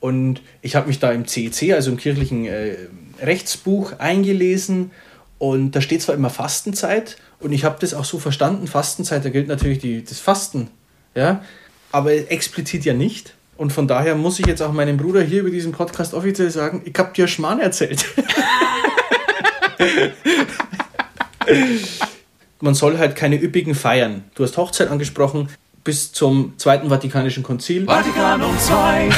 Und 0.00 0.42
ich 0.60 0.76
habe 0.76 0.88
mich 0.88 0.98
da 0.98 1.12
im 1.12 1.26
CEC, 1.26 1.72
also 1.72 1.90
im 1.90 1.96
kirchlichen 1.96 2.46
äh, 2.46 2.76
Rechtsbuch, 3.22 3.98
eingelesen. 3.98 4.90
Und 5.38 5.72
da 5.72 5.80
steht 5.80 6.02
zwar 6.02 6.14
immer 6.14 6.30
Fastenzeit, 6.30 7.16
und 7.44 7.52
ich 7.52 7.64
habe 7.64 7.76
das 7.78 7.94
auch 7.94 8.04
so 8.06 8.18
verstanden, 8.18 8.66
Fastenzeit, 8.66 9.24
da 9.24 9.28
gilt 9.28 9.48
natürlich 9.48 9.78
die, 9.78 10.02
das 10.02 10.18
Fasten, 10.18 10.68
ja, 11.14 11.44
aber 11.92 12.12
explizit 12.30 12.86
ja 12.86 12.94
nicht. 12.94 13.34
Und 13.58 13.70
von 13.72 13.86
daher 13.86 14.14
muss 14.14 14.40
ich 14.40 14.46
jetzt 14.46 14.62
auch 14.62 14.72
meinem 14.72 14.96
Bruder 14.96 15.20
hier 15.20 15.40
über 15.40 15.50
diesen 15.50 15.72
Podcast 15.72 16.14
offiziell 16.14 16.50
sagen, 16.50 16.80
ich 16.86 16.98
habe 16.98 17.12
dir 17.12 17.28
Schmarrn 17.28 17.60
erzählt. 17.60 18.06
Man 22.60 22.74
soll 22.74 22.96
halt 22.98 23.14
keine 23.14 23.40
üppigen 23.40 23.74
feiern. 23.74 24.24
Du 24.34 24.42
hast 24.42 24.56
Hochzeit 24.56 24.88
angesprochen, 24.88 25.50
bis 25.84 26.12
zum 26.12 26.58
Zweiten 26.58 26.88
Vatikanischen 26.88 27.42
Konzil 27.42 27.86
Vatikanum 27.86 28.50
II. 28.50 29.10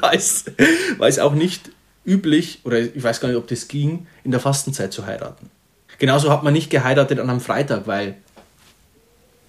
war 0.00 0.14
es, 0.14 0.44
war 0.98 1.08
es 1.08 1.18
auch 1.18 1.34
nicht 1.34 1.70
üblich, 2.06 2.60
oder 2.64 2.78
ich 2.78 3.02
weiß 3.02 3.20
gar 3.20 3.28
nicht, 3.28 3.36
ob 3.36 3.48
das 3.48 3.68
ging, 3.68 4.06
in 4.24 4.30
der 4.30 4.40
Fastenzeit 4.40 4.92
zu 4.92 5.06
heiraten. 5.06 5.50
Genauso 5.98 6.30
hat 6.30 6.42
man 6.42 6.52
nicht 6.52 6.70
geheiratet 6.70 7.18
an 7.18 7.28
einem 7.28 7.40
Freitag, 7.40 7.86
weil 7.86 8.16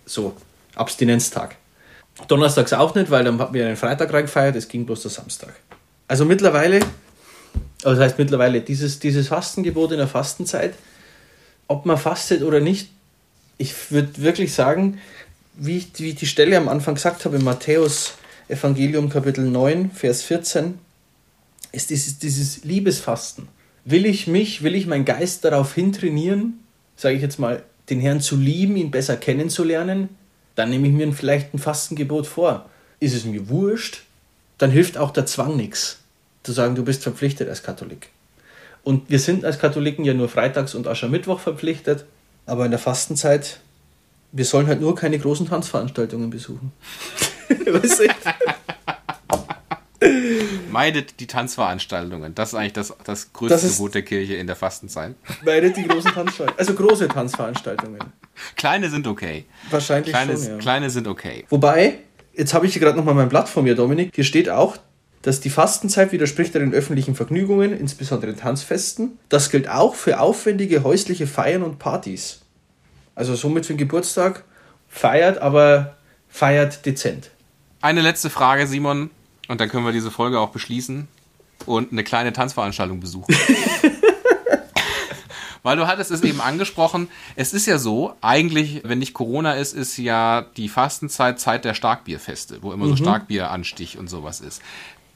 so, 0.06 0.36
Abstinenztag. 0.76 1.56
Donnerstags 2.28 2.74
auch 2.74 2.94
nicht, 2.96 3.10
weil 3.10 3.24
dann 3.24 3.40
hatten 3.40 3.54
wir 3.54 3.66
einen 3.66 3.78
Freitag 3.78 4.14
reingefeiert, 4.14 4.56
es 4.56 4.68
ging 4.68 4.86
bloß 4.86 5.04
der 5.04 5.12
Samstag. 5.12 5.54
Also 6.08 6.26
mittlerweile, 6.26 6.80
also 7.84 7.96
das 7.96 8.00
heißt 8.00 8.20
mittlerweile, 8.20 8.62
dieses, 8.62 9.00
dieses 9.00 9.30
Fastengebot 9.30 9.92
in 9.92 9.98
der 9.98 10.08
Fastenzeit, 10.08 10.76
ob 11.68 11.86
man 11.86 11.98
fastet 11.98 12.44
oder 12.44 12.60
nicht, 12.60 12.90
ich 13.58 13.92
würde 13.92 14.22
wirklich 14.22 14.54
sagen, 14.54 15.00
wie 15.56 15.78
ich, 15.78 15.88
wie 15.98 16.10
ich 16.10 16.16
die 16.16 16.26
Stelle 16.26 16.58
am 16.58 16.70
Anfang 16.70 16.96
gesagt 16.96 17.26
habe, 17.26 17.38
in 17.38 17.44
Matthäus 17.44 18.14
Evangelium 18.48 19.10
Kapitel 19.10 19.46
9, 19.46 19.92
Vers 19.92 20.24
14, 20.24 20.78
ist 21.72 21.90
dieses, 21.90 22.20
dieses 22.20 22.64
Liebesfasten. 22.64 23.48
Will 23.86 24.06
ich 24.06 24.28
mich, 24.28 24.64
will 24.64 24.76
ich 24.76 24.88
meinen 24.88 25.06
Geist 25.06 25.44
darauf 25.46 25.74
hintrainieren, 25.74 26.60
sage 26.96 27.16
ich 27.16 27.22
jetzt 27.22 27.40
mal, 27.40 27.64
den 27.90 28.00
Herrn 28.00 28.22
zu 28.22 28.38
lieben, 28.38 28.78
ihn 28.78 28.92
besser 28.92 29.18
kennenzulernen, 29.18 30.10
dann 30.56 30.70
nehme 30.70 30.88
ich 30.88 30.94
mir 30.94 31.12
vielleicht 31.14 31.54
ein 31.54 31.60
Fastengebot 31.60 32.28
vor. 32.28 32.70
Ist 33.00 33.16
es 33.16 33.26
mir 33.26 33.50
wurscht, 33.50 34.04
dann 34.58 34.72
hilft 34.72 34.98
auch 34.98 35.12
der 35.12 35.26
Zwang 35.26 35.58
nichts. 35.58 36.00
Zu 36.44 36.52
sagen, 36.52 36.76
du 36.76 36.84
bist 36.84 37.04
verpflichtet 37.04 37.50
als 37.50 37.64
Katholik. 37.64 38.10
Und 38.84 39.10
wir 39.10 39.20
sind 39.20 39.46
als 39.46 39.60
Katholiken 39.60 40.06
ja 40.06 40.14
nur 40.14 40.30
freitags 40.30 40.76
und 40.76 40.88
Aschermittwoch 40.88 41.40
verpflichtet, 41.40 42.06
aber 42.46 42.66
in 42.66 42.72
der 42.72 42.80
Fastenzeit, 42.80 43.60
wir 44.34 44.46
sollen 44.46 44.68
halt 44.68 44.82
nur 44.82 44.96
keine 44.96 45.18
großen 45.18 45.48
Tanzveranstaltungen 45.48 46.30
besuchen. 46.30 46.74
weißt 47.50 48.00
du? 48.00 48.08
Meidet 50.72 51.20
die 51.22 51.28
Tanzveranstaltungen. 51.28 52.36
Das 52.36 52.50
ist 52.50 52.56
eigentlich 52.56 52.74
das, 52.74 52.94
das 53.06 53.32
größte 53.32 53.56
Das 53.56 53.78
Gebot 53.78 53.94
der 53.94 54.02
Kirche 54.02 54.34
in 54.34 54.48
der 54.48 54.56
Fastenzeit. 54.56 55.16
Meidet 55.46 55.78
die 55.78 55.84
großen 55.84 56.12
Tanzveranstaltungen. 56.12 56.60
Also 56.60 56.74
große 56.74 57.08
Tanzveranstaltungen. 57.08 58.00
Kleine 58.56 58.90
sind 58.90 59.08
okay. 59.08 59.46
Wahrscheinlich 59.70 60.12
Kleine, 60.12 60.34
schon, 60.34 60.48
ja. 60.48 60.58
kleine 60.58 60.90
sind 60.90 61.08
okay. 61.08 61.46
Wobei, 61.50 62.00
jetzt 62.34 62.54
habe 62.54 62.66
ich 62.66 62.74
hier 62.74 62.82
gerade 62.82 62.98
nochmal 62.98 63.14
mein 63.14 63.30
Blatt 63.30 63.48
vor 63.48 63.64
mir, 63.64 63.76
Dominik. 63.76 64.12
Hier 64.14 64.26
steht 64.26 64.50
auch, 64.50 64.78
dass 65.22 65.40
die 65.40 65.52
Fastenzeit 65.52 66.12
widerspricht 66.12 66.56
den 66.56 66.74
öffentlichen 66.74 67.16
Vergnügungen, 67.16 67.72
insbesondere 67.78 68.36
Tanzfesten. 68.36 69.20
Das 69.30 69.52
gilt 69.52 69.70
auch 69.70 69.94
für 69.96 70.20
aufwendige 70.20 70.84
häusliche 70.84 71.28
Feiern 71.28 71.62
und 71.62 71.78
Partys. 71.80 72.43
Also 73.16 73.36
somit 73.36 73.66
für 73.66 73.74
den 73.74 73.80
Geburtstag 73.80 74.44
feiert, 74.88 75.38
aber 75.40 75.96
feiert 76.30 76.86
dezent. 76.86 77.32
Eine 77.82 78.02
letzte 78.02 78.30
Frage, 78.30 78.68
Simon, 78.68 79.10
und 79.48 79.60
dann 79.60 79.70
können 79.70 79.86
wir 79.86 79.92
diese 79.92 80.12
Folge 80.12 80.40
auch 80.40 80.50
beschließen 80.50 81.08
und 81.66 81.92
eine 81.92 82.04
kleine 82.04 82.34
Tanzveranstaltung 82.34 83.00
besuchen. 83.00 83.36
Weil 85.64 85.78
du 85.78 85.88
hattest 85.88 86.12
es 86.12 86.22
eben 86.24 86.42
angesprochen, 86.42 87.08
es 87.38 87.54
ist 87.54 87.66
ja 87.68 87.78
so, 87.78 88.16
eigentlich, 88.20 88.82
wenn 88.84 89.00
nicht 89.00 89.14
Corona 89.14 89.54
ist, 89.54 89.74
ist 89.74 89.96
ja 89.98 90.46
die 90.58 90.68
Fastenzeit 90.68 91.40
Zeit 91.40 91.64
der 91.64 91.74
Starkbierfeste, 91.74 92.62
wo 92.62 92.74
immer 92.74 92.88
so 92.88 92.98
Starkbieranstich 92.98 93.98
und 93.98 94.10
sowas 94.10 94.42
ist. 94.42 94.62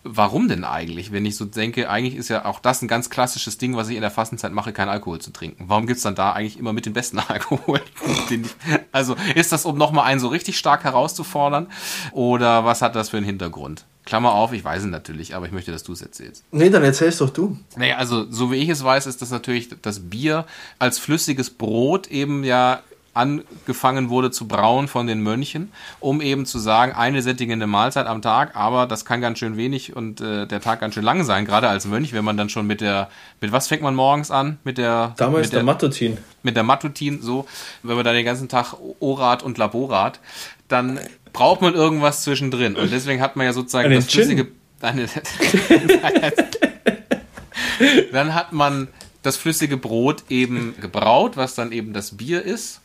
Warum 0.09 0.47
denn 0.47 0.63
eigentlich? 0.63 1.11
Wenn 1.11 1.25
ich 1.25 1.35
so 1.35 1.45
denke, 1.45 1.89
eigentlich 1.89 2.15
ist 2.15 2.29
ja 2.29 2.45
auch 2.45 2.59
das 2.59 2.81
ein 2.81 2.87
ganz 2.87 3.09
klassisches 3.09 3.57
Ding, 3.57 3.75
was 3.75 3.89
ich 3.89 3.95
in 3.95 4.01
der 4.01 4.11
Fastenzeit 4.11 4.51
mache, 4.51 4.73
kein 4.73 4.89
Alkohol 4.89 5.19
zu 5.19 5.31
trinken. 5.31 5.65
Warum 5.67 5.87
gibt's 5.87 6.03
dann 6.03 6.15
da 6.15 6.31
eigentlich 6.31 6.57
immer 6.57 6.73
mit 6.73 6.85
den 6.87 6.93
besten 6.93 7.19
Alkohol? 7.19 7.81
Also 8.91 9.15
ist 9.35 9.51
das, 9.51 9.65
um 9.65 9.77
nochmal 9.77 10.05
einen 10.05 10.19
so 10.19 10.27
richtig 10.27 10.57
stark 10.57 10.83
herauszufordern? 10.83 11.67
Oder 12.11 12.65
was 12.65 12.81
hat 12.81 12.95
das 12.95 13.09
für 13.09 13.17
einen 13.17 13.25
Hintergrund? 13.25 13.85
Klammer 14.05 14.31
auf, 14.31 14.53
ich 14.53 14.63
weiß 14.63 14.83
es 14.83 14.89
natürlich, 14.89 15.35
aber 15.35 15.47
ich 15.47 15.51
möchte, 15.51 15.71
dass 15.73 15.83
du 15.83 15.91
es 15.91 16.01
erzählst. 16.01 16.45
Nee, 16.51 16.69
dann 16.69 16.83
erzähl's 16.83 17.17
doch 17.17 17.29
du. 17.29 17.57
Naja, 17.75 17.97
also 17.97 18.25
so 18.31 18.51
wie 18.51 18.55
ich 18.55 18.69
es 18.69 18.81
weiß, 18.81 19.05
ist 19.05 19.21
das 19.21 19.31
natürlich 19.31 19.69
das 19.81 20.09
Bier 20.09 20.45
als 20.79 20.97
flüssiges 20.97 21.49
Brot 21.49 22.07
eben 22.07 22.45
ja 22.45 22.81
angefangen 23.17 24.09
wurde 24.09 24.31
zu 24.31 24.47
brauen 24.47 24.87
von 24.87 25.07
den 25.07 25.21
Mönchen, 25.21 25.71
um 25.99 26.21
eben 26.21 26.45
zu 26.45 26.59
sagen, 26.59 26.93
eine 26.93 27.21
sättigende 27.21 27.67
Mahlzeit 27.67 28.07
am 28.07 28.21
Tag, 28.21 28.55
aber 28.55 28.85
das 28.85 29.03
kann 29.03 29.19
ganz 29.19 29.39
schön 29.39 29.57
wenig 29.57 29.95
und 29.95 30.21
äh, 30.21 30.45
der 30.45 30.61
Tag 30.61 30.79
ganz 30.79 30.93
schön 30.93 31.03
lang 31.03 31.23
sein, 31.23 31.45
gerade 31.45 31.67
als 31.67 31.85
Mönch, 31.85 32.13
wenn 32.13 32.23
man 32.23 32.37
dann 32.37 32.49
schon 32.49 32.67
mit 32.67 32.81
der, 32.81 33.09
mit 33.41 33.51
was 33.51 33.67
fängt 33.67 33.81
man 33.81 33.95
morgens 33.95 34.31
an? 34.31 34.59
Mit 34.63 34.77
der, 34.77 35.13
Damals 35.17 35.47
mit 35.47 35.53
der 35.53 35.63
Matutin. 35.63 36.17
mit 36.43 36.55
der 36.55 36.63
Matutin 36.63 37.21
so, 37.21 37.47
wenn 37.83 37.95
man 37.95 38.05
da 38.05 38.13
den 38.13 38.25
ganzen 38.25 38.47
Tag 38.47 38.75
Orat 38.99 39.43
und 39.43 39.57
Laborat, 39.57 40.19
dann 40.67 40.99
braucht 41.33 41.61
man 41.61 41.73
irgendwas 41.73 42.23
zwischendrin. 42.23 42.75
Und 42.75 42.91
deswegen 42.91 43.21
hat 43.21 43.35
man 43.35 43.45
ja 43.45 43.53
sozusagen 43.53 43.91
das 43.91 44.05
flüssige. 44.05 44.47
Eine, 44.79 45.07
dann 48.11 48.35
hat 48.35 48.53
man 48.53 48.89
das 49.23 49.37
flüssige 49.37 49.77
Brot 49.77 50.25
eben 50.29 50.75
gebraut, 50.79 51.35
was 51.35 51.55
dann 51.55 51.71
eben 51.71 51.93
das 51.93 52.17
Bier 52.17 52.43
ist. 52.43 52.81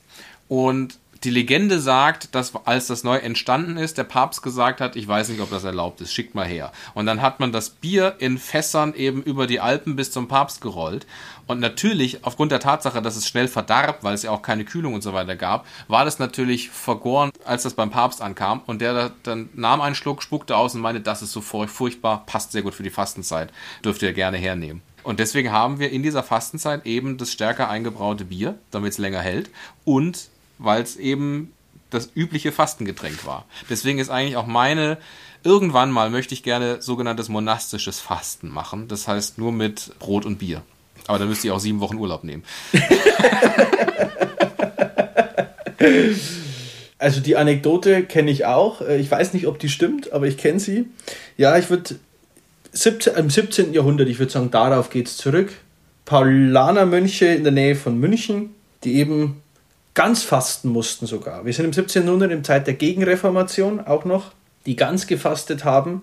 Und 0.53 0.99
die 1.25 1.31
Legende 1.31 1.81
sagt, 1.81 2.35
dass 2.35 2.55
als 2.67 2.87
das 2.87 3.05
neu 3.05 3.17
entstanden 3.17 3.79
ist, 3.79 3.97
der 3.97 4.05
Papst 4.05 4.43
gesagt 4.43 4.83
hat, 4.83 4.97
ich 4.97 5.09
weiß 5.09 5.31
nicht, 5.31 5.41
ob 5.41 5.49
das 5.49 5.65
erlaubt 5.65 6.03
ist, 6.03 6.13
schickt 6.13 6.35
mal 6.35 6.47
her. 6.47 6.73
Und 6.93 7.07
dann 7.07 7.23
hat 7.23 7.41
man 7.41 7.53
das 7.53 7.71
Bier 7.71 8.17
in 8.19 8.37
Fässern 8.37 8.93
eben 8.93 9.23
über 9.23 9.47
die 9.47 9.61
Alpen 9.61 9.97
bis 9.97 10.11
zum 10.11 10.29
Papst 10.29 10.61
gerollt. 10.61 11.07
Und 11.47 11.59
natürlich, 11.59 12.27
aufgrund 12.27 12.53
der 12.53 12.61
Tatsache, 12.61 13.01
dass 13.01 13.17
es 13.17 13.27
schnell 13.27 13.49
verdarb, 13.49 14.01
weil 14.03 14.13
es 14.13 14.25
ja 14.25 14.31
auch 14.31 14.43
keine 14.43 14.67
Kühlung 14.67 14.93
und 14.93 15.01
so 15.01 15.15
weiter 15.15 15.37
gab, 15.37 15.65
war 15.89 16.05
das 16.05 16.19
natürlich 16.19 16.69
vergoren, 16.69 17.31
als 17.47 17.63
das 17.63 17.73
beim 17.73 17.91
Papst 17.91 18.21
ankam. 18.21 18.61
Und 18.67 18.83
der 18.83 18.93
da- 18.93 19.11
dann 19.23 19.49
nahm 19.55 19.81
einen 19.81 19.95
Schluck, 19.95 20.23
spuckte 20.23 20.59
aus 20.59 20.75
und 20.75 20.83
meinte, 20.83 21.01
das 21.01 21.23
ist 21.23 21.33
so 21.33 21.41
furch- 21.41 21.71
furchtbar, 21.71 22.25
passt 22.27 22.53
sehr 22.53 22.61
gut 22.61 22.75
für 22.75 22.83
die 22.83 22.91
Fastenzeit, 22.91 23.51
dürft 23.83 24.03
ihr 24.03 24.13
gerne 24.13 24.37
hernehmen. 24.37 24.83
Und 25.03 25.19
deswegen 25.19 25.51
haben 25.51 25.79
wir 25.79 25.91
in 25.91 26.03
dieser 26.03 26.23
Fastenzeit 26.23 26.85
eben 26.85 27.17
das 27.17 27.33
stärker 27.33 27.71
eingebraute 27.71 28.27
Bier, 28.27 28.59
damit 28.71 28.93
es 28.93 28.99
länger 28.99 29.21
hält. 29.21 29.51
Und 29.85 30.29
weil 30.59 30.83
es 30.83 30.97
eben 30.97 31.53
das 31.91 32.11
übliche 32.15 32.53
Fastengetränk 32.53 33.27
war. 33.27 33.45
Deswegen 33.69 33.99
ist 33.99 34.11
eigentlich 34.11 34.37
auch 34.37 34.47
meine, 34.47 34.99
irgendwann 35.45 35.91
mal 35.91 36.11
möchte 36.11 36.35
ich 36.35 36.43
gerne 36.43 36.81
sogenanntes 36.81 37.29
monastisches 37.29 38.01
Fasten 38.01 38.49
machen. 38.49 38.89
Das 38.89 39.09
heißt 39.09 39.39
nur 39.39 39.53
mit 39.53 39.93
Brot 39.99 40.25
und 40.25 40.39
Bier. 40.39 40.63
Aber 41.07 41.19
dann 41.19 41.29
müsste 41.29 41.49
ich 41.49 41.53
auch 41.53 41.59
sieben 41.61 41.81
Wochen 41.81 41.97
Urlaub 41.97 42.25
nehmen. 42.25 42.45
Also 46.99 47.21
die 47.21 47.37
Anekdote 47.37 48.05
kenne 48.05 48.31
ich 48.31 48.47
auch. 48.47 48.81
Äh, 48.81 49.01
Ich 49.01 49.11
weiß 49.11 49.35
nicht, 49.35 49.49
ob 49.49 49.59
die 49.59 49.69
stimmt, 49.69 50.13
aber 50.13 50.29
ich 50.29 50.37
kenne 50.37 50.61
sie. 50.61 50.87
Ja, 51.37 51.59
ich 51.59 51.69
würde 51.69 51.97
17, 52.71 53.15
im 53.17 53.29
17. 53.29 53.75
Jahrhundert, 53.75 54.09
ich 54.09 54.21
würde 54.21 54.31
sagen, 54.31 54.53
darauf 54.53 54.89
geht 54.89 55.09
es 55.09 55.17
zurück. 55.17 55.53
Paulanermönche 56.05 57.27
in 57.27 57.43
der 57.43 57.53
Nähe 57.53 57.75
von 57.75 57.99
München, 57.99 58.51
die 58.85 58.95
eben 58.95 59.42
ganz 59.95 60.23
fasten 60.23 60.69
mussten 60.69 61.07
sogar. 61.07 61.45
Wir 61.45 61.53
sind 61.53 61.67
im 61.67 61.73
17. 61.73 62.05
Jahrhundert 62.05 62.31
in 62.31 62.45
Zeit 62.45 62.67
der 62.67 62.75
Gegenreformation 62.75 63.81
auch 63.81 64.05
noch, 64.05 64.33
die 64.67 64.77
ganz 64.77 65.07
gefastet 65.07 65.65
haben. 65.65 66.03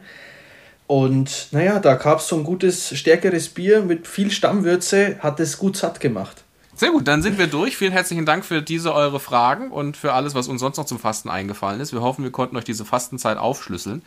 Und 0.88 1.50
naja, 1.52 1.80
da 1.80 1.96
gab 1.96 2.20
es 2.20 2.28
so 2.28 2.36
ein 2.36 2.44
gutes, 2.44 2.98
stärkeres 2.98 3.50
Bier 3.50 3.82
mit 3.82 4.08
viel 4.08 4.32
Stammwürze, 4.32 5.18
hat 5.20 5.40
es 5.40 5.58
gut 5.58 5.78
satt 5.78 6.00
gemacht. 6.00 6.44
Sehr 6.80 6.92
gut, 6.92 7.10
dann 7.10 7.22
sind 7.22 7.38
wir 7.38 7.48
durch. 7.48 7.76
Vielen 7.76 7.92
herzlichen 7.92 8.26
Dank 8.26 8.46
für 8.46 8.62
diese 8.62 8.94
eure 8.94 9.20
Fragen 9.20 9.70
und 9.70 9.98
für 9.98 10.14
alles, 10.14 10.34
was 10.34 10.48
uns 10.48 10.62
sonst 10.62 10.78
noch 10.78 10.86
zum 10.86 10.98
Fasten 10.98 11.28
eingefallen 11.28 11.82
ist. 11.82 11.92
Wir 11.92 12.00
hoffen, 12.00 12.24
wir 12.24 12.32
konnten 12.32 12.56
euch 12.56 12.64
diese 12.64 12.86
Fastenzeit 12.86 13.38
aufschlüsseln. 13.38 14.02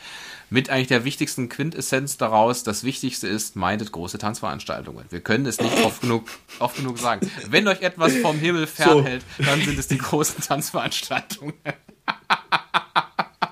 Mit 0.49 0.70
eigentlich 0.70 0.89
der 0.89 1.05
wichtigsten 1.05 1.51
Quintessenz 1.51 2.16
daraus, 2.16 2.62
das 2.62 2.83
Wichtigste 2.83 3.29
ist, 3.29 3.57
meidet 3.57 3.93
große 3.93 4.16
Tanzveranstaltungen. 4.16 5.05
Wir 5.11 5.20
können 5.20 5.45
es 5.45 5.61
nicht 5.61 5.85
oft 5.85 6.01
genug, 6.01 6.25
oft 6.61 6.77
genug 6.77 6.99
sagen. 6.99 7.31
Wenn 7.51 7.68
euch 7.68 7.83
etwas 7.83 8.16
vom 8.16 8.39
Himmel 8.39 8.66
fernhält, 8.66 9.23
dann 9.37 9.61
sind 9.61 9.79
es 9.79 9.89
die 9.89 9.99
großen 9.99 10.43
Tanzveranstaltungen. 10.43 11.53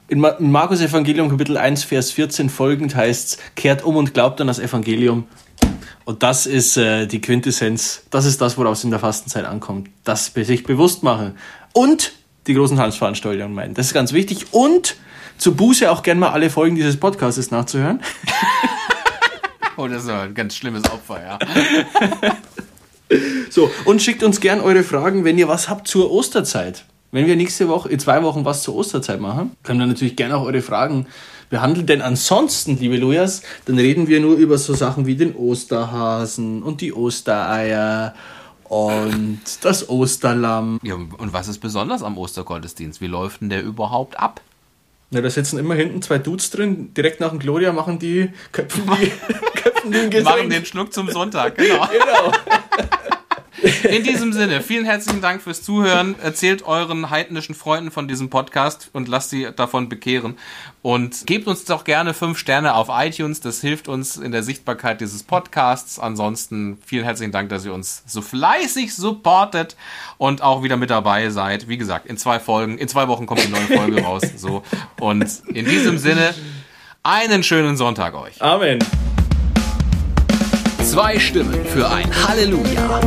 In 0.09 0.21
Markus 0.39 0.81
Evangelium 0.81 1.29
Kapitel 1.29 1.59
1, 1.59 1.85
Vers 1.85 2.11
14 2.11 2.49
folgend 2.49 2.95
heißt 2.95 3.29
es, 3.29 3.39
kehrt 3.55 3.85
um 3.85 3.97
und 3.97 4.15
glaubt 4.15 4.41
an 4.41 4.47
das 4.47 4.59
Evangelium. 4.59 5.29
Und 6.11 6.25
das 6.25 6.45
ist 6.47 6.77
äh, 6.77 7.07
die 7.07 7.21
Quintessenz, 7.21 8.03
das 8.11 8.25
ist 8.25 8.41
das, 8.41 8.59
woraus 8.59 8.79
es 8.79 8.85
in 8.85 8.91
der 8.91 8.99
Fastenzeit 8.99 9.45
ankommt. 9.45 9.91
Das 10.03 10.33
sich 10.35 10.65
bewusst 10.65 11.05
machen. 11.05 11.37
Und 11.73 12.15
die 12.49 12.55
großen 12.55 12.77
Tanzveranstaltungen 12.77 13.55
meinen. 13.55 13.75
Das 13.75 13.87
ist 13.87 13.95
ganz 13.95 14.13
wichtig. 14.13 14.47
Und 14.51 14.97
zur 15.39 15.55
Buße 15.55 15.89
auch 15.89 16.03
gerne 16.03 16.19
mal 16.19 16.31
alle 16.31 16.51
Folgen 16.51 16.75
dieses 16.75 16.99
Podcasts 16.99 17.53
nachzuhören. 17.53 18.01
Oh, 19.77 19.89
das 19.89 20.03
ist 20.03 20.11
ein 20.11 20.35
ganz 20.35 20.57
schlimmes 20.57 20.85
Opfer, 20.85 21.23
ja. 21.23 21.39
So, 23.51 23.71
und 23.87 24.03
schickt 24.03 24.23
uns 24.23 24.41
gern 24.41 24.61
eure 24.61 24.83
Fragen, 24.83 25.25
wenn 25.25 25.39
ihr 25.39 25.49
was 25.49 25.71
habt 25.71 25.89
zur 25.89 26.11
Osterzeit. 26.11 26.85
Wenn 27.13 27.27
wir 27.27 27.35
nächste 27.35 27.67
Woche, 27.69 27.89
in 27.89 27.99
zwei 27.99 28.23
Wochen 28.23 28.45
was 28.45 28.63
zur 28.63 28.75
Osterzeit 28.75 29.21
machen, 29.21 29.53
können 29.63 29.81
wir 29.81 29.87
natürlich 29.87 30.17
gerne 30.17 30.37
auch 30.37 30.43
eure 30.43 30.61
Fragen 30.61 31.07
behandeln. 31.51 31.87
Denn 31.87 32.01
ansonsten, 32.01 32.79
liebe 32.79 32.97
Lujas, 32.97 33.43
dann 33.67 33.79
reden 33.79 34.09
wir 34.09 34.21
nur 34.21 34.37
über 34.37 34.57
so 34.57 34.73
Sachen 34.73 35.05
wie 35.07 35.17
den 35.17 35.35
Osterhasen 35.37 36.63
und 36.63 36.81
die 36.81 36.95
Ostereier 36.95 38.15
und 38.65 39.41
das 39.63 39.89
Osterlamm. 39.89 40.79
ja. 40.83 40.95
Und 40.95 41.33
was 41.33 41.49
ist 41.49 41.59
besonders 41.59 42.03
am 42.03 42.17
Ostergottesdienst? 42.17 43.01
Wie 43.01 43.09
läuft 43.09 43.43
denn 43.43 43.51
der 43.51 43.63
überhaupt 43.63 44.19
ab? 44.19 44.41
Na, 45.11 45.21
da 45.21 45.29
sitzen 45.29 45.59
immer 45.59 45.75
hinten 45.75 46.03
zwei 46.03 46.19
Dudes 46.19 46.51
drin. 46.51 46.95
Direkt 46.95 47.19
nach 47.19 47.31
dem 47.31 47.41
Gloria 47.41 47.73
machen 47.73 47.99
die, 47.99 48.31
köpfen 48.53 48.85
die, 49.01 49.11
köpfen 49.61 49.91
die. 50.11 50.21
Machen 50.23 50.51
den 50.51 50.65
Schluck 50.65 50.93
zum 50.93 51.11
Sonntag, 51.11 51.57
genau. 51.57 51.87
Genau. 51.93 52.33
In 53.89 54.05
diesem 54.05 54.33
Sinne, 54.33 54.63
vielen 54.63 54.85
herzlichen 54.85 55.21
Dank 55.21 55.43
fürs 55.43 55.63
Zuhören. 55.63 56.15
Erzählt 56.23 56.63
euren 56.63 57.11
heidnischen 57.11 57.55
Freunden 57.55 57.91
von 57.91 58.09
diesem 58.09 58.31
Podcast 58.31 58.89
und 58.93 59.09
lasst 59.09 59.31
sie 59.31 59.49
davon 59.55 59.89
bekehren. 59.89 60.39
Und 60.83 61.27
gebt 61.27 61.47
uns 61.47 61.65
doch 61.67 61.85
gerne 61.85 62.15
fünf 62.15 62.39
Sterne 62.39 62.75
auf 62.75 62.89
iTunes. 62.91 63.41
Das 63.41 63.61
hilft 63.61 63.89
uns 63.89 64.17
in 64.17 64.33
der 64.33 64.43
Sichtbarkeit 64.43 65.01
dieses 65.01 65.23
Podcasts. 65.23 65.99
Ansonsten 65.99 66.79
vielen 66.85 67.05
herzlichen 67.05 67.33
Dank, 67.33 67.51
dass 67.51 67.67
ihr 67.67 67.75
uns 67.75 68.03
so 68.07 68.23
fleißig 68.23 68.95
supportet 68.95 69.77
und 70.17 70.43
auch 70.43 70.63
wieder 70.63 70.79
mit 70.79 70.89
dabei 70.89 71.29
seid. 71.29 71.69
Wie 71.69 71.77
gesagt, 71.77 72.07
in 72.07 72.17
zwei 72.17 72.41
Folgen, 72.41 72.79
in 72.79 72.89
zwei 72.89 73.09
Wochen 73.09 73.27
kommt 73.27 73.45
die 73.45 73.49
neue 73.49 73.67
Folge 73.67 74.03
raus. 74.03 74.23
So. 74.37 74.63
Und 74.99 75.27
in 75.49 75.67
diesem 75.67 75.99
Sinne, 75.99 76.35
einen 77.03 77.43
schönen 77.43 77.77
Sonntag 77.77 78.15
euch. 78.15 78.41
Amen. 78.41 78.79
Zwei 80.83 81.19
Stimmen 81.19 81.65
für 81.67 81.89
ein 81.91 82.11
Halleluja. 82.27 83.01